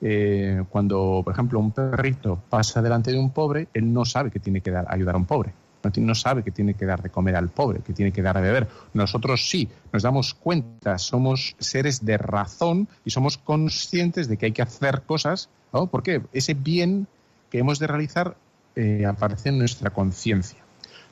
Eh, 0.00 0.62
cuando, 0.70 1.22
por 1.24 1.32
ejemplo, 1.32 1.58
un 1.58 1.72
perrito 1.72 2.40
pasa 2.48 2.80
delante 2.80 3.10
de 3.10 3.18
un 3.18 3.30
pobre, 3.30 3.68
él 3.74 3.92
no 3.92 4.04
sabe 4.04 4.30
que 4.30 4.38
tiene 4.38 4.60
que 4.60 4.70
dar, 4.70 4.86
ayudar 4.88 5.16
a 5.16 5.18
un 5.18 5.24
pobre. 5.24 5.52
No, 5.82 5.90
no 5.96 6.14
sabe 6.14 6.44
que 6.44 6.52
tiene 6.52 6.74
que 6.74 6.86
dar 6.86 7.02
de 7.02 7.10
comer 7.10 7.34
al 7.34 7.48
pobre, 7.48 7.80
que 7.80 7.92
tiene 7.92 8.12
que 8.12 8.22
dar 8.22 8.36
de 8.36 8.42
beber. 8.42 8.68
Nosotros 8.94 9.48
sí, 9.50 9.68
nos 9.92 10.04
damos 10.04 10.34
cuenta, 10.34 10.98
somos 10.98 11.56
seres 11.58 12.04
de 12.04 12.16
razón 12.16 12.88
y 13.04 13.10
somos 13.10 13.36
conscientes 13.36 14.28
de 14.28 14.36
que 14.36 14.46
hay 14.46 14.52
que 14.52 14.62
hacer 14.62 15.02
cosas, 15.02 15.50
¿no? 15.72 15.88
Porque 15.88 16.22
ese 16.32 16.54
bien 16.54 17.08
que 17.50 17.58
hemos 17.58 17.80
de 17.80 17.88
realizar 17.88 18.36
eh, 18.76 19.04
aparece 19.06 19.50
en 19.50 19.58
nuestra 19.58 19.90
conciencia. 19.90 20.58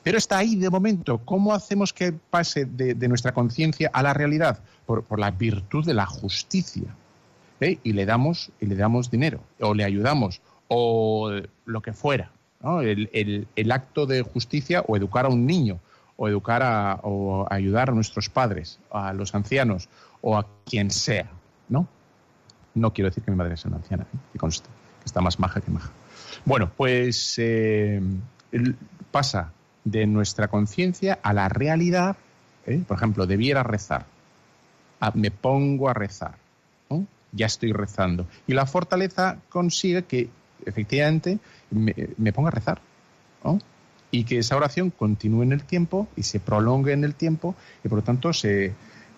Pero 0.03 0.17
está 0.17 0.37
ahí 0.37 0.55
de 0.55 0.69
momento. 0.69 1.19
¿Cómo 1.19 1.53
hacemos 1.53 1.93
que 1.93 2.11
pase 2.11 2.65
de, 2.65 3.07
nuestra 3.07 3.33
conciencia 3.33 3.89
a 3.93 4.03
la 4.03 4.13
realidad? 4.13 4.59
Por, 4.85 5.17
la 5.17 5.31
virtud 5.31 5.85
de 5.85 5.93
la 5.93 6.05
justicia. 6.05 6.93
¿eh? 7.61 7.79
Y 7.83 7.93
le 7.93 8.05
damos 8.05 8.51
y 8.59 8.65
le 8.65 8.75
damos 8.75 9.09
dinero, 9.09 9.39
o 9.61 9.73
le 9.73 9.85
ayudamos, 9.85 10.41
o 10.67 11.31
lo 11.65 11.81
que 11.81 11.93
fuera. 11.93 12.31
el 12.61 13.71
acto 13.71 14.05
de 14.05 14.21
justicia, 14.23 14.83
o 14.87 14.97
educar 14.97 15.25
a 15.25 15.29
un 15.29 15.45
niño, 15.45 15.79
o 16.17 16.27
educar 16.27 16.61
a, 16.63 16.99
o 17.03 17.47
ayudar 17.49 17.89
a 17.89 17.93
nuestros 17.93 18.29
padres, 18.29 18.79
a 18.91 19.13
los 19.13 19.33
ancianos, 19.35 19.89
o 20.21 20.37
a 20.37 20.45
quien 20.65 20.91
sea. 20.91 21.29
¿no? 21.69 21.87
No 22.75 22.93
quiero 22.93 23.09
decir 23.09 23.23
que 23.23 23.31
mi 23.31 23.37
madre 23.37 23.57
sea 23.57 23.69
una 23.69 23.77
anciana, 23.77 24.03
¿eh? 24.03 24.17
que 24.33 24.39
conste, 24.39 24.67
que 24.99 25.05
está 25.05 25.21
más 25.21 25.39
maja 25.39 25.61
que 25.61 25.71
maja. 25.71 25.91
Bueno, 26.45 26.71
pues 26.75 27.35
eh, 27.37 28.01
pasa 29.11 29.51
de 29.83 30.05
nuestra 30.05 30.47
conciencia 30.47 31.19
a 31.21 31.33
la 31.33 31.49
realidad. 31.49 32.15
¿eh? 32.65 32.81
Por 32.87 32.97
ejemplo, 32.97 33.25
debiera 33.25 33.63
rezar. 33.63 34.05
Ah, 34.99 35.11
me 35.13 35.31
pongo 35.31 35.89
a 35.89 35.93
rezar. 35.93 36.35
Ya 37.35 37.47
estoy 37.47 37.71
rezando. 37.71 38.27
Y 38.45 38.53
la 38.53 38.67
fortaleza 38.67 39.37
consigue 39.49 40.03
que 40.03 40.29
efectivamente 40.67 41.39
me, 41.71 42.31
ponga 42.31 42.49
a 42.49 42.51
rezar. 42.51 42.79
Y 44.11 44.25
que 44.25 44.37
esa 44.37 44.55
oración 44.55 44.91
continúe 44.91 45.41
en 45.41 45.51
el 45.51 45.63
tiempo 45.63 46.07
y 46.15 46.21
se 46.21 46.39
prolongue 46.39 46.93
en 46.93 47.03
el 47.03 47.15
tiempo 47.15 47.55
y 47.83 47.87
por 47.87 47.97
lo 47.97 48.03
tanto 48.03 48.31
se. 48.33 48.73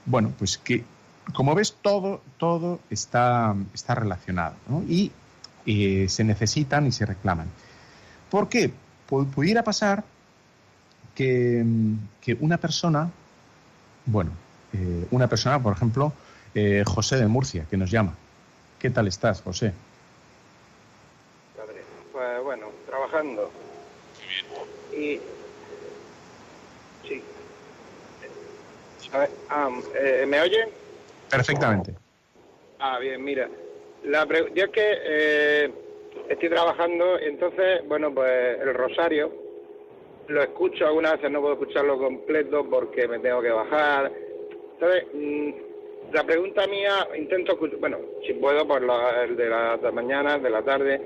Bueno, 0.05 0.31
pues 0.39 0.57
que 0.57 0.85
como 1.33 1.55
ves, 1.55 1.75
todo, 1.81 2.21
todo 2.37 2.79
está, 2.89 3.55
está 3.73 3.95
relacionado 3.95 4.55
y 4.87 5.11
eh, 5.65 6.07
se 6.09 6.23
necesitan 6.23 6.85
y 6.87 6.91
se 6.91 7.05
reclaman. 7.05 7.47
¿Por 8.29 8.49
qué? 8.49 8.71
Pu- 9.09 9.29
pudiera 9.31 9.63
pasar 9.63 10.03
que, 11.13 11.63
mm, 11.65 11.95
que 12.21 12.37
una 12.39 12.57
persona, 12.57 13.09
bueno, 14.05 14.31
eh, 14.73 15.05
una 15.11 15.27
persona, 15.27 15.61
por 15.61 15.73
ejemplo, 15.73 16.11
eh, 16.53 16.83
José 16.85 17.17
de 17.17 17.27
Murcia, 17.27 17.65
que 17.69 17.77
nos 17.77 17.89
llama. 17.91 18.15
¿Qué 18.79 18.89
tal 18.89 19.07
estás, 19.07 19.41
José? 19.41 19.73
Padre, 21.55 21.83
Pues 22.11 22.43
bueno, 22.43 22.67
trabajando. 22.85 23.51
Y. 24.91 25.19
Sí. 27.07 27.23
A 29.11 29.17
ver, 29.19 29.31
ah, 29.49 29.69
eh, 29.99 30.25
¿Me 30.27 30.41
oye? 30.41 30.73
Perfectamente. 31.29 31.93
Ah, 32.79 32.99
bien, 32.99 33.23
mira. 33.23 33.49
La 34.05 34.25
pre- 34.25 34.51
yo 34.53 34.65
es 34.65 34.69
que 34.69 34.97
eh, 35.03 35.71
estoy 36.29 36.49
trabajando, 36.49 37.19
y 37.19 37.25
entonces, 37.25 37.81
bueno, 37.87 38.13
pues 38.13 38.59
el 38.61 38.73
rosario 38.73 39.31
lo 40.27 40.41
escucho 40.41 40.87
algunas 40.87 41.13
veces, 41.13 41.31
no 41.31 41.41
puedo 41.41 41.53
escucharlo 41.53 41.97
completo 41.97 42.67
porque 42.69 43.07
me 43.07 43.19
tengo 43.19 43.41
que 43.41 43.49
bajar. 43.51 44.11
Entonces, 44.73 45.05
mm, 45.13 45.49
la 46.13 46.23
pregunta 46.23 46.67
mía, 46.67 47.07
intento 47.17 47.53
escuchar, 47.53 47.79
bueno, 47.79 47.97
si 48.25 48.33
puedo, 48.33 48.67
por 48.67 48.81
la, 48.83 49.23
el 49.23 49.35
de 49.35 49.49
la, 49.49 49.77
mañana, 49.91 50.37
de 50.37 50.49
la 50.49 50.63
tarde. 50.63 51.01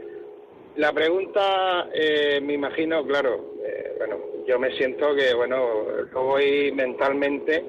La 0.76 0.93
pregunta, 0.93 1.89
eh, 1.93 2.39
me 2.41 2.54
imagino, 2.54 3.06
claro, 3.06 3.54
eh, 3.66 3.95
bueno, 3.97 4.18
yo 4.45 4.60
me 4.60 4.72
siento 4.78 5.14
que, 5.16 5.34
bueno, 5.34 5.84
lo 6.14 6.24
voy 6.24 6.72
mentalmente 6.74 7.64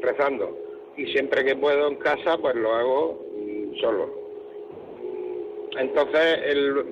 rezando. 0.00 0.58
Y 0.96 1.06
siempre 1.12 1.44
que 1.44 1.56
puedo 1.56 1.88
en 1.88 1.96
casa, 1.96 2.38
pues 2.38 2.54
lo 2.56 2.72
hago 2.72 3.24
mm, 3.36 3.76
solo. 3.80 4.15
Entonces, 5.78 6.38
el, 6.44 6.84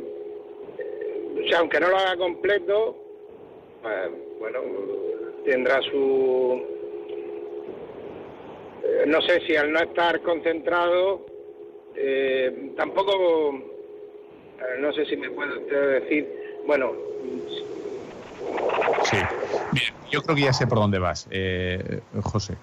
aunque 1.56 1.80
no 1.80 1.88
lo 1.88 1.96
haga 1.96 2.16
completo, 2.16 2.96
pues, 3.82 4.10
bueno, 4.38 4.60
tendrá 5.44 5.80
su... 5.82 6.62
eh, 8.84 9.04
No 9.06 9.20
sé 9.22 9.40
si 9.46 9.56
al 9.56 9.72
no 9.72 9.80
estar 9.80 10.20
concentrado, 10.22 11.24
eh, 11.96 12.72
tampoco, 12.76 13.54
eh, 13.54 14.80
no 14.80 14.92
sé 14.92 15.06
si 15.06 15.16
me 15.16 15.30
puedo 15.30 15.54
decir, 15.60 16.28
bueno, 16.66 16.92
Sí. 19.04 19.16
Bien, 19.72 19.86
yo 20.10 20.22
creo 20.22 20.36
que 20.36 20.42
ya 20.42 20.52
sé 20.52 20.66
por 20.66 20.78
dónde 20.78 20.98
vas, 20.98 21.26
eh, 21.30 22.00
José. 22.22 22.56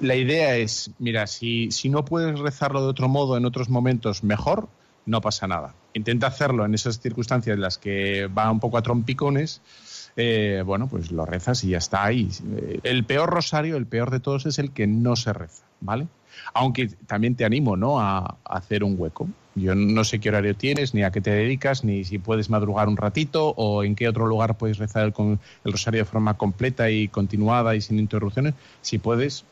La 0.00 0.14
idea 0.14 0.56
es, 0.56 0.90
mira, 0.98 1.26
si, 1.26 1.70
si 1.70 1.88
no 1.88 2.04
puedes 2.04 2.38
rezarlo 2.38 2.82
de 2.82 2.88
otro 2.88 3.08
modo 3.08 3.36
en 3.36 3.44
otros 3.44 3.68
momentos 3.68 4.22
mejor, 4.24 4.68
no 5.06 5.20
pasa 5.20 5.46
nada. 5.46 5.74
Intenta 5.94 6.26
hacerlo 6.26 6.64
en 6.64 6.74
esas 6.74 7.00
circunstancias 7.00 7.54
en 7.54 7.60
las 7.60 7.78
que 7.78 8.26
va 8.26 8.50
un 8.50 8.60
poco 8.60 8.76
a 8.76 8.82
trompicones. 8.82 9.62
eh, 10.16 10.62
bueno, 10.64 10.88
pues 10.88 11.10
lo 11.10 11.26
rezas 11.26 11.62
y 11.64 11.70
ya 11.70 11.78
está 11.78 12.04
ahí. 12.04 12.28
Eh, 12.56 12.80
El 12.82 13.04
peor 13.04 13.30
rosario, 13.30 13.76
el 13.76 13.86
peor 13.86 14.10
de 14.10 14.20
todos, 14.20 14.46
es 14.46 14.58
el 14.58 14.72
que 14.72 14.86
no 14.86 15.14
se 15.14 15.32
reza, 15.32 15.64
¿vale? 15.80 16.08
Aunque 16.54 16.88
también 16.88 17.34
te 17.34 17.44
animo, 17.44 17.76
¿no? 17.76 18.00
A, 18.00 18.36
hacer 18.44 18.82
un 18.82 18.96
hueco. 18.98 19.28
Yo 19.54 19.74
no 19.74 20.04
sé 20.04 20.18
qué 20.18 20.28
horario 20.28 20.54
tienes, 20.54 20.92
ni 20.94 21.02
a 21.02 21.10
qué 21.10 21.20
te 21.20 21.30
dedicas, 21.30 21.84
ni 21.84 22.04
si 22.04 22.18
puedes 22.18 22.50
madrugar 22.50 22.88
un 22.88 22.96
ratito 22.96 23.54
o 23.56 23.84
en 23.84 23.94
qué 23.94 24.08
otro 24.08 24.26
lugar 24.26 24.56
puedes 24.58 24.78
rezar 24.78 25.04
el, 25.04 25.38
el 25.64 25.72
rosario 25.72 26.00
de 26.00 26.04
forma 26.04 26.34
completa 26.34 26.90
y 26.90 27.08
continuada 27.08 27.74
y 27.74 27.80
sin 27.80 27.98
interrupciones. 27.98 28.54
Si 28.82 28.98
puedes, 28.98 29.44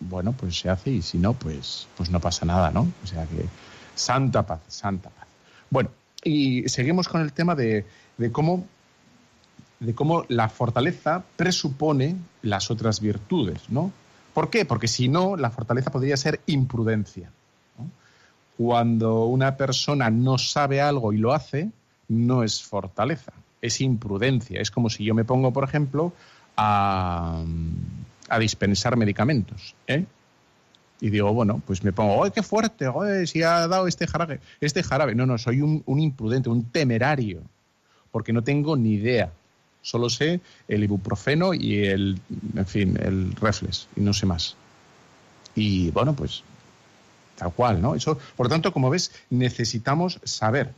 bueno, 0.00 0.32
pues 0.32 0.58
se 0.58 0.68
hace 0.68 0.90
y 0.90 1.02
si 1.02 1.18
no, 1.18 1.34
pues, 1.34 1.86
pues 1.96 2.10
no 2.10 2.20
pasa 2.20 2.44
nada, 2.44 2.70
¿no? 2.70 2.88
O 3.02 3.06
sea 3.06 3.24
que 3.26 3.46
santa 3.98 4.46
paz, 4.46 4.60
santa 4.68 5.10
paz. 5.10 5.28
Bueno, 5.70 5.90
y 6.24 6.68
seguimos 6.68 7.08
con 7.08 7.20
el 7.20 7.32
tema 7.32 7.54
de, 7.54 7.84
de 8.16 8.32
cómo 8.32 8.66
de 9.80 9.94
cómo 9.94 10.24
la 10.28 10.48
fortaleza 10.48 11.22
presupone 11.36 12.16
las 12.42 12.70
otras 12.70 13.00
virtudes, 13.00 13.62
¿no? 13.68 13.92
¿Por 14.34 14.50
qué? 14.50 14.64
Porque 14.64 14.88
si 14.88 15.08
no, 15.08 15.36
la 15.36 15.50
fortaleza 15.50 15.90
podría 15.90 16.16
ser 16.16 16.40
imprudencia. 16.46 17.30
Cuando 18.56 19.26
una 19.26 19.56
persona 19.56 20.10
no 20.10 20.36
sabe 20.36 20.80
algo 20.80 21.12
y 21.12 21.18
lo 21.18 21.32
hace, 21.32 21.70
no 22.08 22.42
es 22.42 22.60
fortaleza, 22.62 23.32
es 23.62 23.80
imprudencia. 23.80 24.60
Es 24.60 24.72
como 24.72 24.90
si 24.90 25.04
yo 25.04 25.14
me 25.14 25.24
pongo, 25.24 25.52
por 25.52 25.62
ejemplo, 25.62 26.12
a, 26.56 27.40
a 28.28 28.38
dispensar 28.40 28.96
medicamentos, 28.96 29.76
¿eh? 29.86 30.04
Y 31.00 31.10
digo, 31.10 31.32
bueno, 31.32 31.62
pues 31.66 31.84
me 31.84 31.92
pongo, 31.92 32.24
¡ay, 32.24 32.32
qué 32.32 32.42
fuerte! 32.42 32.86
¡ay, 32.86 33.26
si 33.26 33.42
ha 33.42 33.68
dado 33.68 33.86
este 33.86 34.06
jarabe! 34.06 34.40
Este 34.60 34.82
jarabe. 34.82 35.14
No, 35.14 35.26
no, 35.26 35.38
soy 35.38 35.60
un, 35.60 35.82
un 35.86 36.00
imprudente, 36.00 36.48
un 36.48 36.64
temerario, 36.64 37.42
porque 38.10 38.32
no 38.32 38.42
tengo 38.42 38.76
ni 38.76 38.94
idea. 38.94 39.32
Solo 39.80 40.10
sé 40.10 40.40
el 40.66 40.82
ibuprofeno 40.82 41.54
y 41.54 41.84
el, 41.84 42.20
en 42.56 42.66
fin, 42.66 42.98
el 43.00 43.32
reflex, 43.36 43.88
y 43.96 44.00
no 44.00 44.12
sé 44.12 44.26
más. 44.26 44.56
Y 45.54 45.90
bueno, 45.92 46.14
pues 46.14 46.42
tal 47.36 47.52
cual, 47.52 47.80
¿no? 47.80 47.94
Eso, 47.94 48.18
por 48.36 48.46
lo 48.46 48.50
tanto, 48.50 48.72
como 48.72 48.90
ves, 48.90 49.12
necesitamos 49.30 50.20
saber. 50.24 50.72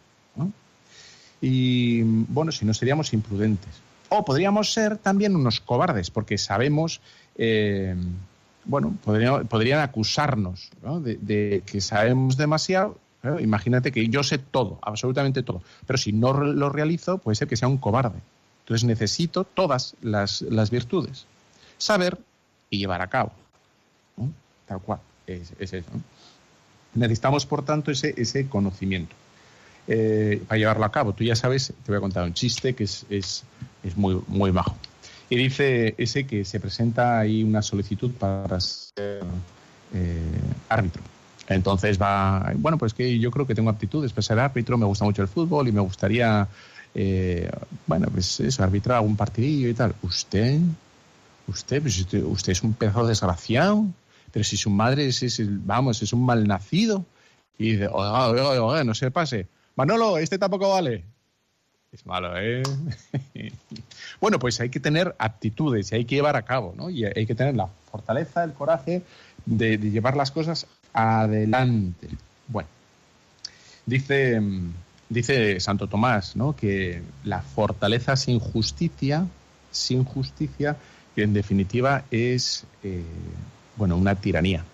Y 1.40 2.02
bueno, 2.02 2.52
si 2.52 2.66
no 2.66 2.74
seríamos 2.74 3.12
imprudentes. 3.14 3.70
O 4.10 4.24
podríamos 4.24 4.72
ser 4.72 4.98
también 4.98 5.34
unos 5.34 5.60
cobardes, 5.60 6.10
porque 6.10 6.36
sabemos, 6.36 7.00
eh, 7.36 7.96
bueno, 8.64 8.96
podría- 9.04 9.42
podrían 9.44 9.80
acusarnos 9.80 10.70
¿no? 10.82 11.00
de, 11.00 11.62
que 11.66 11.80
sabemos 11.80 12.36
demasiado. 12.36 12.98
¿eh? 13.22 13.36
Imagínate 13.40 13.90
que 13.92 14.08
yo 14.08 14.22
sé 14.22 14.38
todo, 14.38 14.78
absolutamente 14.82 15.42
todo, 15.42 15.62
pero 15.86 15.96
si 15.98 16.12
no 16.12 16.32
lo 16.32 16.68
realizo, 16.70 17.18
puede 17.18 17.36
ser 17.36 17.48
que 17.48 17.56
sea 17.56 17.68
un 17.68 17.78
cobarde. 17.78 18.18
Entonces 18.64 18.84
necesito 18.86 19.44
todas 19.44 19.94
las, 20.02 20.42
las 20.42 20.70
virtudes. 20.70 21.26
Saber 21.78 22.18
y 22.70 22.78
llevar 22.78 23.02
a 23.02 23.08
cabo. 23.08 23.32
Tal 24.66 24.80
cual, 24.80 25.00
es, 25.26 25.52
es 25.58 25.72
eso. 25.72 25.88
Necesitamos, 26.94 27.46
por 27.46 27.64
tanto, 27.64 27.90
ese, 27.90 28.14
ese 28.16 28.48
conocimiento. 28.48 29.14
eh, 29.88 30.42
para 30.46 30.58
llevarlo 30.58 30.84
a 30.84 30.92
cabo. 30.92 31.12
Tú 31.14 31.24
ya 31.24 31.34
sabes, 31.34 31.68
te 31.84 31.90
voy 31.90 31.96
a 31.96 32.00
contar 32.00 32.24
un 32.24 32.34
chiste 32.34 32.74
que 32.74 32.84
es, 32.84 33.04
es, 33.11 33.42
es 33.82 33.96
muy, 33.96 34.20
muy 34.28 34.50
bajo. 34.52 34.76
Y 35.31 35.37
dice 35.37 35.95
ese 35.97 36.26
que 36.26 36.45
se 36.45 36.59
presenta 36.59 37.20
ahí 37.20 37.45
una 37.45 37.62
solicitud 37.62 38.11
para 38.11 38.59
ser 38.61 39.22
eh, 39.95 40.20
árbitro. 40.68 41.03
Entonces 41.49 42.01
va, 42.01 42.53
bueno, 42.57 42.76
pues 42.78 42.95
que 42.95 43.18
yo 43.18 43.31
creo 43.31 43.47
que 43.47 43.55
tengo 43.55 43.70
aptitudes 43.70 44.12
para 44.12 44.22
ser 44.22 44.39
árbitro, 44.41 44.76
me 44.76 44.87
gusta 44.87 45.05
mucho 45.05 45.22
el 45.22 45.28
fútbol 45.28 45.68
y 45.68 45.72
me 45.72 45.81
gustaría, 45.81 46.49
eh, 46.95 47.49
bueno, 47.87 48.09
pues 48.12 48.41
eso, 48.41 48.62
arbitrar 48.64 48.99
algún 48.99 49.16
partidillo 49.16 49.68
y 49.68 49.74
tal. 49.74 49.95
Usted, 50.03 50.59
usted, 51.47 51.81
pues 51.81 51.99
usted, 51.99 52.24
usted 52.24 52.53
es 52.53 52.62
un 52.64 52.74
pedazo 52.74 53.07
desgraciado, 53.07 53.87
pero 54.33 54.45
si 54.45 54.57
su 54.57 54.70
madre 54.70 55.07
es, 55.07 55.43
vamos, 55.64 56.03
es 56.03 56.12
un 56.12 56.24
malnacido. 56.24 57.05
Y 57.57 57.72
dice, 57.72 57.89
oiga, 57.89 58.28
oiga, 58.28 58.64
oiga, 58.64 58.85
no 58.85 58.95
se 58.95 59.11
pase. 59.12 59.47
Manolo, 59.76 60.18
este 60.18 60.39
tampoco 60.39 60.70
vale. 60.70 61.05
Es 61.93 62.07
malo, 62.07 62.38
¿eh? 62.38 62.62
bueno, 64.20 64.38
pues 64.38 64.61
hay 64.61 64.68
que 64.68 64.78
tener 64.78 65.14
aptitudes 65.18 65.91
y 65.91 65.97
hay 65.97 66.05
que 66.05 66.14
llevar 66.14 66.36
a 66.36 66.43
cabo, 66.43 66.72
¿no? 66.76 66.88
Y 66.88 67.05
hay 67.05 67.26
que 67.26 67.34
tener 67.34 67.57
la 67.57 67.68
fortaleza, 67.91 68.45
el 68.45 68.53
coraje 68.53 69.03
de, 69.45 69.76
llevar 69.76 70.16
las 70.16 70.30
cosas 70.30 70.68
adelante. 70.93 72.09
Bueno, 72.47 72.68
dice, 73.86 74.41
dice 75.09 75.59
Santo 75.59 75.88
Tomás, 75.88 76.36
¿no? 76.36 76.55
Que 76.55 77.03
la 77.24 77.43
fortaleza 77.43 78.14
sin 78.14 78.38
justicia, 78.38 79.26
sin 79.72 80.05
justicia, 80.05 80.76
que 81.16 81.24
en 81.24 81.34
definitiva 81.34 82.05
es, 82.12 82.66
eh, 82.84 83.03
bueno, 83.76 83.97
una 83.97 84.14
tiranía. 84.14 84.64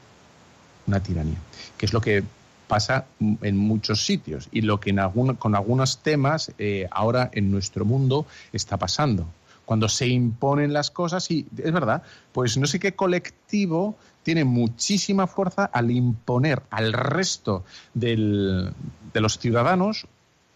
Una 0.86 1.02
tiranía. 1.02 1.38
Que 1.78 1.86
es 1.86 1.94
lo 1.94 2.02
que 2.02 2.24
pasa 2.66 3.06
en 3.20 3.56
muchos 3.56 4.04
sitios 4.04 4.48
y 4.52 4.62
lo 4.62 4.80
que 4.80 4.90
en 4.90 4.98
con 5.38 5.54
algunos 5.54 5.98
temas 5.98 6.52
eh, 6.58 6.88
ahora 6.90 7.30
en 7.32 7.50
nuestro 7.50 7.84
mundo 7.84 8.26
está 8.52 8.76
pasando. 8.76 9.26
Cuando 9.64 9.88
se 9.88 10.06
imponen 10.06 10.72
las 10.72 10.90
cosas, 10.92 11.28
y 11.30 11.46
es 11.58 11.72
verdad, 11.72 12.02
pues 12.32 12.56
no 12.56 12.66
sé 12.66 12.78
qué 12.78 12.92
colectivo 12.94 13.96
tiene 14.22 14.44
muchísima 14.44 15.26
fuerza 15.26 15.64
al 15.64 15.90
imponer 15.90 16.62
al 16.70 16.92
resto 16.92 17.64
del- 17.94 18.72
de 19.12 19.20
los 19.20 19.38
ciudadanos 19.38 20.06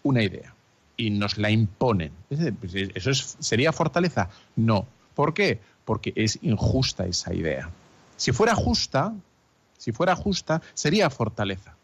una 0.03 0.23
idea 0.23 0.53
y 0.97 1.09
nos 1.09 1.37
la 1.37 1.49
imponen. 1.49 2.11
Pues, 2.29 2.73
¿Eso 2.73 3.09
es- 3.11 3.35
sería 3.39 3.71
fortaleza? 3.73 4.29
No. 4.55 4.85
¿Por 5.15 5.33
qué? 5.33 5.59
Porque 5.83 6.13
es 6.15 6.39
injusta 6.41 7.05
esa 7.05 7.33
idea. 7.33 7.69
Si 8.15 8.31
fuera 8.31 8.55
justa, 8.55 9.13
si 9.77 9.91
fuera 9.91 10.15
justa, 10.15 10.61
sería 10.73 11.09
fortaleza. 11.09 11.75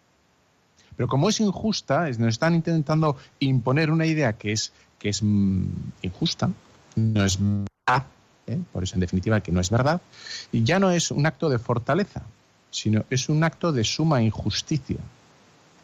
Pero 0.98 1.08
como 1.08 1.30
es 1.30 1.40
injusta, 1.40 2.10
nos 2.18 2.30
están 2.30 2.56
intentando 2.56 3.16
imponer 3.40 3.92
una 3.92 4.06
idea 4.06 4.34
que 4.34 4.52
es, 4.52 4.74
que 5.00 5.10
es 5.10 5.22
mm, 5.24 5.64
injusta, 6.02 6.50
no 6.96 7.24
es 7.24 7.38
verdad, 7.40 8.08
¿eh? 8.48 8.60
por 8.74 8.84
eso 8.84 8.96
en 8.96 9.02
definitiva 9.02 9.42
que 9.42 9.52
no 9.52 9.62
es 9.62 9.70
verdad, 9.70 10.02
y 10.52 10.64
ya 10.64 10.80
no 10.80 10.92
es 10.92 11.12
un 11.12 11.26
acto 11.28 11.50
de 11.50 11.60
fortaleza, 11.60 12.24
sino 12.72 13.06
es 13.10 13.30
un 13.30 13.44
acto 13.44 13.72
de 13.72 13.84
suma 13.84 14.22
injusticia. 14.22 14.98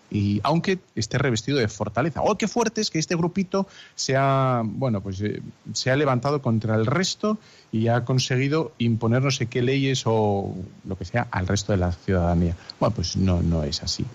Y 0.10 0.42
aunque 0.44 0.78
esté 0.94 1.18
revestido 1.18 1.58
de 1.58 1.68
fortaleza. 1.68 2.22
¡Oh, 2.22 2.38
qué 2.38 2.48
fuerte 2.48 2.82
es 2.82 2.92
que 2.92 3.00
este 3.00 3.16
grupito 3.16 3.68
se 3.96 4.16
ha, 4.16 4.62
bueno, 4.64 5.02
pues, 5.02 5.20
eh, 5.22 5.42
se 5.74 5.90
ha 5.90 5.96
levantado 5.96 6.40
contra 6.40 6.76
el 6.76 6.86
resto 6.86 7.40
y 7.72 7.88
ha 7.88 8.06
conseguido 8.06 8.74
imponer 8.78 9.24
no 9.24 9.32
sé 9.32 9.48
qué 9.48 9.64
leyes 9.64 10.04
o 10.06 10.54
lo 10.86 10.98
que 11.00 11.06
sea 11.06 11.28
al 11.32 11.48
resto 11.48 11.72
de 11.72 11.80
la 11.80 11.92
ciudadanía. 11.92 12.56
Bueno, 12.80 12.94
pues 12.94 13.16
no, 13.16 13.42
no 13.42 13.64
es 13.64 13.82
así, 13.82 14.06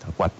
tal 0.00 0.12
cual. 0.12 0.30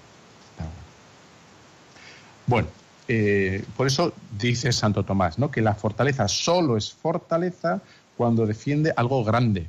Bueno, 2.49 2.69
eh, 3.09 3.63
por 3.77 3.87
eso 3.87 4.13
dice 4.39 4.73
Santo 4.73 5.05
Tomás, 5.05 5.39
¿no? 5.39 5.51
que 5.51 5.61
la 5.61 5.75
fortaleza 5.75 6.29
solo 6.29 6.77
es 6.79 6.93
fortaleza 6.93 7.81
cuando 8.17 8.47
defiende 8.47 8.93
algo 8.97 9.23
grande. 9.23 9.69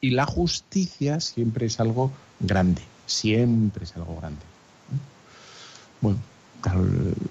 Y 0.00 0.10
la 0.10 0.26
justicia 0.26 1.20
siempre 1.20 1.66
es 1.66 1.80
algo 1.80 2.12
grande, 2.38 2.82
siempre 3.06 3.84
es 3.84 3.96
algo 3.96 4.16
grande. 4.20 4.42
Bueno, 6.02 6.18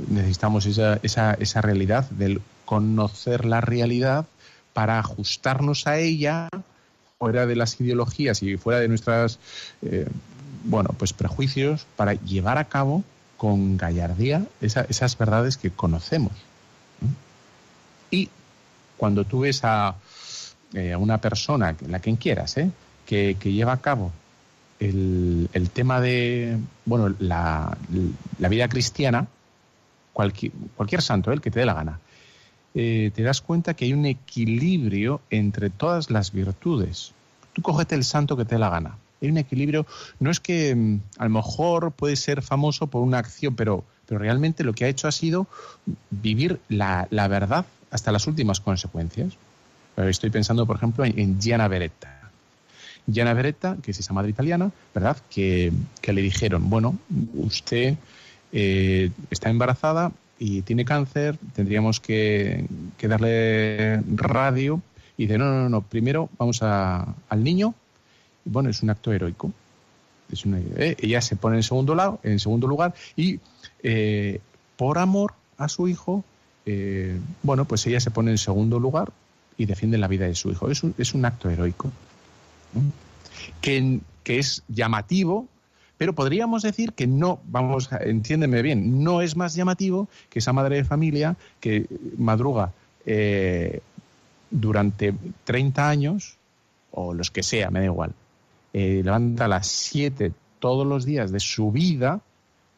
necesitamos 0.10 0.66
esa, 0.66 1.00
esa, 1.04 1.36
esa 1.36 1.62
realidad 1.62 2.10
del 2.10 2.42
conocer 2.66 3.46
la 3.46 3.62
realidad 3.62 4.26
para 4.74 4.98
ajustarnos 4.98 5.86
a 5.86 6.00
ella 6.00 6.50
fuera 7.20 7.46
de 7.46 7.56
las 7.56 7.80
ideologías 7.80 8.42
y 8.42 8.58
fuera 8.58 8.80
de 8.80 8.88
nuestras 8.88 9.40
eh, 9.82 10.08
bueno 10.64 10.90
pues 10.98 11.14
prejuicios 11.14 11.86
para 11.96 12.14
llevar 12.14 12.58
a 12.58 12.70
cabo 12.70 13.04
con 13.42 13.76
gallardía 13.76 14.46
esa- 14.62 14.86
esas 14.88 15.18
verdades 15.18 15.58
que 15.58 15.72
conocemos 15.72 16.34
¿no? 17.02 17.08
y 18.12 18.30
cuando 18.98 19.24
tú 19.24 19.40
ves 19.40 19.62
a, 19.64 19.96
eh, 20.76 20.94
a 20.94 21.00
una 21.00 21.18
persona 21.18 21.76
la 21.88 21.98
quien 21.98 22.18
quieras 22.18 22.56
¿eh? 22.58 22.70
que, 23.08 23.34
lleva 23.42 23.74
a 23.74 23.82
cabo 23.82 24.12
el, 24.80 25.50
tema 25.74 26.00
de 26.00 26.60
bueno 26.86 27.16
la, 27.18 27.76
vida 28.38 28.68
cristiana 28.68 29.26
cualquier, 30.14 30.52
cualquier 30.78 31.02
santo 31.02 31.32
el 31.32 31.42
que 31.42 31.50
te 31.50 31.62
dé 31.62 31.66
la 31.66 31.74
gana 31.74 32.00
eh, 32.76 33.10
te 33.16 33.24
das 33.24 33.42
cuenta 33.42 33.74
que 33.74 33.86
hay 33.86 33.94
un 33.94 34.06
equilibrio 34.06 35.20
entre 35.32 35.72
todas 35.72 36.12
las 36.12 36.32
virtudes. 36.32 37.12
Tú 37.54 37.64
cógete 37.64 37.96
el 37.96 38.04
santo 38.04 38.38
que 38.38 38.46
te 38.46 38.56
dé 38.56 38.60
la 38.60 38.70
gana. 38.70 38.98
Hay 39.22 39.30
un 39.30 39.38
equilibrio. 39.38 39.86
No 40.20 40.32
es 40.32 40.40
que 40.40 40.76
mm, 40.76 41.00
a 41.18 41.26
lo 41.26 41.30
mejor 41.30 41.92
puede 41.92 42.16
ser 42.16 42.42
famoso 42.42 42.88
por 42.88 43.02
una 43.02 43.20
acción, 43.20 43.56
pero, 43.56 43.84
pero 44.08 44.20
realmente 44.20 44.64
lo 44.64 44.74
que 44.74 44.86
ha 44.86 44.88
hecho 44.88 45.08
ha 45.08 45.12
sido 45.12 45.48
vivir 46.10 46.60
la, 46.70 47.08
la 47.12 47.28
verdad 47.28 47.66
hasta 47.92 48.12
las 48.12 48.26
últimas 48.28 48.60
consecuencias. 48.60 49.34
Eh, 49.98 50.10
Estoy 50.10 50.30
pensando, 50.30 50.66
por 50.66 50.78
ejemplo, 50.78 51.06
en, 51.06 51.40
Gianna 51.40 51.68
Beretta. 51.68 52.32
Gianna 53.12 53.34
Beretta, 53.34 53.78
que 53.82 53.92
es 53.92 54.00
esa 54.00 54.14
madre 54.14 54.32
italiana, 54.32 54.72
¿verdad? 54.94 55.18
Que, 55.30 55.72
que 56.02 56.14
le 56.14 56.22
dijeron, 56.22 56.70
bueno, 56.70 56.98
usted 57.36 57.96
eh, 58.52 59.12
está 59.30 59.50
embarazada 59.50 60.12
y 60.40 60.62
tiene 60.62 60.86
cáncer, 60.86 61.38
tendríamos 61.54 62.00
que, 62.00 62.66
que 62.98 63.08
darle 63.08 64.02
radio. 64.16 64.82
Y 65.18 65.24
dice, 65.24 65.38
no, 65.38 65.46
no, 65.46 65.70
no, 65.70 65.82
primero 65.82 66.30
vamos 66.38 66.62
al 66.64 67.44
niño. 67.44 67.76
Bueno, 68.46 68.70
es 68.70 68.82
un 68.84 68.90
acto 68.90 69.12
heroico. 69.12 69.52
Ella 70.78 71.22
se 71.22 71.36
pone 71.36 71.58
en 71.58 71.64
segundo, 71.64 71.94
lado, 71.94 72.20
en 72.24 72.40
segundo 72.40 72.66
lugar 72.66 72.94
y 73.18 73.40
eh, 73.84 74.40
por 74.78 74.98
amor 74.98 75.34
a 75.58 75.68
su 75.68 75.88
hijo, 75.88 76.24
eh, 76.66 77.20
bueno, 77.44 77.66
pues 77.66 77.86
ella 77.86 78.00
se 78.00 78.12
pone 78.12 78.32
en 78.32 78.38
segundo 78.38 78.80
lugar 78.80 79.12
y 79.58 79.66
defiende 79.66 79.98
la 79.98 80.08
vida 80.08 80.26
de 80.26 80.36
su 80.36 80.50
hijo. 80.50 80.70
Es 80.72 80.84
un, 80.84 80.96
es 80.98 81.14
un 81.14 81.26
acto 81.26 81.50
heroico. 81.50 81.92
Que, 83.60 84.00
que 84.24 84.40
es 84.40 84.64
llamativo, 84.70 85.48
pero 85.98 86.16
podríamos 86.16 86.64
decir 86.64 86.94
que 86.94 87.06
no, 87.06 87.40
vamos, 87.46 87.90
entiéndeme 87.92 88.62
bien, 88.62 89.04
no 89.04 89.22
es 89.22 89.36
más 89.36 89.54
llamativo 89.54 90.08
que 90.30 90.40
esa 90.40 90.54
madre 90.54 90.78
de 90.78 90.84
familia 90.84 91.36
que 91.60 91.86
madruga 92.18 92.72
eh, 93.06 93.82
durante 94.50 95.14
30 95.44 95.90
años, 95.90 96.38
o 96.92 97.14
los 97.14 97.30
que 97.30 97.44
sea, 97.44 97.70
me 97.70 97.80
da 97.80 97.86
igual, 97.86 98.14
eh, 98.74 99.02
levanta 99.04 99.46
a 99.46 99.48
las 99.48 99.68
7 99.68 100.32
todos 100.60 100.88
los 100.88 101.06
días 101.06 101.32
de 101.32 101.40
su 101.40 101.72
vida 101.72 102.22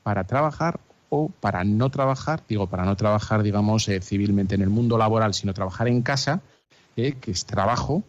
para 0.02 0.24
trabajar 0.24 0.80
o 1.10 1.30
para 1.30 1.64
no 1.64 1.92
trabajar, 1.92 2.42
digo, 2.48 2.68
para 2.68 2.86
no 2.86 2.96
trabajar, 2.96 3.44
digamos, 3.44 3.88
eh, 3.90 4.02
civilmente 4.02 4.56
en 4.56 4.62
el 4.62 4.70
mundo 4.70 4.98
laboral, 4.98 5.34
sino 5.34 5.54
trabajar 5.54 5.88
en 5.88 6.02
casa, 6.02 6.42
eh, 6.96 7.14
que 7.20 7.32
es 7.32 7.46
trabajo, 7.46 8.04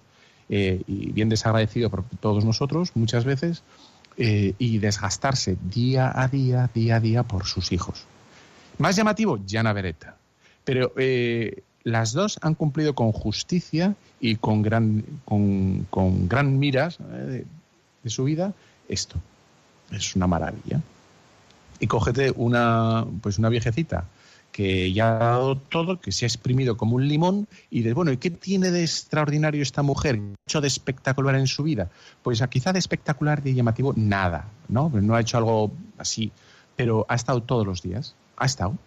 y 0.46 1.10
bien 1.12 1.30
desagradecido 1.30 1.88
por 1.88 2.04
todos 2.20 2.44
nosotros 2.44 2.92
muchas 2.94 3.24
veces, 3.24 3.62
y 4.16 4.78
desgastarse 4.78 5.56
día 5.62 6.12
a 6.14 6.28
día, 6.28 6.70
día 6.72 6.96
a 6.96 7.00
día 7.00 7.22
por 7.22 7.46
sus 7.46 7.72
hijos. 7.72 8.04
Más 8.78 8.94
llamativo, 8.94 9.40
Jana 9.48 9.72
Beretta. 9.72 10.16
Pero 10.62 10.92
las 11.82 12.12
dos 12.12 12.38
han 12.42 12.54
cumplido 12.54 12.94
con 12.94 13.10
justicia 13.10 13.96
y 14.20 14.36
con 14.36 14.60
gran, 14.60 15.02
con, 15.24 15.86
con 15.90 16.28
gran 16.28 16.58
miras 16.58 16.98
de, 18.04 18.10
su 18.10 18.24
vida 18.24 18.52
esto. 18.88 19.16
Es 19.90 20.14
una 20.14 20.26
maravilla. 20.26 20.80
Y 21.80 21.86
cógete 21.86 22.32
una, 22.36 23.04
pues 23.20 23.38
una 23.38 23.48
viejecita 23.48 24.04
que 24.54 24.92
ya 24.92 25.16
ha 25.16 25.18
dado 25.18 25.56
todo, 25.56 26.00
que 26.00 26.12
se 26.12 26.24
ha 26.24 26.28
exprimido 26.28 26.76
como 26.76 26.94
un 26.94 27.08
limón, 27.08 27.48
y 27.70 27.82
de 27.82 27.92
bueno, 27.92 28.12
¿y 28.12 28.18
qué 28.18 28.30
tiene 28.30 28.70
de 28.70 28.82
extraordinario 28.82 29.60
esta 29.60 29.82
mujer? 29.82 30.14
¿Qué 30.14 30.22
ha 30.22 30.48
hecho 30.48 30.60
de 30.60 30.68
espectacular 30.68 31.34
en 31.34 31.48
su 31.48 31.64
vida? 31.64 31.90
Pues 32.22 32.40
quizá 32.48 32.72
de 32.72 32.78
espectacular, 32.78 33.42
de 33.42 33.52
llamativo, 33.52 33.92
nada, 33.96 34.46
¿no? 34.68 34.90
No 34.90 35.16
ha 35.16 35.20
hecho 35.20 35.38
algo 35.38 35.72
así, 35.98 36.30
pero 36.76 37.04
ha 37.08 37.16
estado 37.16 37.42
todos 37.42 37.66
los 37.66 37.82
días, 37.82 38.14
ha 38.36 38.46
estado. 38.46 38.78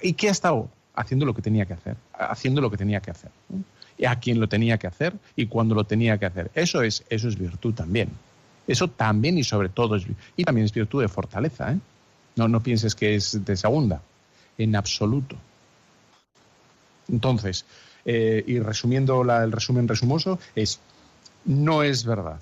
¿Y 0.00 0.12
qué 0.12 0.28
ha 0.28 0.32
estado? 0.32 0.68
Haciendo 0.94 1.26
lo 1.26 1.34
que 1.34 1.42
tenía 1.42 1.66
que 1.66 1.74
hacer, 1.74 1.96
haciendo 2.12 2.60
lo 2.60 2.70
que 2.70 2.76
tenía 2.76 3.00
que 3.00 3.10
hacer. 3.10 3.32
A 4.04 4.18
quien 4.18 4.40
lo 4.40 4.48
tenía 4.48 4.78
que 4.78 4.86
hacer 4.86 5.14
y 5.36 5.46
cuando 5.46 5.74
lo 5.74 5.84
tenía 5.84 6.18
que 6.18 6.26
hacer. 6.26 6.50
Eso 6.54 6.82
es, 6.82 7.04
eso 7.08 7.28
es 7.28 7.38
virtud 7.38 7.74
también. 7.74 8.10
Eso 8.66 8.88
también 8.88 9.38
y 9.38 9.44
sobre 9.44 9.68
todo 9.68 9.96
es, 9.96 10.04
y 10.36 10.44
también 10.44 10.64
es 10.64 10.72
virtud 10.72 11.02
de 11.02 11.08
fortaleza, 11.08 11.72
¿eh? 11.72 11.78
No, 12.34 12.48
no 12.48 12.62
pienses 12.62 12.94
que 12.94 13.14
es 13.14 13.44
de 13.44 13.56
segunda, 13.56 14.02
en 14.58 14.76
absoluto. 14.76 15.36
Entonces, 17.08 17.64
eh, 18.04 18.44
y 18.46 18.58
resumiendo 18.58 19.22
el 19.22 19.52
resumen 19.52 19.88
resumoso, 19.88 20.38
es 20.54 20.80
no 21.46 21.82
es 21.82 22.04
verdad 22.04 22.40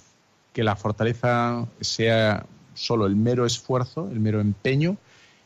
que 0.52 0.64
la 0.64 0.76
fortaleza 0.76 1.66
sea 1.80 2.44
solo 2.74 3.06
el 3.06 3.16
mero 3.16 3.46
esfuerzo, 3.46 4.08
el 4.10 4.20
mero 4.20 4.40
empeño, 4.40 4.96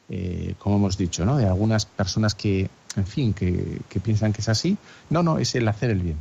eh, 0.09 0.54
como 0.59 0.76
hemos 0.76 0.96
dicho, 0.96 1.24
¿no? 1.24 1.36
De 1.36 1.46
algunas 1.46 1.84
personas 1.84 2.34
que, 2.34 2.70
en 2.97 3.07
fin, 3.07 3.34
que, 3.34 3.80
que 3.89 4.01
piensan 4.01 4.32
que 4.32 4.41
es 4.41 4.49
así. 4.49 4.76
No, 5.11 5.22
no, 5.22 5.39
es 5.39 5.55
el 5.55 5.66
hacer 5.68 5.91
el 5.91 6.01
bien. 6.01 6.18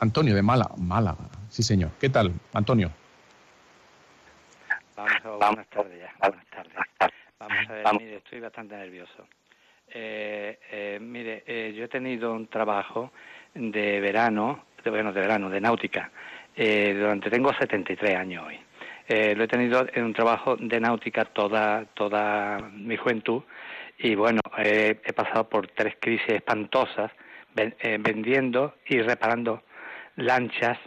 Antonio 0.00 0.34
de 0.34 0.42
Málaga, 0.42 0.74
Málaga, 0.78 1.28
sí 1.50 1.62
señor. 1.62 1.90
¿Qué 2.00 2.08
tal, 2.08 2.32
Antonio? 2.54 2.90
Vamos 4.96 5.12
a 5.24 5.28
buenas 5.28 5.68
tardes 5.68 6.00
ya, 6.00 6.14
buenas 6.20 6.46
tardes. 6.46 6.72
Vamos 7.38 7.68
a 7.68 7.72
ver, 7.72 7.84
mire, 8.00 8.16
estoy 8.16 8.40
bastante 8.40 8.76
nervioso. 8.76 9.26
Eh, 9.90 10.58
eh, 10.70 10.98
mire, 11.00 11.44
eh, 11.46 11.74
yo 11.76 11.84
he 11.84 11.88
tenido 11.88 12.32
un 12.32 12.48
trabajo 12.48 13.12
de 13.54 14.00
verano, 14.00 14.64
de, 14.82 14.90
bueno, 14.90 15.12
de 15.12 15.20
verano, 15.20 15.50
de 15.50 15.60
náutica, 15.60 16.10
eh, 16.56 16.94
durante, 16.98 17.30
tengo 17.30 17.52
73 17.52 18.16
años 18.16 18.44
hoy. 18.46 18.58
Eh, 19.06 19.34
lo 19.34 19.44
he 19.44 19.48
tenido 19.48 19.86
en 19.92 20.04
un 20.04 20.12
trabajo 20.12 20.56
de 20.56 20.80
náutica 20.80 21.24
toda, 21.26 21.84
toda 21.94 22.58
mi 22.72 22.96
juventud 22.96 23.42
y 23.98 24.14
bueno, 24.14 24.40
he 24.56 25.12
pasado 25.12 25.48
por 25.48 25.68
tres 25.68 25.96
crisis 26.00 26.28
espantosas 26.28 27.10
eh, 27.58 27.98
vendiendo 27.98 28.76
y 28.86 29.00
reparando 29.00 29.64
lanchas 30.14 30.78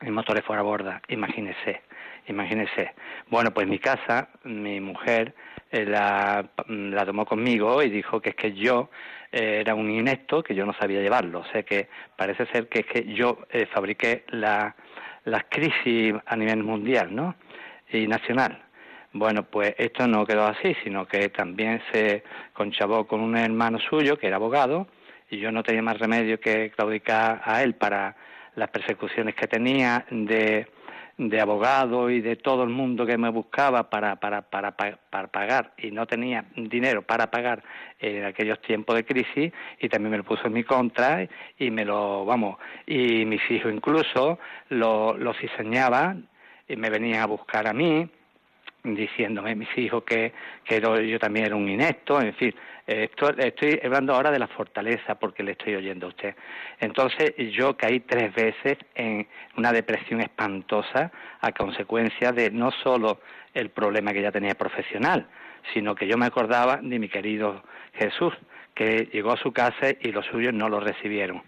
y 0.00 0.10
motores 0.10 0.44
fuera 0.44 0.62
borda, 0.62 1.02
imagínese, 1.08 1.82
imagínese. 2.26 2.94
Bueno, 3.28 3.50
pues 3.52 3.68
mi 3.68 3.78
casa, 3.78 4.30
mi 4.44 4.80
mujer 4.80 5.34
eh, 5.70 5.84
la, 5.84 6.48
la 6.68 7.04
tomó 7.04 7.26
conmigo 7.26 7.82
y 7.82 7.90
dijo 7.90 8.22
que 8.22 8.30
es 8.30 8.34
que 8.34 8.54
yo 8.54 8.88
eh, 9.30 9.58
era 9.60 9.74
un 9.74 9.90
inepto, 9.90 10.42
que 10.42 10.54
yo 10.54 10.64
no 10.64 10.72
sabía 10.72 11.02
llevarlo. 11.02 11.40
O 11.40 11.44
sea 11.52 11.64
que 11.64 11.88
parece 12.16 12.46
ser 12.46 12.68
que 12.68 12.80
es 12.80 12.86
que 12.86 13.12
yo 13.12 13.40
fabriqué 13.74 14.24
la, 14.28 14.74
las 15.24 15.44
crisis 15.50 16.14
a 16.24 16.36
nivel 16.36 16.62
mundial, 16.62 17.14
¿no? 17.14 17.34
Y 17.92 18.06
nacional. 18.06 18.69
Bueno, 19.12 19.42
pues 19.42 19.74
esto 19.78 20.06
no 20.06 20.24
quedó 20.24 20.46
así, 20.46 20.74
sino 20.84 21.06
que 21.06 21.30
también 21.30 21.82
se 21.92 22.22
conchabó 22.52 23.06
con 23.08 23.20
un 23.20 23.36
hermano 23.36 23.78
suyo 23.80 24.16
que 24.16 24.28
era 24.28 24.36
abogado 24.36 24.86
y 25.28 25.38
yo 25.38 25.50
no 25.50 25.62
tenía 25.64 25.82
más 25.82 25.98
remedio 25.98 26.38
que 26.38 26.70
claudicar 26.70 27.42
a 27.44 27.62
él 27.62 27.74
para 27.74 28.14
las 28.54 28.70
persecuciones 28.70 29.34
que 29.34 29.48
tenía 29.48 30.04
de, 30.10 30.68
de 31.18 31.40
abogado 31.40 32.08
y 32.08 32.20
de 32.20 32.36
todo 32.36 32.62
el 32.62 32.68
mundo 32.70 33.04
que 33.04 33.18
me 33.18 33.30
buscaba 33.30 33.90
para, 33.90 34.14
para, 34.16 34.42
para, 34.42 34.76
pa- 34.76 34.98
para 35.10 35.26
pagar. 35.28 35.72
Y 35.78 35.90
no 35.90 36.06
tenía 36.06 36.44
dinero 36.54 37.02
para 37.02 37.30
pagar 37.32 37.64
en 37.98 38.24
aquellos 38.24 38.60
tiempos 38.60 38.94
de 38.94 39.04
crisis 39.04 39.52
y 39.80 39.88
también 39.88 40.12
me 40.12 40.18
lo 40.18 40.24
puso 40.24 40.46
en 40.46 40.52
mi 40.52 40.62
contra 40.62 41.26
y 41.58 41.70
me 41.72 41.84
lo, 41.84 42.24
vamos, 42.24 42.58
y 42.86 43.24
mis 43.24 43.42
hijos 43.50 43.72
incluso 43.72 44.38
lo, 44.68 45.16
lo 45.16 45.32
y 46.68 46.76
me 46.76 46.90
venían 46.90 47.22
a 47.22 47.26
buscar 47.26 47.66
a 47.66 47.72
mí 47.72 48.08
diciéndome 48.82 49.54
mis 49.54 49.68
hijos 49.76 50.04
que, 50.04 50.32
que 50.64 50.80
yo 50.80 51.18
también 51.18 51.46
era 51.46 51.56
un 51.56 51.68
inepto, 51.68 52.20
en 52.20 52.32
fin, 52.34 52.54
esto- 52.86 53.30
estoy 53.36 53.78
hablando 53.84 54.14
ahora 54.14 54.30
de 54.30 54.38
la 54.38 54.46
fortaleza 54.48 55.16
porque 55.16 55.42
le 55.42 55.52
estoy 55.52 55.74
oyendo 55.74 56.06
a 56.06 56.08
usted. 56.10 56.34
Entonces 56.80 57.34
yo 57.52 57.76
caí 57.76 58.00
tres 58.00 58.34
veces 58.34 58.78
en 58.94 59.26
una 59.56 59.72
depresión 59.72 60.20
espantosa 60.20 61.12
a 61.40 61.52
consecuencia 61.52 62.32
de 62.32 62.50
no 62.50 62.70
solo 62.70 63.20
el 63.54 63.70
problema 63.70 64.12
que 64.12 64.22
ya 64.22 64.32
tenía 64.32 64.54
profesional, 64.54 65.26
sino 65.74 65.94
que 65.94 66.06
yo 66.06 66.16
me 66.16 66.26
acordaba 66.26 66.78
de 66.78 66.98
mi 66.98 67.08
querido 67.08 67.62
Jesús, 67.94 68.32
que 68.74 69.08
llegó 69.12 69.32
a 69.32 69.36
su 69.36 69.52
casa 69.52 69.88
y 70.00 70.10
los 70.12 70.24
suyos 70.26 70.54
no 70.54 70.68
lo 70.68 70.80
recibieron. 70.80 71.42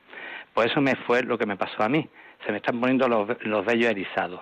Pues 0.52 0.70
eso 0.70 0.80
me 0.82 0.96
fue 0.96 1.22
lo 1.22 1.38
que 1.38 1.46
me 1.46 1.56
pasó 1.56 1.82
a 1.82 1.88
mí. 1.88 2.06
Se 2.44 2.50
me 2.52 2.58
están 2.58 2.78
poniendo 2.78 3.08
los, 3.08 3.28
los 3.44 3.64
vellos 3.64 3.90
erizados. 3.90 4.40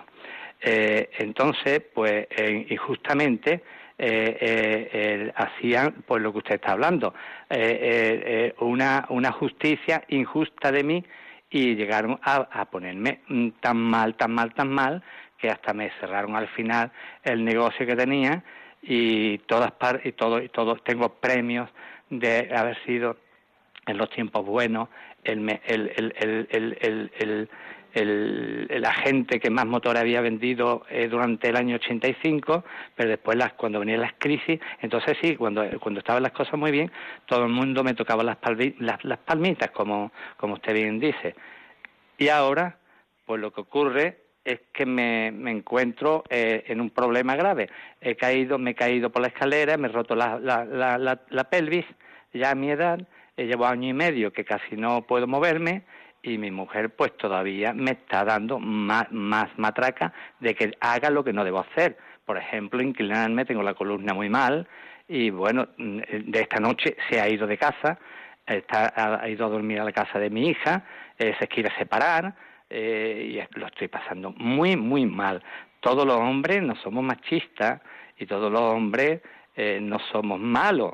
Eh, 0.61 1.09
entonces, 1.17 1.81
pues 1.93 2.27
eh, 2.29 2.67
injustamente 2.69 3.63
eh, 3.97 4.89
eh, 4.91 5.31
hacían 5.35 6.03
pues 6.05 6.21
lo 6.21 6.31
que 6.31 6.39
usted 6.39 6.55
está 6.55 6.73
hablando, 6.73 7.13
eh, 7.49 8.53
una, 8.59 9.05
una 9.09 9.31
justicia 9.31 10.03
injusta 10.09 10.71
de 10.71 10.83
mí 10.83 11.03
y 11.49 11.75
llegaron 11.75 12.19
a, 12.23 12.47
a 12.51 12.65
ponerme 12.65 13.21
mm, 13.27 13.49
tan 13.59 13.77
mal, 13.77 14.15
tan 14.15 14.31
mal, 14.31 14.53
tan 14.53 14.69
mal 14.69 15.03
que 15.37 15.49
hasta 15.49 15.73
me 15.73 15.91
cerraron 15.99 16.35
al 16.35 16.47
final 16.49 16.91
el 17.23 17.43
negocio 17.43 17.85
que 17.85 17.95
tenía 17.95 18.43
y 18.81 19.39
todas 19.39 19.71
par 19.73 20.01
y 20.03 20.13
todo 20.13 20.41
y 20.41 20.49
todo 20.49 20.75
tengo 20.77 21.09
premios 21.09 21.69
de 22.09 22.49
haber 22.55 22.83
sido 22.85 23.17
en 23.85 23.97
los 23.97 24.09
tiempos 24.11 24.45
buenos 24.45 24.89
el, 25.23 25.39
el, 25.65 25.91
el, 26.17 27.09
el, 27.19 27.49
el, 27.93 28.67
el, 28.69 28.85
agente 28.85 29.39
que 29.39 29.49
más 29.49 29.65
motor 29.65 29.97
había 29.97 30.21
vendido 30.21 30.85
eh, 30.89 31.07
durante 31.07 31.49
el 31.49 31.55
año 31.55 31.75
85, 31.75 32.63
pero 32.95 33.09
después 33.09 33.37
las, 33.37 33.53
cuando 33.53 33.79
venían 33.79 34.01
las 34.01 34.13
crisis, 34.17 34.59
entonces 34.81 35.17
sí, 35.21 35.35
cuando, 35.35 35.63
cuando 35.79 35.99
estaban 35.99 36.23
las 36.23 36.31
cosas 36.31 36.59
muy 36.59 36.71
bien, 36.71 36.91
todo 37.25 37.43
el 37.45 37.51
mundo 37.51 37.83
me 37.83 37.93
tocaba 37.93 38.23
las, 38.23 38.37
palmi- 38.39 38.75
las, 38.79 39.17
palmitas, 39.19 39.71
como, 39.71 40.11
como 40.37 40.55
usted 40.55 40.73
bien 40.73 40.99
dice. 40.99 41.35
Y 42.17 42.29
ahora, 42.29 42.77
pues 43.25 43.41
lo 43.41 43.51
que 43.51 43.61
ocurre 43.61 44.17
es 44.43 44.59
que 44.73 44.85
me, 44.85 45.31
me 45.31 45.51
encuentro 45.51 46.23
eh, 46.29 46.63
en 46.67 46.81
un 46.81 46.89
problema 46.89 47.35
grave. 47.35 47.69
He 47.99 48.15
caído, 48.15 48.57
me 48.57 48.71
he 48.71 48.75
caído 48.75 49.11
por 49.11 49.21
la 49.21 49.27
escalera, 49.27 49.77
me 49.77 49.87
he 49.87 49.91
roto 49.91 50.15
la, 50.15 50.39
la, 50.39 50.65
la, 50.65 50.97
la, 50.97 51.21
la 51.29 51.43
pelvis, 51.45 51.85
ya 52.33 52.51
a 52.51 52.55
mi 52.55 52.71
edad, 52.71 52.99
eh, 53.37 53.45
llevo 53.45 53.65
año 53.65 53.89
y 53.89 53.93
medio 53.93 54.33
que 54.33 54.43
casi 54.45 54.75
no 54.75 55.03
puedo 55.03 55.27
moverme 55.27 55.83
y 56.23 56.37
mi 56.37 56.51
mujer 56.51 56.91
pues 56.95 57.15
todavía 57.17 57.73
me 57.73 57.91
está 57.91 58.23
dando 58.23 58.59
más, 58.59 59.07
matraca 59.57 60.13
de 60.39 60.55
que 60.55 60.71
haga 60.79 61.09
lo 61.09 61.23
que 61.23 61.33
no 61.33 61.43
debo 61.43 61.59
hacer. 61.59 61.97
Por 62.25 62.37
ejemplo, 62.37 62.81
inclinarme, 62.81 63.45
tengo 63.45 63.63
la 63.63 63.73
columna 63.73 64.13
muy 64.13 64.29
mal 64.29 64.67
y 65.07 65.29
bueno, 65.29 65.67
mm, 65.77 65.99
de 66.25 66.39
esta 66.39 66.59
noche 66.59 66.95
se 67.09 67.19
ha 67.19 67.27
ido 67.27 67.47
de 67.47 67.57
casa, 67.57 67.97
está, 68.45 68.93
ha, 68.95 69.27
ido 69.27 69.45
a 69.45 69.49
dormir 69.49 69.79
a 69.79 69.83
la 69.83 69.91
casa 69.91 70.19
de 70.19 70.29
mi 70.29 70.49
hija, 70.49 70.83
eh, 71.17 71.35
se 71.39 71.47
quiere 71.47 71.69
separar 71.77 72.33
eh, 72.69 73.47
y 73.53 73.59
lo 73.59 73.67
estoy 73.67 73.87
pasando 73.87 74.31
muy, 74.37 74.75
muy 74.77 75.05
mal. 75.05 75.43
Todos 75.79 76.05
los 76.05 76.17
hombres 76.17 76.61
no 76.61 76.75
somos 76.75 77.03
machistas 77.03 77.81
y 78.17 78.25
todos 78.27 78.51
los 78.51 78.61
hombres 78.61 79.21
eh, 79.55 79.79
no 79.81 79.97
somos 80.11 80.39
malos. 80.39 80.93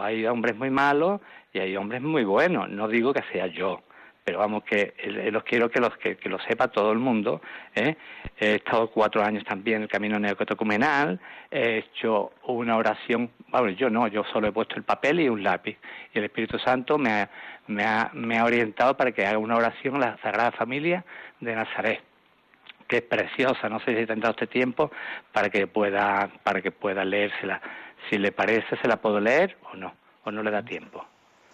Hay 0.00 0.26
hombres 0.26 0.56
muy 0.56 0.70
malos 0.70 1.20
y 1.52 1.58
hay 1.58 1.76
hombres 1.76 2.00
muy 2.02 2.24
buenos. 2.24 2.68
No 2.70 2.88
digo 2.88 3.12
que 3.12 3.22
sea 3.32 3.46
yo, 3.46 3.82
pero 4.28 4.40
vamos 4.40 4.62
que 4.62 4.92
eh, 4.98 5.30
los 5.32 5.42
quiero 5.42 5.70
que 5.70 5.80
los 5.80 5.96
que, 5.96 6.18
lo 6.28 6.38
sepa 6.40 6.68
todo 6.68 6.92
el 6.92 6.98
mundo 6.98 7.40
¿eh? 7.74 7.96
he 8.38 8.56
estado 8.56 8.90
cuatro 8.90 9.24
años 9.24 9.42
también 9.42 9.78
en 9.78 9.82
el 9.84 9.88
camino 9.88 10.18
neocatecumenal 10.18 11.18
he 11.50 11.78
hecho 11.78 12.32
una 12.42 12.76
oración 12.76 13.30
bueno 13.48 13.70
yo 13.70 13.88
no 13.88 14.06
yo 14.06 14.24
solo 14.24 14.48
he 14.48 14.52
puesto 14.52 14.76
el 14.76 14.82
papel 14.82 15.20
y 15.20 15.30
un 15.30 15.42
lápiz 15.42 15.78
y 16.12 16.18
el 16.18 16.24
Espíritu 16.26 16.58
Santo 16.58 16.98
me 16.98 17.10
ha, 17.10 17.30
me 17.68 17.84
ha, 17.84 18.10
me 18.12 18.36
ha 18.36 18.44
orientado 18.44 18.98
para 18.98 19.12
que 19.12 19.24
haga 19.24 19.38
una 19.38 19.56
oración 19.56 19.96
a 19.96 20.10
la 20.10 20.18
Sagrada 20.18 20.52
Familia 20.52 21.06
de 21.40 21.54
Nazaret 21.54 22.02
que 22.86 22.98
es 22.98 23.02
preciosa 23.04 23.70
no 23.70 23.80
sé 23.80 23.98
si 23.98 24.04
tendrá 24.04 24.28
usted 24.28 24.50
tiempo 24.50 24.90
para 25.32 25.48
que 25.48 25.66
pueda 25.66 26.28
para 26.42 26.60
que 26.60 26.70
pueda 26.70 27.02
leérsela 27.02 27.62
si 28.10 28.18
le 28.18 28.30
parece 28.30 28.76
se 28.76 28.88
la 28.88 28.98
puedo 28.98 29.20
leer 29.20 29.56
o 29.72 29.76
no 29.78 29.94
o 30.24 30.30
no 30.30 30.42
le 30.42 30.50
da 30.50 30.62
tiempo 30.62 31.02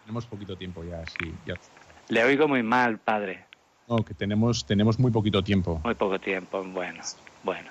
Tenemos 0.02 0.26
poquito 0.26 0.56
tiempo 0.56 0.82
ya, 0.82 1.06
sí. 1.06 1.32
Ya. 1.46 1.54
Le 2.08 2.24
oigo 2.24 2.48
muy 2.48 2.62
mal 2.62 2.98
padre 2.98 3.44
No, 3.88 3.96
que 4.04 4.14
tenemos, 4.14 4.66
tenemos 4.66 4.98
muy 4.98 5.10
poquito 5.10 5.42
tiempo. 5.42 5.80
Muy 5.84 5.94
poco 5.94 6.18
tiempo, 6.18 6.62
bueno, 6.64 7.02
bueno. 7.42 7.70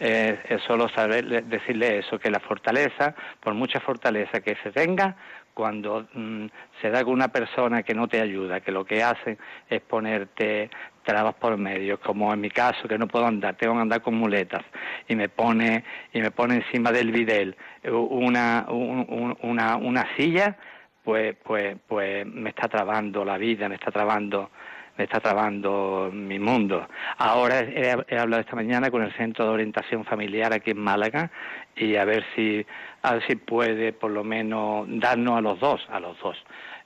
Eh, 0.00 0.36
es 0.48 0.60
solo 0.62 0.88
saber 0.88 1.44
decirle 1.44 1.98
eso, 1.98 2.18
que 2.18 2.28
la 2.30 2.40
fortaleza, 2.40 3.14
por 3.40 3.54
mucha 3.54 3.78
fortaleza 3.78 4.40
que 4.40 4.56
se 4.64 4.72
tenga, 4.72 5.14
cuando 5.54 6.08
mm, 6.14 6.46
se 6.80 6.90
da 6.90 7.04
con 7.04 7.12
una 7.12 7.28
persona 7.28 7.84
que 7.84 7.94
no 7.94 8.08
te 8.08 8.20
ayuda, 8.20 8.60
que 8.60 8.72
lo 8.72 8.84
que 8.84 9.02
hace 9.04 9.38
es 9.70 9.80
ponerte 9.82 10.70
trabas 11.04 11.34
por 11.34 11.56
medio, 11.56 12.00
como 12.00 12.32
en 12.32 12.40
mi 12.40 12.50
caso, 12.50 12.88
que 12.88 12.98
no 12.98 13.06
puedo 13.06 13.26
andar, 13.26 13.54
tengo 13.56 13.74
que 13.74 13.80
andar 13.82 14.02
con 14.02 14.14
muletas, 14.14 14.62
y 15.08 15.14
me 15.14 15.28
pone, 15.28 15.84
y 16.12 16.20
me 16.20 16.30
pone 16.32 16.56
encima 16.56 16.90
del 16.90 17.12
videl 17.12 17.54
una, 17.84 18.66
un- 18.68 19.06
un- 19.08 19.38
una, 19.42 19.76
una 19.76 20.06
silla, 20.16 20.56
pues, 21.04 21.36
pues, 21.42 21.76
pues 21.86 22.26
me 22.26 22.50
está 22.50 22.68
trabando 22.68 23.24
la 23.24 23.38
vida, 23.38 23.68
me 23.68 23.76
está 23.76 23.90
trabando 23.90 24.50
me 24.96 25.04
está 25.04 25.20
trabando 25.20 26.10
mi 26.12 26.38
mundo. 26.38 26.86
Ahora 27.16 27.60
he, 27.60 27.90
hablado 28.18 28.42
esta 28.42 28.56
mañana 28.56 28.90
con 28.90 29.02
el 29.02 29.12
Centro 29.14 29.46
de 29.46 29.50
Orientación 29.50 30.04
Familiar 30.04 30.52
aquí 30.52 30.72
en 30.72 30.80
Málaga 30.80 31.30
y 31.74 31.96
a 31.96 32.04
ver 32.04 32.24
si 32.34 32.64
a 33.02 33.14
ver 33.14 33.26
si 33.26 33.36
puede 33.36 33.92
por 33.94 34.10
lo 34.10 34.22
menos 34.22 34.86
darnos 34.88 35.38
a 35.38 35.40
los 35.40 35.58
dos, 35.58 35.80
a 35.90 35.98
los 35.98 36.18
dos, 36.20 36.36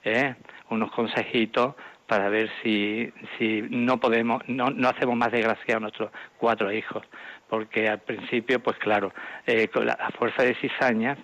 ¿eh? 0.05 0.35
unos 0.69 0.91
consejitos 0.91 1.75
para 2.07 2.29
ver 2.29 2.49
si, 2.63 3.11
si 3.37 3.63
no 3.69 3.99
podemos, 3.99 4.41
no, 4.47 4.69
no 4.69 4.87
hacemos 4.87 5.17
más 5.17 5.31
desgracia 5.31 5.75
a 5.75 5.79
nuestros 5.81 6.09
cuatro 6.37 6.71
hijos, 6.71 7.03
porque 7.49 7.89
al 7.89 7.99
principio, 7.99 8.63
pues 8.63 8.77
claro, 8.77 9.13
eh, 9.45 9.67
con 9.67 9.85
la, 9.85 9.93
a 9.93 10.11
fuerza 10.11 10.43
de 10.43 10.55
cizañas, 10.55 11.17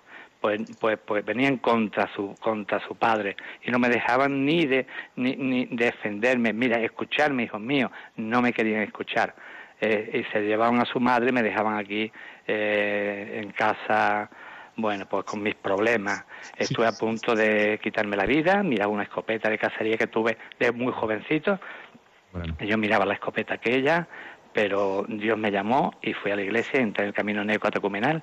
pues, 0.43 0.59
pues, 0.77 0.99
pues 1.05 1.23
venían 1.23 1.55
contra 1.55 2.13
su, 2.13 2.35
contra 2.41 2.77
su 2.85 2.95
padre 2.95 3.37
y 3.63 3.71
no 3.71 3.79
me 3.79 3.87
dejaban 3.87 4.45
ni 4.45 4.65
de, 4.65 4.85
ni, 5.15 5.37
ni 5.37 5.67
defenderme, 5.67 6.51
mira, 6.51 6.81
escucharme, 6.81 7.43
hijos 7.43 7.61
míos, 7.61 7.89
no 8.17 8.41
me 8.41 8.51
querían 8.51 8.81
escuchar. 8.81 9.33
Eh, 9.79 10.19
y 10.19 10.33
se 10.33 10.41
llevaban 10.41 10.81
a 10.81 10.85
su 10.85 10.99
madre 10.99 11.29
y 11.29 11.31
me 11.31 11.43
dejaban 11.43 11.77
aquí 11.77 12.11
eh, 12.45 13.39
en 13.41 13.51
casa, 13.51 14.29
bueno, 14.75 15.05
pues 15.05 15.23
con 15.23 15.41
mis 15.41 15.55
problemas. 15.55 16.25
Estuve 16.57 16.87
a 16.87 16.91
punto 16.91 17.35
de 17.35 17.79
quitarme 17.81 18.17
la 18.17 18.25
vida, 18.25 18.63
miraba 18.63 18.91
una 18.91 19.03
escopeta 19.03 19.49
de 19.49 19.57
cacería 19.57 19.97
que 19.97 20.07
tuve 20.07 20.37
de 20.59 20.73
muy 20.73 20.91
jovencito, 20.91 21.57
Bueno, 22.33 22.57
yo 22.59 22.77
miraba 22.77 23.05
la 23.05 23.13
escopeta 23.13 23.53
aquella, 23.53 24.09
pero 24.51 25.05
Dios 25.07 25.37
me 25.37 25.51
llamó 25.51 25.93
y 26.01 26.11
fui 26.11 26.31
a 26.31 26.35
la 26.35 26.41
iglesia, 26.41 26.81
entré 26.81 27.05
en 27.05 27.07
el 27.07 27.13
camino 27.13 27.45
neocatecumenal 27.45 28.21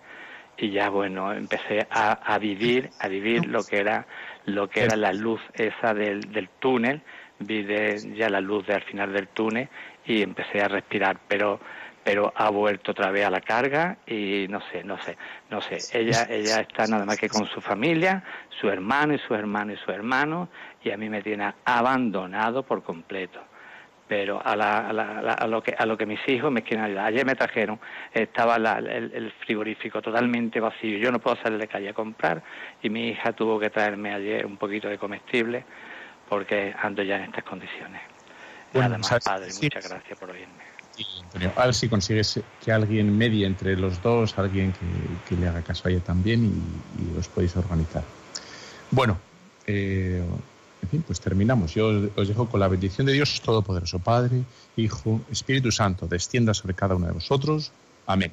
y 0.57 0.71
ya 0.71 0.91
bueno, 0.91 1.33
empecé 1.33 1.87
a, 1.91 2.13
a 2.13 2.39
vivir, 2.39 2.91
a 2.99 3.09
vivir 3.09 3.47
lo 3.47 3.65
que 3.65 3.79
era, 3.79 4.07
lo 4.47 4.69
que 4.69 4.83
era 4.83 4.97
la 4.97 5.13
luz 5.13 5.41
esa 5.55 5.95
del, 5.95 6.33
del 6.33 6.49
túnel, 6.59 7.03
vi 7.39 7.67
ya 8.17 8.29
la 8.29 8.41
luz 8.41 8.67
de 8.67 8.75
al 8.75 8.83
final 8.83 9.13
del 9.13 9.29
túnel 9.29 9.69
y 10.05 10.23
empecé 10.23 10.61
a 10.61 10.69
respirar, 10.69 11.19
pero 11.29 11.61
pero 12.03 12.33
ha 12.35 12.51
vuelto 12.51 12.93
otra 12.93 13.11
vez 13.11 13.27
a 13.27 13.31
la 13.31 13.41
carga 13.41 13.99
y 14.07 14.47
no 14.49 14.61
sé, 14.73 14.83
no 14.85 15.01
sé, 15.03 15.17
no 15.51 15.61
sé. 15.61 15.79
Ella, 15.93 16.27
ella 16.31 16.61
está 16.61 16.87
nada 16.87 17.05
más 17.05 17.19
que 17.19 17.29
con 17.29 17.47
su 17.47 17.61
familia, 17.61 18.25
su 18.61 18.69
hermano 18.69 19.15
y 19.15 19.19
su 19.19 19.35
hermano 19.35 19.73
y 19.73 19.77
su 19.77 19.91
hermano, 19.91 20.49
y 20.83 20.91
a 20.91 20.97
mí 20.97 21.11
me 21.11 21.23
tiene 21.23 21.53
abandonado 21.65 22.63
por 22.63 22.83
completo. 22.83 23.41
Pero 24.11 24.45
a, 24.45 24.57
la- 24.57 24.89
a, 24.89 24.93
la- 24.93 25.35
a 25.35 25.47
lo 25.47 25.63
que 25.63 25.73
a 25.79 25.87
lo 25.87 25.97
que 25.97 26.05
mis 26.05 26.19
hijos 26.29 26.51
me 26.51 26.65
quieren 26.65 26.85
ayudar. 26.85 27.05
Ayer 27.07 27.25
me 27.25 27.37
trajeron, 27.37 27.79
estaba 28.13 28.59
la- 28.59 28.79
el, 28.81 29.13
el 29.15 29.31
frigorífico 29.47 30.03
totalmente 30.03 30.59
vacío. 30.59 30.99
Yo 30.99 31.13
no 31.13 31.21
puedo 31.21 31.37
salir 31.37 31.61
de 31.61 31.69
calle 31.69 31.91
a 31.91 31.95
comprar 31.95 32.43
y 32.83 32.91
mi 32.91 33.11
hija 33.11 33.33
tuvo 33.33 33.61
que 33.61 33.71
traerme 33.71 34.13
ayer 34.13 34.45
un 34.45 34.57
poquito 34.57 34.89
de 34.89 34.99
comestible 34.99 35.65
porque 36.29 36.75
ando 36.83 37.05
ya 37.05 37.19
en 37.19 37.23
estas 37.27 37.45
condiciones. 37.45 38.03
Bueno, 38.73 38.89
Nada 38.89 38.99
más, 38.99 39.25
padre, 39.25 39.53
Sí. 39.53 39.63
muchas 39.63 39.89
gracias 39.89 40.19
por 40.19 40.31
oírme. 40.31 40.65
Sí, 40.97 41.07
Antonio, 41.23 41.53
a 41.55 41.67
ver 41.67 41.75
si 41.75 41.89
consigues 41.89 42.45
que 42.59 42.73
alguien 42.73 43.17
medie 43.17 43.47
entre 43.47 43.77
los 43.77 44.01
dos, 44.03 44.37
alguien 44.41 44.73
que, 44.73 45.19
que 45.25 45.37
le 45.37 45.47
haga 45.47 45.63
caso 45.63 45.87
a 45.87 45.93
ella 45.93 46.03
también 46.03 46.45
y, 46.45 46.83
y 47.01 47.17
os 47.17 47.29
podéis 47.29 47.57
organizar. 47.57 48.03
Bueno, 48.91 49.21
eh, 49.69 50.21
en 50.83 50.89
fin, 50.89 51.03
pues 51.07 51.21
terminamos. 51.21 51.75
Yo 51.75 51.89
os, 52.17 52.29
dejo 52.29 52.49
con 52.49 52.61
la 52.61 52.69
bendición 52.69 53.07
de 53.07 53.13
Dios 53.13 53.41
Todopoderoso, 53.43 53.99
Padre, 53.99 54.43
Hijo, 54.77 55.21
Espíritu 55.31 55.71
Santo, 55.71 56.07
descienda 56.07 56.55
sobre 56.55 56.75
cada 56.75 56.97
uno 56.97 57.07
de 57.07 57.13
vosotros. 57.13 57.73
Amén. 58.07 58.33